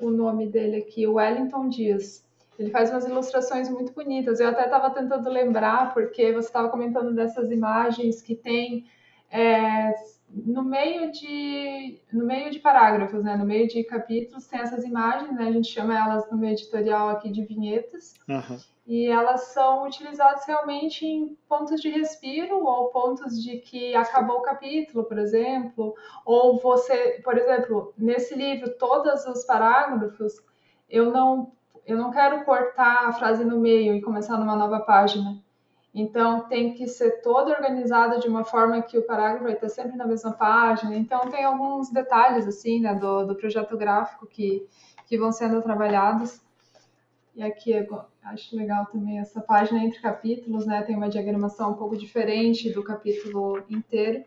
o 0.00 0.10
nome 0.10 0.46
dele 0.46 0.76
aqui, 0.76 1.06
o 1.06 1.14
Wellington 1.14 1.68
Dias. 1.68 2.24
Ele 2.58 2.70
faz 2.70 2.90
umas 2.90 3.06
ilustrações 3.06 3.70
muito 3.70 3.92
bonitas. 3.92 4.40
Eu 4.40 4.48
até 4.48 4.64
estava 4.64 4.90
tentando 4.90 5.28
lembrar, 5.30 5.94
porque 5.94 6.32
você 6.32 6.48
estava 6.48 6.68
comentando 6.68 7.14
dessas 7.14 7.50
imagens 7.50 8.20
que 8.20 8.34
tem 8.34 8.86
é, 9.30 9.92
no 10.34 10.62
meio 10.62 11.12
de 11.12 12.00
no 12.12 12.24
meio 12.24 12.50
de 12.50 12.58
parágrafos, 12.58 13.22
né, 13.22 13.36
no 13.36 13.44
meio 13.44 13.68
de 13.68 13.84
capítulos 13.84 14.46
tem 14.46 14.60
essas 14.60 14.84
imagens, 14.84 15.34
né, 15.34 15.48
a 15.48 15.52
gente 15.52 15.68
chama 15.68 15.98
elas 15.98 16.30
no 16.30 16.38
meio 16.38 16.52
editorial 16.52 17.10
aqui 17.10 17.30
de 17.30 17.44
vinhetas. 17.44 18.14
Uhum. 18.28 18.58
E 18.86 19.06
elas 19.06 19.52
são 19.52 19.86
utilizadas 19.86 20.44
realmente 20.44 21.06
em 21.06 21.36
pontos 21.48 21.80
de 21.80 21.88
respiro 21.88 22.64
ou 22.64 22.88
pontos 22.88 23.40
de 23.42 23.58
que 23.58 23.94
acabou 23.94 24.38
o 24.38 24.42
capítulo, 24.42 25.04
por 25.04 25.18
exemplo, 25.18 25.94
ou 26.24 26.58
você, 26.58 27.20
por 27.22 27.38
exemplo, 27.38 27.94
nesse 27.96 28.34
livro 28.34 28.76
todos 28.76 29.24
os 29.26 29.44
parágrafos, 29.44 30.42
eu 30.88 31.10
não 31.10 31.52
eu 31.84 31.96
não 31.96 32.10
quero 32.10 32.44
cortar 32.44 33.08
a 33.08 33.12
frase 33.12 33.44
no 33.44 33.58
meio 33.58 33.94
e 33.94 34.00
começar 34.00 34.38
numa 34.38 34.54
nova 34.54 34.80
página. 34.80 35.42
Então, 35.94 36.48
tem 36.48 36.72
que 36.72 36.86
ser 36.88 37.20
todo 37.20 37.50
organizado 37.50 38.18
de 38.18 38.26
uma 38.26 38.44
forma 38.44 38.80
que 38.80 38.96
o 38.96 39.02
parágrafo 39.02 39.44
vai 39.44 39.52
estar 39.52 39.68
sempre 39.68 39.96
na 39.96 40.06
mesma 40.06 40.32
página. 40.32 40.96
Então, 40.96 41.20
tem 41.28 41.44
alguns 41.44 41.90
detalhes, 41.90 42.46
assim, 42.46 42.80
né, 42.80 42.94
do, 42.94 43.26
do 43.26 43.34
projeto 43.34 43.76
gráfico 43.76 44.26
que, 44.26 44.66
que 45.06 45.18
vão 45.18 45.30
sendo 45.30 45.60
trabalhados. 45.60 46.40
E 47.34 47.42
aqui 47.42 47.72
eu 47.72 48.04
acho 48.24 48.56
legal 48.56 48.86
também 48.86 49.18
essa 49.18 49.40
página 49.40 49.84
entre 49.84 50.00
capítulos, 50.00 50.66
né? 50.66 50.82
Tem 50.82 50.96
uma 50.96 51.08
diagramação 51.08 51.72
um 51.72 51.76
pouco 51.76 51.96
diferente 51.96 52.70
do 52.70 52.82
capítulo 52.82 53.62
inteiro. 53.68 54.24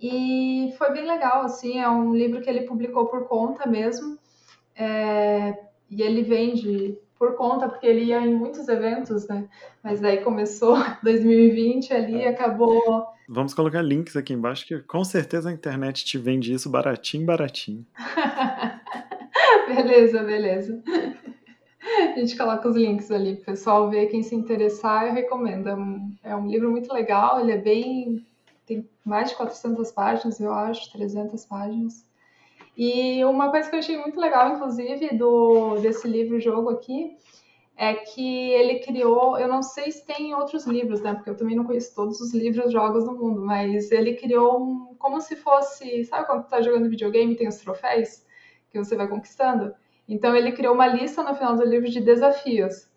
E 0.00 0.72
foi 0.78 0.92
bem 0.92 1.06
legal, 1.06 1.42
assim, 1.42 1.80
é 1.80 1.88
um 1.88 2.14
livro 2.14 2.40
que 2.40 2.48
ele 2.48 2.62
publicou 2.62 3.06
por 3.06 3.26
conta 3.26 3.68
mesmo. 3.68 4.16
É, 4.76 5.58
e 5.90 6.02
ele 6.02 6.22
vende 6.22 6.98
por 7.18 7.34
conta, 7.34 7.68
porque 7.68 7.86
ele 7.86 8.04
ia 8.04 8.20
em 8.20 8.34
muitos 8.34 8.68
eventos, 8.68 9.26
né? 9.26 9.48
Mas 9.82 10.00
daí 10.00 10.18
começou 10.18 10.76
2020 11.02 11.92
ali 11.92 12.22
é. 12.22 12.28
acabou. 12.28 13.06
Vamos 13.28 13.52
colocar 13.52 13.82
links 13.82 14.16
aqui 14.16 14.32
embaixo, 14.32 14.66
que 14.66 14.78
com 14.80 15.04
certeza 15.04 15.50
a 15.50 15.52
internet 15.52 16.04
te 16.04 16.16
vende 16.16 16.52
isso 16.52 16.70
baratinho, 16.70 17.26
baratinho. 17.26 17.84
beleza, 19.68 20.22
beleza. 20.22 20.82
A 21.88 22.18
gente 22.18 22.36
coloca 22.36 22.68
os 22.68 22.76
links 22.76 23.10
ali 23.10 23.36
para 23.36 23.42
o 23.42 23.46
pessoal 23.46 23.88
ver, 23.88 24.06
quem 24.08 24.22
se 24.22 24.34
interessar, 24.34 25.06
eu 25.06 25.14
recomendo. 25.14 25.68
É 25.68 25.74
um, 25.74 26.14
é 26.22 26.36
um 26.36 26.46
livro 26.46 26.70
muito 26.70 26.92
legal, 26.92 27.40
ele 27.40 27.52
é 27.52 27.56
bem. 27.56 28.26
tem 28.66 28.88
mais 29.04 29.30
de 29.30 29.36
400 29.36 29.90
páginas, 29.92 30.38
eu 30.38 30.52
acho, 30.52 30.92
300 30.92 31.44
páginas. 31.46 32.04
E 32.78 33.24
uma 33.24 33.50
coisa 33.50 33.68
que 33.68 33.74
eu 33.74 33.80
achei 33.80 33.98
muito 33.98 34.20
legal, 34.20 34.54
inclusive, 34.54 35.16
do, 35.16 35.78
desse 35.80 36.06
livro-jogo 36.06 36.70
aqui, 36.70 37.16
é 37.76 37.92
que 37.94 38.50
ele 38.52 38.78
criou, 38.78 39.36
eu 39.36 39.48
não 39.48 39.62
sei 39.64 39.90
se 39.90 40.06
tem 40.06 40.32
outros 40.32 40.64
livros, 40.64 41.00
né? 41.00 41.14
Porque 41.14 41.28
eu 41.28 41.36
também 41.36 41.56
não 41.56 41.64
conheço 41.64 41.92
todos 41.92 42.20
os 42.20 42.32
livros 42.32 42.72
jogos 42.72 43.04
do 43.04 43.16
mundo, 43.16 43.44
mas 43.44 43.90
ele 43.90 44.14
criou 44.14 44.62
um, 44.62 44.94
como 44.96 45.20
se 45.20 45.34
fosse, 45.34 46.04
sabe 46.04 46.26
quando 46.26 46.44
tu 46.44 46.50
tá 46.50 46.60
jogando 46.62 46.88
videogame 46.88 47.34
tem 47.34 47.48
os 47.48 47.56
troféus 47.56 48.24
que 48.70 48.78
você 48.78 48.94
vai 48.94 49.08
conquistando? 49.08 49.74
Então 50.08 50.36
ele 50.36 50.52
criou 50.52 50.74
uma 50.74 50.86
lista 50.86 51.22
no 51.24 51.34
final 51.34 51.56
do 51.56 51.64
livro 51.64 51.90
de 51.90 52.00
desafios 52.00 52.87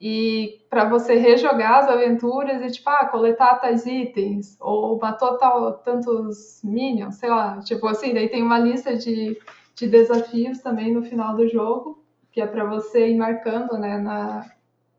e 0.00 0.64
para 0.70 0.88
você 0.88 1.14
rejogar 1.16 1.80
as 1.80 1.88
aventuras 1.88 2.62
e 2.62 2.70
tipo, 2.70 2.88
ah, 2.88 3.04
coletar 3.04 3.56
tais 3.56 3.84
itens, 3.84 4.56
ou 4.58 4.98
matou 4.98 5.36
tal, 5.36 5.74
tantos 5.74 6.60
minions, 6.64 7.16
sei 7.16 7.28
lá, 7.28 7.60
tipo 7.60 7.86
assim, 7.86 8.14
daí 8.14 8.28
tem 8.30 8.42
uma 8.42 8.58
lista 8.58 8.96
de, 8.96 9.38
de 9.74 9.86
desafios 9.86 10.60
também 10.60 10.94
no 10.94 11.02
final 11.02 11.36
do 11.36 11.46
jogo, 11.46 12.02
que 12.32 12.40
é 12.40 12.46
para 12.46 12.64
você 12.64 13.10
ir 13.10 13.18
marcando, 13.18 13.76
né, 13.76 13.98
na, 13.98 14.50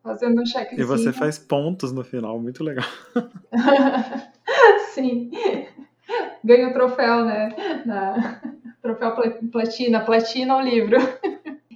fazendo 0.04 0.40
um 0.40 0.44
check 0.44 0.74
E 0.74 0.84
você 0.84 1.12
faz 1.12 1.40
pontos 1.40 1.92
no 1.92 2.04
final, 2.04 2.40
muito 2.40 2.64
legal. 2.64 2.86
Sim. 4.94 5.32
Ganha 6.44 6.70
o 6.70 6.74
troféu, 6.74 7.26
né, 7.26 7.50
na, 7.88 8.40
troféu 8.84 9.16
platina, 9.52 10.02
platina 10.02 10.58
o 10.58 10.62
livro. 10.62 10.98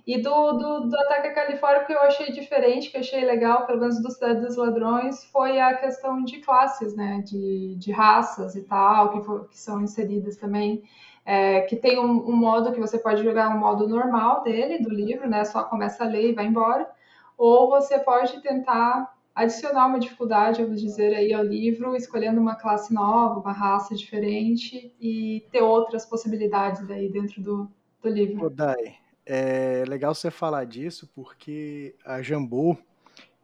E 0.05 0.21
do, 0.21 0.51
do, 0.53 0.81
do 0.81 0.99
Ataque 0.99 1.29
à 1.29 1.33
Califórnia, 1.33 1.83
que 1.83 1.93
eu 1.93 1.99
achei 1.99 2.31
diferente, 2.31 2.91
que 2.91 2.97
eu 2.97 3.01
achei 3.01 3.25
legal, 3.25 3.65
pelo 3.65 3.79
menos 3.79 3.99
do 3.99 4.11
Cidade 4.11 4.41
dos 4.41 4.55
Ladrões, 4.55 5.23
foi 5.25 5.59
a 5.59 5.75
questão 5.75 6.23
de 6.23 6.39
classes, 6.41 6.95
né? 6.95 7.23
De, 7.25 7.75
de 7.75 7.91
raças 7.91 8.55
e 8.55 8.61
tal, 8.61 9.13
que, 9.13 9.25
for, 9.25 9.49
que 9.49 9.57
são 9.57 9.81
inseridas 9.81 10.37
também. 10.37 10.83
É, 11.25 11.61
que 11.61 11.75
tem 11.75 11.97
um, 11.97 12.29
um, 12.29 12.35
modo 12.35 12.71
que 12.71 12.79
você 12.79 12.99
pode 12.99 13.23
jogar 13.23 13.49
um 13.49 13.59
modo 13.59 13.87
normal 13.87 14.43
dele, 14.43 14.77
do 14.77 14.89
livro, 14.89 15.27
né? 15.27 15.43
Só 15.43 15.63
começa 15.63 16.03
a 16.03 16.07
ler 16.07 16.29
e 16.29 16.33
vai 16.33 16.45
embora. 16.45 16.87
Ou 17.35 17.67
você 17.67 17.97
pode 17.97 18.39
tentar 18.43 19.11
adicionar 19.33 19.87
uma 19.87 19.99
dificuldade, 19.99 20.63
vamos 20.63 20.79
dizer, 20.79 21.15
aí 21.15 21.33
ao 21.33 21.43
livro, 21.43 21.95
escolhendo 21.95 22.39
uma 22.39 22.55
classe 22.55 22.93
nova, 22.93 23.39
uma 23.39 23.51
raça 23.51 23.95
diferente 23.95 24.93
e 25.01 25.45
ter 25.51 25.61
outras 25.61 26.05
possibilidades 26.05 26.89
aí 26.91 27.09
dentro 27.09 27.41
do, 27.41 27.67
do 28.03 28.09
livro. 28.09 28.49
Dai, 28.51 28.95
é 29.25 29.83
legal 29.87 30.13
você 30.13 30.29
falar 30.29 30.65
disso 30.65 31.09
porque 31.15 31.95
a 32.05 32.21
Jambô 32.21 32.77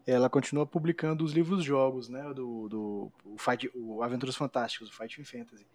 ela 0.06 0.30
continua 0.30 0.66
publicando 0.66 1.24
os 1.24 1.32
livros-jogos, 1.32 2.10
né, 2.10 2.34
do, 2.34 2.68
do 2.68 3.12
o, 3.26 3.38
Fight, 3.38 3.70
o 3.76 4.02
Aventuras 4.02 4.36
Fantásticas, 4.36 4.90
o 4.90 4.94
Fighting 4.94 5.24
Fantasy. 5.24 5.66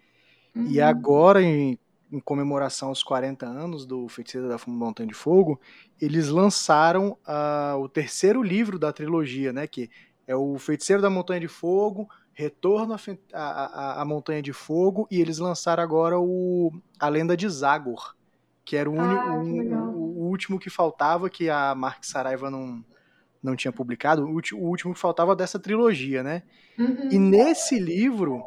Uhum. 0.54 0.66
E 0.66 0.80
agora, 0.80 1.42
em, 1.42 1.78
em, 2.10 2.20
comemoração 2.20 2.88
aos 2.88 3.02
40 3.02 3.46
anos 3.46 3.86
do 3.86 4.08
Feiticeiro 4.08 4.48
da 4.48 4.58
Montanha 4.66 5.08
de 5.08 5.14
Fogo, 5.14 5.60
eles 6.00 6.28
lançaram 6.28 7.16
uh, 7.26 7.78
o 7.78 7.88
terceiro 7.88 8.42
livro 8.42 8.78
da 8.78 8.92
trilogia, 8.92 9.52
né? 9.52 9.66
Que 9.66 9.90
é 10.26 10.34
o 10.34 10.58
Feiticeiro 10.58 11.00
da 11.02 11.10
Montanha 11.10 11.40
de 11.40 11.48
Fogo, 11.48 12.08
Retorno 12.32 12.94
à, 13.32 13.40
à, 13.40 14.02
à 14.02 14.04
Montanha 14.04 14.42
de 14.42 14.52
Fogo, 14.52 15.06
e 15.10 15.20
eles 15.20 15.38
lançaram 15.38 15.82
agora 15.82 16.18
o 16.18 16.72
A 16.98 17.08
Lenda 17.08 17.36
de 17.36 17.48
Zagor, 17.48 18.14
que 18.64 18.76
era 18.76 18.90
o, 18.90 19.00
ah, 19.00 19.34
um, 19.34 19.95
o 19.95 19.95
último 20.36 20.58
que 20.58 20.70
faltava, 20.70 21.30
que 21.30 21.48
a 21.48 21.74
Mark 21.74 22.04
Saraiva 22.04 22.50
não, 22.50 22.84
não 23.42 23.56
tinha 23.56 23.72
publicado, 23.72 24.22
o, 24.22 24.58
último 24.58 24.94
que 24.94 25.00
faltava 25.00 25.34
dessa 25.34 25.58
trilogia, 25.58 26.22
né? 26.22 26.42
Uhum. 26.78 27.08
E 27.10 27.18
nesse 27.18 27.78
livro, 27.78 28.44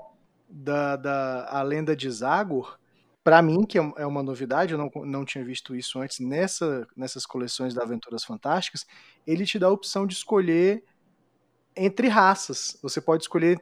da, 0.49 0.95
da 0.95 1.47
A 1.49 1.61
Lenda 1.61 1.95
de 1.95 2.09
Zagor, 2.09 2.79
para 3.23 3.41
mim, 3.41 3.65
que 3.65 3.77
é, 3.77 3.93
é 3.97 4.05
uma 4.05 4.23
novidade, 4.23 4.73
eu 4.73 4.77
não, 4.77 4.89
não 5.05 5.25
tinha 5.25 5.43
visto 5.43 5.75
isso 5.75 5.99
antes 5.99 6.19
nessa, 6.19 6.87
nessas 6.95 7.25
coleções 7.25 7.73
da 7.73 7.83
Aventuras 7.83 8.23
Fantásticas, 8.23 8.85
ele 9.27 9.45
te 9.45 9.59
dá 9.59 9.67
a 9.67 9.71
opção 9.71 10.07
de 10.07 10.13
escolher 10.13 10.83
entre 11.75 12.07
raças. 12.07 12.79
Você 12.81 12.99
pode 12.99 13.23
escolher 13.23 13.61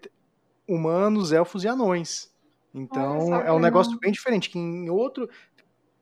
humanos, 0.67 1.31
elfos 1.31 1.63
e 1.63 1.67
anões. 1.67 2.31
Então 2.73 3.33
é 3.35 3.51
um 3.51 3.59
negócio 3.59 3.97
bem 3.99 4.11
diferente. 4.11 4.49
Que 4.49 4.59
em 4.59 4.89
outro, 4.89 5.29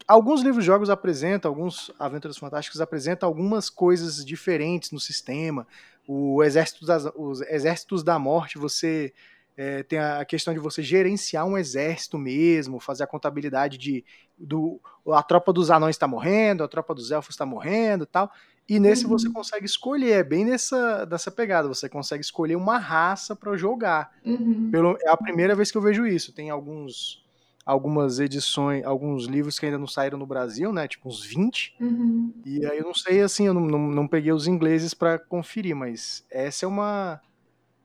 alguns 0.07 0.41
livros-jogos 0.41 0.89
apresentam, 0.89 1.49
alguns 1.49 1.91
Aventuras 1.99 2.37
Fantásticas 2.37 2.81
apresentam 2.81 3.27
algumas 3.27 3.69
coisas 3.69 4.25
diferentes 4.25 4.91
no 4.91 4.99
sistema. 4.99 5.67
O 6.07 6.43
Exército 6.43 6.85
das, 6.85 7.05
os 7.15 7.41
Exércitos 7.41 8.03
da 8.03 8.19
Morte, 8.19 8.57
você 8.57 9.13
é, 9.57 9.83
tem 9.83 9.99
a 9.99 10.23
questão 10.25 10.53
de 10.53 10.59
você 10.59 10.83
gerenciar 10.83 11.45
um 11.45 11.57
exército 11.57 12.17
mesmo, 12.17 12.79
fazer 12.79 13.03
a 13.03 13.07
contabilidade 13.07 13.77
de 13.77 14.03
do, 14.37 14.81
a 15.07 15.23
tropa 15.23 15.53
dos 15.53 15.71
anões 15.71 15.95
está 15.95 16.07
morrendo, 16.07 16.63
a 16.63 16.67
tropa 16.67 16.93
dos 16.93 17.09
elfos 17.09 17.33
está 17.33 17.45
morrendo 17.45 18.05
tal. 18.05 18.29
E 18.67 18.79
nesse 18.79 19.05
uhum. 19.05 19.11
você 19.11 19.29
consegue 19.29 19.65
escolher, 19.65 20.11
é 20.11 20.23
bem 20.23 20.43
nessa, 20.43 21.05
nessa 21.05 21.31
pegada, 21.31 21.67
você 21.67 21.87
consegue 21.87 22.23
escolher 22.23 22.55
uma 22.55 22.77
raça 22.77 23.35
para 23.35 23.55
jogar. 23.55 24.11
Uhum. 24.25 24.69
Pelo, 24.71 24.97
é 25.01 25.09
a 25.09 25.15
primeira 25.15 25.55
vez 25.55 25.71
que 25.71 25.77
eu 25.77 25.81
vejo 25.81 26.05
isso. 26.05 26.33
Tem 26.33 26.49
alguns 26.49 27.23
algumas 27.65 28.19
edições, 28.19 28.85
alguns 28.85 29.25
livros 29.25 29.57
que 29.57 29.65
ainda 29.65 29.77
não 29.77 29.87
saíram 29.87 30.19
no 30.19 30.25
Brasil, 30.27 30.71
né? 30.71 30.87
Tipo 30.87 31.09
uns 31.09 31.25
20. 31.25 31.75
Uhum. 31.81 32.33
E 32.45 32.65
aí 32.65 32.77
eu 32.77 32.85
não 32.85 32.93
sei, 32.93 33.21
assim, 33.21 33.47
eu 33.47 33.53
não, 33.53 33.61
não, 33.61 33.79
não 33.79 34.07
peguei 34.07 34.31
os 34.31 34.45
ingleses 34.45 34.93
para 34.93 35.17
conferir, 35.17 35.75
mas 35.75 36.23
essa 36.29 36.65
é 36.65 36.67
uma. 36.67 37.19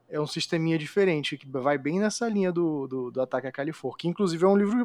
É 0.09 0.21
um 0.21 0.27
sisteminha 0.27 0.77
diferente, 0.77 1.39
que 1.39 1.47
vai 1.49 1.79
bem 1.79 2.01
nessa 2.01 2.29
linha 2.29 2.51
do, 2.51 2.89
do, 2.89 3.11
do 3.13 3.23
Ataque 3.23 3.47
a 3.47 3.53
Califor, 3.53 3.97
que 3.97 4.09
inclusive 4.09 4.45
é 4.45 4.49
um 4.49 4.57
livro 4.57 4.85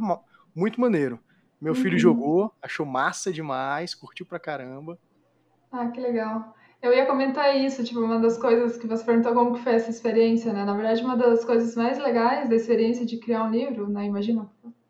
muito 0.54 0.80
maneiro. 0.80 1.20
Meu 1.60 1.74
uhum. 1.74 1.80
filho 1.80 1.98
jogou, 1.98 2.54
achou 2.62 2.86
massa 2.86 3.34
demais, 3.34 3.96
curtiu 3.96 4.24
pra 4.24 4.40
caramba. 4.40 5.00
Ah, 5.72 5.88
que 5.88 6.00
legal. 6.00 6.56
Eu 6.80 6.94
ia 6.94 7.08
comentar 7.08 7.58
isso, 7.58 7.84
tipo, 7.84 8.00
uma 8.00 8.20
das 8.20 8.38
coisas 8.38 8.78
que 8.78 8.86
você 8.86 9.04
perguntou 9.04 9.34
como 9.34 9.56
que 9.56 9.64
foi 9.64 9.74
essa 9.74 9.90
experiência, 9.90 10.54
né? 10.54 10.64
Na 10.64 10.76
verdade, 10.76 11.04
uma 11.04 11.18
das 11.18 11.44
coisas 11.44 11.76
mais 11.76 11.98
legais 11.98 12.48
da 12.48 12.56
experiência 12.56 13.04
de 13.04 13.18
criar 13.18 13.46
um 13.46 13.50
livro, 13.50 13.90
né? 13.90 14.06
Imagina, 14.06 14.48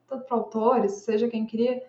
tanto 0.07 0.25
para 0.25 0.37
autores, 0.37 1.03
seja 1.03 1.27
quem 1.27 1.45
queria, 1.45 1.81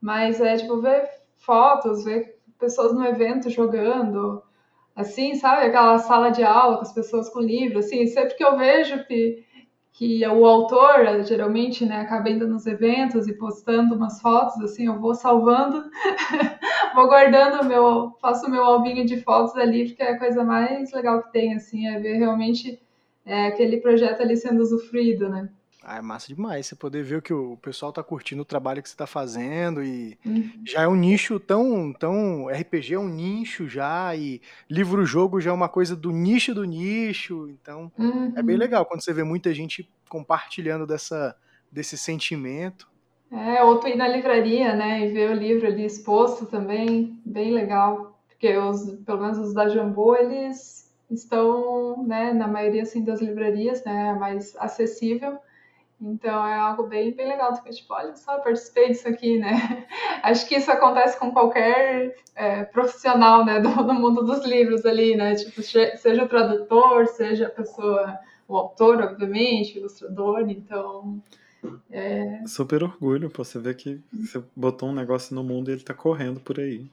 mas 0.00 0.40
é 0.40 0.56
tipo 0.56 0.80
ver 0.80 1.08
fotos, 1.36 2.04
ver 2.04 2.38
pessoas 2.58 2.92
no 2.92 3.04
evento 3.04 3.50
jogando, 3.50 4.42
assim, 4.94 5.34
sabe? 5.34 5.66
Aquela 5.66 5.98
sala 5.98 6.30
de 6.30 6.42
aula 6.42 6.76
com 6.76 6.82
as 6.82 6.92
pessoas 6.92 7.28
com 7.28 7.40
livro, 7.40 7.78
assim, 7.78 8.06
sempre 8.06 8.34
que 8.36 8.44
eu 8.44 8.56
vejo 8.56 9.04
que, 9.06 9.44
que 9.92 10.26
o 10.26 10.46
autor, 10.46 11.24
geralmente, 11.24 11.84
né, 11.84 12.00
acaba 12.00 12.30
indo 12.30 12.46
nos 12.46 12.66
eventos 12.66 13.26
e 13.26 13.34
postando 13.34 13.94
umas 13.94 14.20
fotos, 14.20 14.60
assim, 14.62 14.86
eu 14.86 15.00
vou 15.00 15.14
salvando, 15.14 15.84
vou 16.94 17.06
guardando 17.06 17.64
meu, 17.64 18.12
faço 18.20 18.50
meu 18.50 18.64
albinho 18.64 19.04
de 19.04 19.20
fotos 19.20 19.56
ali, 19.56 19.88
porque 19.88 20.02
é 20.02 20.12
a 20.12 20.18
coisa 20.18 20.44
mais 20.44 20.92
legal 20.92 21.22
que 21.22 21.32
tem, 21.32 21.54
assim, 21.54 21.88
é 21.88 21.98
ver 21.98 22.18
realmente 22.18 22.80
é, 23.24 23.46
aquele 23.46 23.78
projeto 23.78 24.22
ali 24.22 24.36
sendo 24.36 24.60
usufruído, 24.60 25.28
né? 25.28 25.48
Ah, 25.84 25.98
é 25.98 26.00
massa 26.00 26.28
demais 26.28 26.66
você 26.66 26.76
poder 26.76 27.02
ver 27.02 27.22
que 27.22 27.32
o 27.32 27.56
pessoal 27.56 27.92
tá 27.92 28.02
curtindo 28.02 28.42
o 28.42 28.44
trabalho 28.44 28.82
que 28.82 28.88
você 28.88 28.96
tá 28.96 29.06
fazendo 29.06 29.82
e 29.82 30.16
uhum. 30.24 30.50
já 30.64 30.82
é 30.82 30.88
um 30.88 30.94
nicho 30.94 31.40
tão, 31.40 31.92
tão 31.92 32.46
RPG 32.48 32.94
é 32.94 32.98
um 32.98 33.08
nicho 33.08 33.68
já 33.68 34.14
e 34.14 34.40
livro-jogo 34.70 35.40
já 35.40 35.50
é 35.50 35.54
uma 35.54 35.68
coisa 35.68 35.96
do 35.96 36.12
nicho 36.12 36.54
do 36.54 36.64
nicho, 36.64 37.48
então 37.50 37.90
uhum. 37.98 38.32
é 38.36 38.42
bem 38.42 38.54
uhum. 38.54 38.60
legal 38.60 38.86
quando 38.86 39.02
você 39.02 39.12
vê 39.12 39.24
muita 39.24 39.52
gente 39.52 39.88
compartilhando 40.08 40.86
dessa, 40.86 41.34
desse 41.70 41.98
sentimento. 41.98 42.88
É, 43.30 43.64
ou 43.64 43.80
tu 43.80 43.88
ir 43.88 43.96
na 43.96 44.06
livraria, 44.06 44.76
né, 44.76 45.06
e 45.06 45.12
ver 45.12 45.30
o 45.30 45.34
livro 45.34 45.66
ali 45.66 45.86
exposto 45.86 46.44
também, 46.44 47.18
bem 47.24 47.50
legal, 47.50 48.20
porque 48.28 48.54
os, 48.58 48.94
pelo 49.06 49.22
menos 49.22 49.38
os 49.38 49.54
da 49.54 49.68
Jambô, 49.68 50.14
eles 50.14 50.92
estão, 51.10 52.04
né, 52.06 52.32
na 52.32 52.46
maioria 52.46 52.82
assim 52.82 53.02
das 53.02 53.22
livrarias, 53.22 53.82
né, 53.84 54.14
mais 54.14 54.54
acessível, 54.56 55.38
então 56.04 56.44
é 56.44 56.58
algo 56.58 56.88
bem, 56.88 57.14
bem 57.14 57.28
legal. 57.28 57.52
Tu 57.52 57.70
tipo, 57.70 57.94
olha 57.94 58.16
só, 58.16 58.40
participei 58.40 58.88
disso 58.88 59.06
aqui, 59.06 59.38
né? 59.38 59.86
Acho 60.22 60.48
que 60.48 60.56
isso 60.56 60.70
acontece 60.70 61.16
com 61.16 61.30
qualquer 61.30 62.16
é, 62.34 62.64
profissional, 62.64 63.44
né, 63.44 63.60
do, 63.60 63.68
do, 63.68 63.94
mundo 63.94 64.24
dos 64.24 64.44
livros 64.44 64.84
ali, 64.84 65.16
né? 65.16 65.36
Tipo, 65.36 65.62
seja 65.62 66.24
o 66.24 66.28
tradutor, 66.28 67.06
seja 67.06 67.46
a 67.46 67.50
pessoa, 67.50 68.18
o 68.48 68.56
autor, 68.56 69.00
obviamente, 69.00 69.76
o 69.76 69.78
ilustrador, 69.78 70.40
então. 70.50 71.22
É... 71.88 72.44
Super 72.48 72.82
orgulho, 72.82 73.30
pô, 73.30 73.44
você 73.44 73.60
vê 73.60 73.72
que 73.72 74.00
você 74.12 74.42
botou 74.56 74.88
um 74.88 74.94
negócio 74.94 75.32
no 75.36 75.44
mundo 75.44 75.70
e 75.70 75.74
ele 75.74 75.84
tá 75.84 75.94
correndo 75.94 76.40
por 76.40 76.58
aí. 76.58 76.90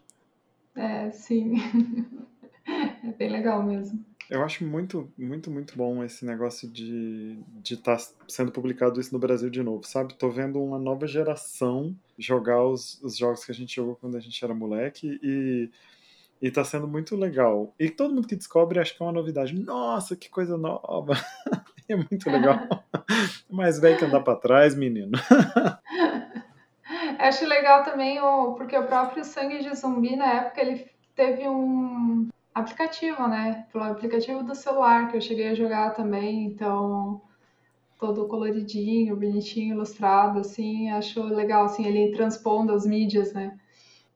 É, 0.75 1.09
sim. 1.09 1.55
é 3.03 3.11
bem 3.17 3.29
legal 3.29 3.63
mesmo. 3.63 4.05
Eu 4.29 4.43
acho 4.43 4.63
muito, 4.63 5.11
muito, 5.17 5.49
muito 5.49 5.75
bom 5.75 6.03
esse 6.03 6.23
negócio 6.23 6.69
de 6.69 7.39
estar 7.63 7.97
tá 7.97 8.03
sendo 8.27 8.51
publicado 8.51 9.01
isso 9.01 9.11
no 9.11 9.17
Brasil 9.17 9.49
de 9.49 9.63
novo, 9.63 9.83
sabe? 9.83 10.13
Tô 10.13 10.29
vendo 10.29 10.63
uma 10.63 10.77
nova 10.77 11.07
geração 11.07 11.95
jogar 12.15 12.63
os, 12.63 13.01
os 13.01 13.17
jogos 13.17 13.43
que 13.43 13.51
a 13.51 13.55
gente 13.55 13.75
jogou 13.75 13.95
quando 13.95 14.15
a 14.15 14.19
gente 14.19 14.45
era 14.45 14.53
moleque 14.53 15.19
e, 15.23 15.71
e 16.39 16.51
tá 16.51 16.63
sendo 16.63 16.87
muito 16.87 17.15
legal. 17.15 17.73
E 17.79 17.89
todo 17.89 18.13
mundo 18.13 18.27
que 18.27 18.35
descobre 18.35 18.79
acha 18.79 18.93
que 18.93 19.01
é 19.01 19.05
uma 19.05 19.11
novidade. 19.11 19.59
Nossa, 19.59 20.15
que 20.15 20.29
coisa 20.29 20.55
nova! 20.55 21.13
é 21.89 21.95
muito 21.95 22.29
legal. 22.29 22.59
Mais 23.49 23.79
velho 23.79 23.97
que 23.97 24.05
andar 24.05 24.21
pra 24.21 24.35
trás, 24.35 24.75
menino. 24.75 25.17
Acho 27.17 27.45
legal 27.45 27.83
também, 27.83 28.21
o, 28.21 28.53
porque 28.53 28.77
o 28.77 28.85
próprio 28.85 29.25
Sangue 29.25 29.59
de 29.59 29.75
Zumbi, 29.75 30.15
na 30.15 30.33
época, 30.33 30.61
ele 30.61 30.87
teve 31.15 31.47
um, 31.47 32.29
aplicativo, 32.53 33.27
né? 33.27 33.65
Pelo 33.71 33.83
aplicativo 33.85 34.43
do 34.43 34.55
celular 34.55 35.09
que 35.09 35.17
eu 35.17 35.21
cheguei 35.21 35.49
a 35.49 35.55
jogar 35.55 35.91
também, 35.91 36.45
então 36.45 37.21
todo 37.99 38.27
coloridinho, 38.27 39.15
bonitinho, 39.15 39.75
ilustrado, 39.75 40.39
assim, 40.39 40.89
acho 40.91 41.21
legal, 41.23 41.65
assim, 41.65 41.85
ele 41.85 42.11
transpondo 42.13 42.73
as 42.73 42.85
mídias, 42.85 43.33
né? 43.33 43.59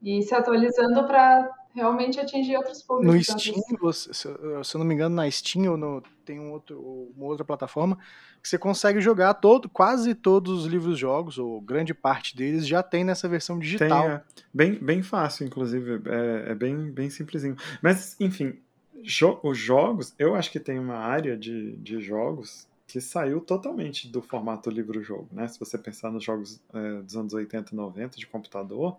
E 0.01 0.21
se 0.23 0.35
atualizando 0.35 1.05
para 1.05 1.49
realmente 1.73 2.19
atingir 2.19 2.55
outros 2.57 2.81
públicos. 2.81 3.27
No 3.27 3.39
Steam, 3.39 3.91
se, 3.91 4.13
se 4.13 4.27
eu 4.27 4.79
não 4.79 4.85
me 4.85 4.93
engano, 4.93 5.15
na 5.15 5.29
Steam 5.29 5.71
ou 5.71 5.77
no, 5.77 6.03
tem 6.23 6.39
um 6.39 6.51
outro, 6.51 7.11
uma 7.15 7.25
outra 7.25 7.43
plataforma 7.43 7.97
que 8.43 8.49
você 8.49 8.57
consegue 8.57 8.99
jogar 8.99 9.35
todo, 9.35 9.69
quase 9.69 10.13
todos 10.13 10.59
os 10.59 10.65
livros-jogos, 10.65 11.37
ou 11.37 11.61
grande 11.61 11.93
parte 11.93 12.35
deles, 12.35 12.67
já 12.67 12.83
tem 12.83 13.03
nessa 13.05 13.27
versão 13.29 13.57
digital. 13.57 14.01
Tem, 14.01 14.11
é, 14.11 14.21
bem, 14.53 14.73
bem 14.73 15.01
fácil, 15.01 15.47
inclusive, 15.47 16.01
é, 16.09 16.51
é, 16.51 16.55
bem, 16.55 16.91
bem 16.91 17.09
simplesinho. 17.09 17.55
Mas, 17.81 18.19
enfim, 18.19 18.59
jo 19.01 19.39
os 19.41 19.57
jogos, 19.57 20.13
eu 20.19 20.35
acho 20.35 20.51
que 20.51 20.59
tem 20.59 20.77
uma 20.77 20.97
área 20.97 21.37
de, 21.37 21.77
de 21.77 22.01
jogos 22.01 22.67
que 22.85 22.99
saiu 22.99 23.39
totalmente 23.39 24.09
do 24.09 24.21
formato 24.21 24.69
livro-jogo, 24.69 25.29
né? 25.31 25.47
Se 25.47 25.57
você 25.57 25.77
pensar 25.77 26.11
nos 26.11 26.23
jogos 26.23 26.61
é, 26.73 27.01
dos 27.01 27.15
anos 27.15 27.33
80 27.33 27.73
e 27.73 27.75
90 27.77 28.17
de 28.17 28.27
computador, 28.27 28.97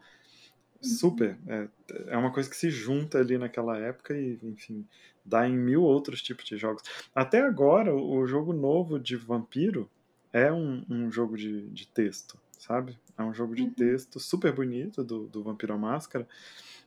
super. 0.84 1.36
É, 1.46 1.68
é 2.08 2.16
uma 2.16 2.32
coisa 2.32 2.48
que 2.48 2.56
se 2.56 2.70
junta 2.70 3.18
ali 3.18 3.38
naquela 3.38 3.78
época 3.78 4.16
e, 4.16 4.38
enfim, 4.42 4.86
dá 5.24 5.48
em 5.48 5.56
mil 5.56 5.82
outros 5.82 6.22
tipos 6.22 6.44
de 6.44 6.56
jogos. 6.56 6.82
Até 7.14 7.40
agora, 7.40 7.94
o 7.94 8.26
jogo 8.26 8.52
novo 8.52 8.98
de 8.98 9.16
Vampiro 9.16 9.88
é 10.32 10.52
um, 10.52 10.84
um 10.88 11.10
jogo 11.10 11.36
de, 11.36 11.68
de 11.68 11.86
texto, 11.86 12.38
sabe? 12.58 12.98
É 13.16 13.22
um 13.22 13.32
jogo 13.32 13.54
de 13.54 13.62
uhum. 13.62 13.70
texto 13.70 14.18
super 14.18 14.52
bonito 14.52 15.02
do, 15.04 15.26
do 15.26 15.42
Vampiro 15.42 15.74
à 15.74 15.78
Máscara 15.78 16.26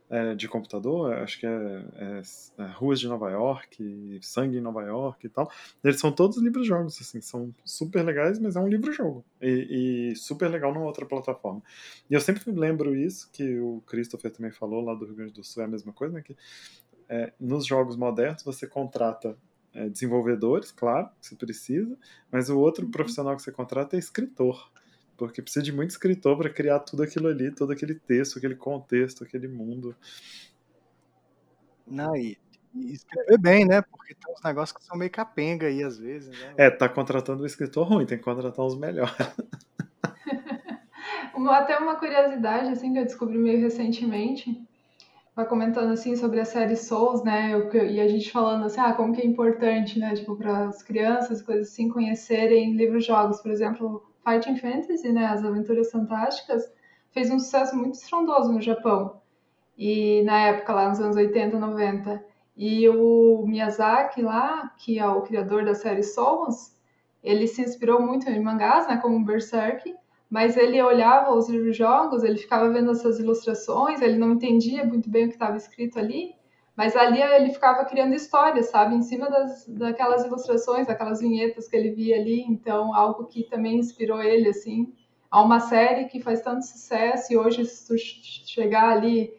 é, 0.10 0.36
de 0.36 0.48
computador, 0.48 1.14
acho 1.16 1.40
que 1.40 1.46
é, 1.46 1.50
é, 1.50 2.22
é, 2.60 2.66
Ruas 2.76 3.00
de 3.00 3.08
Nova 3.08 3.30
York, 3.30 4.20
Sangue 4.22 4.58
em 4.58 4.62
Nova 4.62 4.82
York 4.84 5.26
e 5.26 5.30
tal. 5.30 5.52
Eles 5.84 6.00
são 6.00 6.12
todos 6.12 6.38
livros-jogos, 6.38 7.00
assim, 7.02 7.20
são 7.20 7.54
super 7.66 8.04
legais, 8.04 8.40
mas 8.40 8.56
é 8.56 8.60
um 8.60 8.68
livro-jogo. 8.68 9.26
E, 9.42 10.12
e, 10.12 10.16
super 10.16 10.50
legal 10.50 10.74
numa 10.74 10.86
outra 10.86 11.06
plataforma. 11.06 11.62
E 12.10 12.14
eu 12.14 12.22
sempre 12.22 12.50
lembro 12.52 12.96
isso, 12.96 13.30
que 13.32 13.60
o 13.60 13.82
Christopher 13.86 14.32
também 14.32 14.52
falou 14.52 14.84
lá 14.84 14.94
do 14.94 15.06
Rio 15.06 15.16
Grande 15.16 15.34
do 15.34 15.44
Sul, 15.44 15.64
é 15.64 15.66
a 15.66 15.70
mesma 15.70 15.92
coisa, 15.92 16.14
né? 16.14 16.22
Que 16.22 16.36
é, 17.10 17.34
nos 17.40 17.66
jogos 17.66 17.96
modernos 17.96 18.44
você 18.44 18.66
contrata 18.66 19.38
é, 19.74 19.90
desenvolvedores, 19.90 20.72
claro, 20.72 21.10
que 21.20 21.28
você 21.28 21.36
precisa, 21.36 21.98
mas 22.32 22.50
o 22.50 22.58
outro 22.58 22.88
profissional 22.88 23.36
que 23.36 23.42
você 23.42 23.52
contrata 23.52 23.96
é 23.96 24.00
escritor. 24.00 24.72
Porque 25.18 25.42
precisa 25.42 25.64
de 25.64 25.72
muito 25.72 25.90
escritor 25.90 26.38
para 26.38 26.50
criar 26.50 26.80
tudo 26.80 27.04
aquilo 27.04 27.28
ali, 27.28 27.52
todo 27.52 27.72
aquele 27.72 27.96
texto, 27.96 28.38
aquele 28.38 28.56
contexto, 28.56 29.24
aquele 29.24 29.48
mundo. 29.48 29.96
Não, 31.86 32.16
e, 32.16 32.38
e 32.76 32.94
escrever 32.94 33.38
bem, 33.38 33.66
né? 33.66 33.82
Porque 33.82 34.14
tem 34.14 34.34
uns 34.34 34.44
negócios 34.44 34.78
que 34.78 34.84
são 34.84 34.98
meio 34.98 35.12
capenga 35.12 35.68
aí 35.68 35.84
às 35.84 35.98
vezes. 35.98 36.30
Né? 36.30 36.54
É, 36.58 36.70
tá 36.70 36.88
contratando 36.88 37.44
um 37.44 37.46
escritor 37.46 37.88
ruim, 37.88 38.06
tem 38.06 38.18
que 38.18 38.24
contratar 38.24 38.66
uns 38.66 38.78
melhores. 38.78 39.14
Até 41.50 41.78
uma 41.78 41.96
curiosidade, 41.96 42.70
assim, 42.70 42.94
que 42.94 43.00
eu 43.00 43.06
descobri 43.06 43.38
meio 43.38 43.60
recentemente, 43.60 44.60
vai 45.36 45.46
comentando, 45.46 45.92
assim, 45.92 46.16
sobre 46.16 46.40
a 46.40 46.46
série 46.46 46.76
Souls, 46.76 47.24
né, 47.24 47.52
e 47.90 48.00
a 48.00 48.08
gente 48.08 48.32
falando, 48.32 48.66
assim, 48.66 48.80
ah, 48.80 48.94
como 48.94 49.14
que 49.14 49.22
é 49.22 49.26
importante, 49.26 50.00
né, 50.00 50.16
tipo, 50.16 50.36
para 50.36 50.68
as 50.68 50.82
crianças, 50.82 51.42
coisas 51.42 51.68
assim, 51.68 51.90
conhecerem 51.90 52.76
livros-jogos, 52.76 53.42
por 53.42 53.52
exemplo, 53.52 54.04
Fighting 54.28 54.58
Fantasy, 54.58 55.10
né, 55.10 55.26
as 55.28 55.42
Aventuras 55.46 55.90
Fantásticas, 55.90 56.70
fez 57.12 57.32
um 57.32 57.40
sucesso 57.40 57.78
muito 57.78 57.96
estrondoso 57.96 58.52
no 58.52 58.60
Japão, 58.60 59.22
e 59.78 60.22
na 60.24 60.48
época, 60.48 60.74
lá 60.74 60.90
nos 60.90 61.00
anos 61.00 61.16
80, 61.16 61.58
90, 61.58 62.26
e 62.58 62.90
o 62.90 63.46
Miyazaki 63.48 64.22
lá, 64.22 64.74
que 64.78 65.00
é 65.00 65.08
o 65.08 65.22
criador 65.22 65.64
da 65.64 65.74
série 65.74 66.04
Souls, 66.04 66.76
ele 67.24 67.48
se 67.48 67.62
inspirou 67.62 68.02
muito 68.02 68.30
em 68.30 68.44
mangás, 68.44 68.86
né, 68.88 68.98
como 68.98 69.24
Berserk, 69.24 69.96
mas 70.30 70.58
ele 70.58 70.82
olhava 70.82 71.34
os 71.34 71.48
livros-jogos, 71.48 72.24
ele 72.24 72.38
ficava 72.38 72.70
vendo 72.70 72.92
essas 72.92 73.20
ilustrações, 73.20 74.02
ele 74.02 74.18
não 74.18 74.34
entendia 74.34 74.84
muito 74.84 75.10
bem 75.10 75.26
o 75.26 75.28
que 75.30 75.36
estava 75.36 75.56
escrito 75.56 75.98
ali, 75.98 76.36
mas 76.78 76.96
ali 76.96 77.20
ele 77.20 77.50
ficava 77.50 77.84
criando 77.86 78.14
histórias, 78.14 78.70
sabe, 78.70 78.94
em 78.94 79.02
cima 79.02 79.28
das, 79.32 79.68
daquelas 79.68 80.24
ilustrações, 80.24 80.86
daquelas 80.86 81.20
vinhetas 81.20 81.68
que 81.68 81.76
ele 81.76 81.90
via 81.90 82.18
ali, 82.18 82.42
então 82.44 82.94
algo 82.94 83.26
que 83.26 83.44
também 83.50 83.80
inspirou 83.80 84.22
ele, 84.22 84.50
assim, 84.50 84.94
a 85.32 85.42
uma 85.42 85.60
série 85.60 86.06
que 86.06 86.22
faz 86.22 86.40
tanto 86.42 86.64
sucesso 86.64 87.34
e 87.34 87.38
hoje 87.38 87.66
se 87.66 87.88
tu 87.88 87.98
chegar 87.98 88.90
ali, 88.90 89.34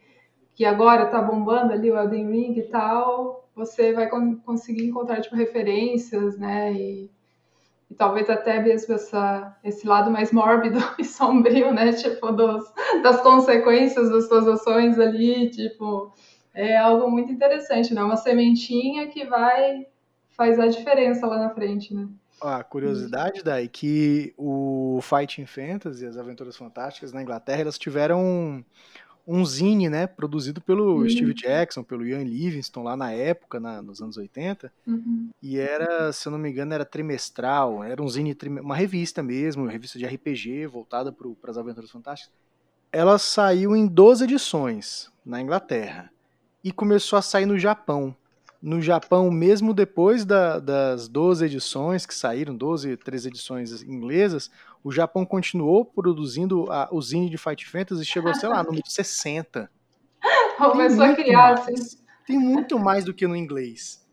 que 0.53 0.65
agora 0.65 1.05
tá 1.05 1.21
bombando 1.21 1.71
ali 1.71 1.89
o 1.89 1.97
Elden 1.97 2.29
Ring 2.29 2.59
e 2.59 2.63
tal, 2.63 3.47
você 3.55 3.93
vai 3.93 4.09
conseguir 4.09 4.87
encontrar, 4.87 5.21
tipo, 5.21 5.37
referências, 5.37 6.37
né, 6.37 6.73
e 6.73 7.09
e 7.89 7.95
talvez 7.95 8.29
até 8.29 8.61
mesmo 8.61 8.93
essa, 8.93 9.57
esse 9.63 9.87
lado 9.87 10.11
mais 10.11 10.31
mórbido 10.31 10.77
e 10.99 11.03
sombrio, 11.03 11.73
né? 11.73 11.91
Tipo, 11.91 12.31
dos, 12.31 12.63
das 13.01 13.19
consequências 13.21 14.11
das 14.11 14.27
suas 14.27 14.47
ações 14.47 14.99
ali, 14.99 15.49
tipo, 15.49 16.13
é 16.53 16.77
algo 16.77 17.09
muito 17.09 17.31
interessante, 17.31 17.93
né? 17.93 18.03
Uma 18.03 18.17
sementinha 18.17 19.07
que 19.07 19.25
vai 19.25 19.85
faz 20.31 20.57
a 20.57 20.67
diferença 20.67 21.27
lá 21.27 21.37
na 21.37 21.49
frente, 21.49 21.93
né? 21.93 22.07
A 22.41 22.63
curiosidade 22.63 23.43
daí 23.43 23.67
que 23.67 24.33
o 24.37 24.99
Fighting 25.01 25.45
Fantasy, 25.45 26.05
as 26.05 26.15
Aventuras 26.15 26.55
Fantásticas 26.55 27.11
na 27.11 27.21
Inglaterra, 27.21 27.61
elas 27.61 27.77
tiveram 27.77 28.63
um 29.27 29.45
zine, 29.45 29.89
né, 29.89 30.07
produzido 30.07 30.59
pelo 30.59 31.01
uhum. 31.01 31.09
Steve 31.09 31.35
Jackson, 31.35 31.83
pelo 31.83 32.03
Ian 32.03 32.23
Livingstone 32.23 32.85
lá 32.85 32.97
na 32.97 33.11
época, 33.11 33.59
na, 33.59 33.81
nos 33.81 34.01
anos 34.01 34.17
80. 34.17 34.71
Uhum. 34.87 35.29
E 35.43 35.59
era, 35.59 36.11
se 36.11 36.27
eu 36.27 36.31
não 36.31 36.39
me 36.39 36.49
engano, 36.49 36.73
era 36.73 36.83
trimestral, 36.83 37.83
era 37.83 38.01
um 38.01 38.07
zine, 38.07 38.35
uma 38.61 38.75
revista 38.75 39.21
mesmo, 39.21 39.63
uma 39.63 39.71
revista 39.71 39.99
de 39.99 40.05
RPG 40.05 40.65
voltada 40.65 41.11
para 41.11 41.51
as 41.51 41.57
Aventuras 41.57 41.91
Fantásticas. 41.91 42.33
Ela 42.91 43.19
saiu 43.19 43.75
em 43.75 43.85
12 43.85 44.23
edições 44.23 45.11
na 45.23 45.39
Inglaterra 45.39 46.09
e 46.69 46.71
começou 46.71 47.17
a 47.17 47.21
sair 47.21 47.47
no 47.47 47.57
Japão. 47.57 48.15
No 48.61 48.79
Japão, 48.79 49.31
mesmo 49.31 49.73
depois 49.73 50.23
da, 50.23 50.59
das 50.59 51.07
12 51.07 51.43
edições 51.43 52.05
que 52.05 52.13
saíram, 52.13 52.55
12, 52.55 52.95
13 52.97 53.27
edições 53.27 53.81
inglesas, 53.81 54.51
o 54.83 54.91
Japão 54.91 55.25
continuou 55.25 55.83
produzindo 55.83 56.71
a, 56.71 56.87
o 56.91 57.01
zine 57.01 57.27
de 57.27 57.39
Fight 57.39 57.65
Fantasy 57.67 58.03
e 58.03 58.05
chegou, 58.05 58.35
sei 58.35 58.49
lá, 58.49 58.57
no 58.57 58.69
número 58.69 58.87
60. 58.87 59.71
Começou 60.57 61.05
a 61.05 61.15
criar, 61.15 61.53
assim. 61.53 61.73
Tem 62.27 62.37
muito 62.37 62.77
mais 62.77 63.03
do 63.03 63.15
que 63.15 63.25
no 63.25 63.35
inglês. 63.35 64.05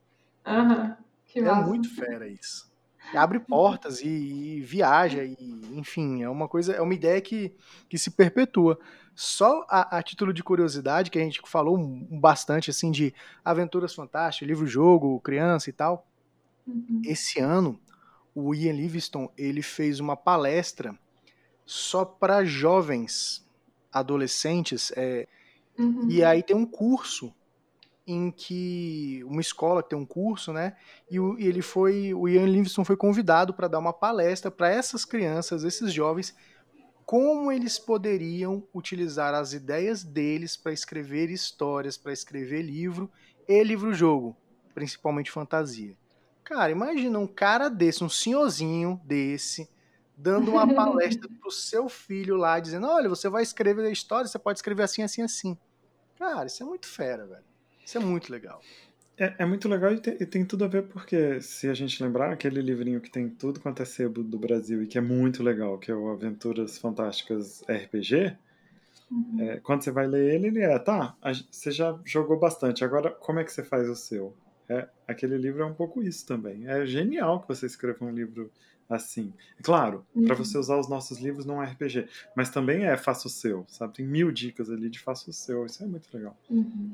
Uhum, 0.46 0.94
que 1.26 1.40
é 1.40 1.54
muito 1.54 1.94
fera 1.94 2.26
isso. 2.26 2.70
Abre 3.14 3.38
portas 3.38 4.00
e, 4.00 4.08
e, 4.08 4.60
viaja, 4.62 5.22
e, 5.22 5.36
enfim, 5.74 6.22
é 6.22 6.28
uma 6.28 6.48
coisa, 6.48 6.72
é 6.72 6.80
uma 6.80 6.94
ideia 6.94 7.20
que, 7.20 7.54
que 7.88 7.98
se 7.98 8.10
perpetua. 8.10 8.78
Só 9.16 9.64
a, 9.66 9.96
a 9.96 10.02
título 10.02 10.30
de 10.30 10.44
curiosidade, 10.44 11.10
que 11.10 11.18
a 11.18 11.22
gente 11.22 11.40
falou 11.46 11.78
bastante 12.10 12.68
assim 12.68 12.90
de 12.90 13.14
aventuras 13.42 13.94
fantásticas, 13.94 14.46
livro-jogo, 14.46 15.18
criança 15.20 15.70
e 15.70 15.72
tal. 15.72 16.06
Uhum. 16.66 17.00
Esse 17.02 17.40
ano 17.40 17.80
o 18.34 18.54
Ian 18.54 18.74
Livingstone 18.74 19.30
ele 19.38 19.62
fez 19.62 19.98
uma 19.98 20.14
palestra 20.14 20.94
só 21.64 22.04
para 22.04 22.44
jovens 22.44 23.42
adolescentes 23.90 24.92
é, 24.94 25.26
uhum. 25.78 26.06
e 26.10 26.22
aí 26.22 26.42
tem 26.42 26.54
um 26.54 26.66
curso 26.66 27.32
em 28.06 28.30
que 28.30 29.24
uma 29.24 29.40
escola 29.40 29.82
tem 29.82 29.98
um 29.98 30.06
curso, 30.06 30.52
né? 30.52 30.76
E, 31.10 31.18
o, 31.18 31.36
e 31.40 31.46
ele 31.46 31.60
foi, 31.60 32.14
o 32.14 32.28
Ian 32.28 32.44
Livingstone 32.44 32.84
foi 32.84 32.96
convidado 32.96 33.52
para 33.52 33.66
dar 33.66 33.80
uma 33.80 33.92
palestra 33.92 34.48
para 34.48 34.68
essas 34.68 35.04
crianças, 35.04 35.64
esses 35.64 35.92
jovens, 35.92 36.32
como 37.06 37.52
eles 37.52 37.78
poderiam 37.78 38.66
utilizar 38.74 39.32
as 39.32 39.52
ideias 39.52 40.02
deles 40.02 40.56
para 40.56 40.72
escrever 40.72 41.30
histórias, 41.30 41.96
para 41.96 42.12
escrever 42.12 42.62
livro 42.62 43.08
e 43.48 43.62
livro-jogo, 43.62 44.36
principalmente 44.74 45.30
fantasia. 45.30 45.96
Cara, 46.42 46.72
imagina 46.72 47.16
um 47.16 47.26
cara 47.26 47.68
desse, 47.68 48.02
um 48.02 48.08
senhorzinho 48.08 49.00
desse, 49.04 49.70
dando 50.16 50.50
uma 50.50 50.66
palestra 50.74 51.30
pro 51.40 51.50
seu 51.50 51.88
filho 51.88 52.36
lá, 52.36 52.58
dizendo: 52.58 52.88
olha, 52.88 53.08
você 53.08 53.28
vai 53.28 53.44
escrever 53.44 53.86
a 53.86 53.90
história, 53.90 54.26
você 54.26 54.38
pode 54.38 54.58
escrever 54.58 54.82
assim, 54.82 55.02
assim, 55.04 55.22
assim. 55.22 55.56
Cara, 56.18 56.46
isso 56.46 56.62
é 56.62 56.66
muito 56.66 56.88
fera, 56.88 57.24
velho. 57.24 57.44
Isso 57.84 57.98
é 57.98 58.00
muito 58.00 58.32
legal. 58.32 58.60
É, 59.18 59.34
é 59.38 59.46
muito 59.46 59.68
legal 59.68 59.92
e 59.92 60.00
tem, 60.00 60.16
e 60.20 60.26
tem, 60.26 60.44
tudo 60.44 60.64
a 60.64 60.68
ver 60.68 60.82
porque, 60.88 61.40
se 61.40 61.68
a 61.68 61.74
gente 61.74 62.02
lembrar, 62.02 62.32
aquele 62.32 62.60
livrinho 62.60 63.00
que 63.00 63.10
tem 63.10 63.28
tudo 63.28 63.60
quanto 63.60 63.82
é 63.82 63.84
sebo 63.84 64.22
do 64.22 64.38
Brasil 64.38 64.82
e 64.82 64.86
que 64.86 64.98
é 64.98 65.00
muito 65.00 65.42
legal, 65.42 65.78
que 65.78 65.90
é 65.90 65.94
o 65.94 66.10
Aventuras 66.10 66.76
Fantásticas 66.76 67.62
RPG, 67.62 68.36
uhum. 69.10 69.40
é, 69.40 69.56
quando 69.60 69.82
você 69.82 69.90
vai 69.90 70.06
ler 70.06 70.34
ele, 70.34 70.48
ele 70.48 70.60
é, 70.60 70.78
tá, 70.78 71.16
a, 71.22 71.32
você 71.32 71.70
já 71.70 71.98
jogou 72.04 72.38
bastante, 72.38 72.84
agora 72.84 73.10
como 73.10 73.38
é 73.38 73.44
que 73.44 73.52
você 73.52 73.64
faz 73.64 73.88
o 73.88 73.96
seu? 73.96 74.36
É, 74.68 74.86
aquele 75.08 75.38
livro 75.38 75.62
é 75.62 75.66
um 75.66 75.74
pouco 75.74 76.02
isso 76.02 76.26
também. 76.26 76.66
É 76.66 76.84
genial 76.84 77.40
que 77.40 77.48
você 77.48 77.66
escreva 77.66 78.04
um 78.04 78.10
livro 78.10 78.50
assim. 78.88 79.32
Claro, 79.62 80.04
uhum. 80.14 80.26
para 80.26 80.34
você 80.34 80.58
usar 80.58 80.76
os 80.76 80.88
nossos 80.88 81.18
livros 81.18 81.46
não 81.46 81.62
é 81.62 81.66
RPG, 81.66 82.08
mas 82.36 82.50
também 82.50 82.84
é 82.84 82.96
faça 82.96 83.28
o 83.28 83.30
seu, 83.30 83.64
sabe? 83.68 83.94
Tem 83.94 84.06
mil 84.06 84.30
dicas 84.30 84.70
ali 84.70 84.90
de 84.90 84.98
faça 84.98 85.30
o 85.30 85.32
seu. 85.32 85.64
Isso 85.64 85.82
é 85.82 85.86
muito 85.86 86.08
legal. 86.12 86.36
Uhum. 86.50 86.92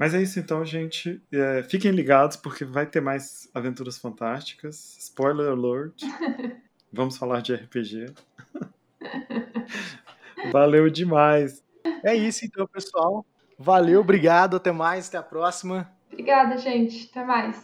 Mas 0.00 0.14
é 0.14 0.22
isso 0.22 0.40
então, 0.40 0.64
gente. 0.64 1.20
É, 1.30 1.62
fiquem 1.62 1.90
ligados 1.90 2.34
porque 2.34 2.64
vai 2.64 2.86
ter 2.86 3.02
mais 3.02 3.50
aventuras 3.52 3.98
fantásticas. 3.98 4.96
Spoiler 4.98 5.52
alert. 5.52 6.00
Vamos 6.90 7.18
falar 7.18 7.42
de 7.42 7.54
RPG. 7.54 8.06
Valeu 10.50 10.88
demais. 10.88 11.62
É 12.02 12.14
isso 12.14 12.46
então, 12.46 12.66
pessoal. 12.66 13.26
Valeu, 13.58 14.00
obrigado, 14.00 14.56
até 14.56 14.72
mais, 14.72 15.08
até 15.08 15.18
a 15.18 15.22
próxima. 15.22 15.92
Obrigada, 16.10 16.56
gente. 16.56 17.06
Até 17.10 17.22
mais. 17.22 17.62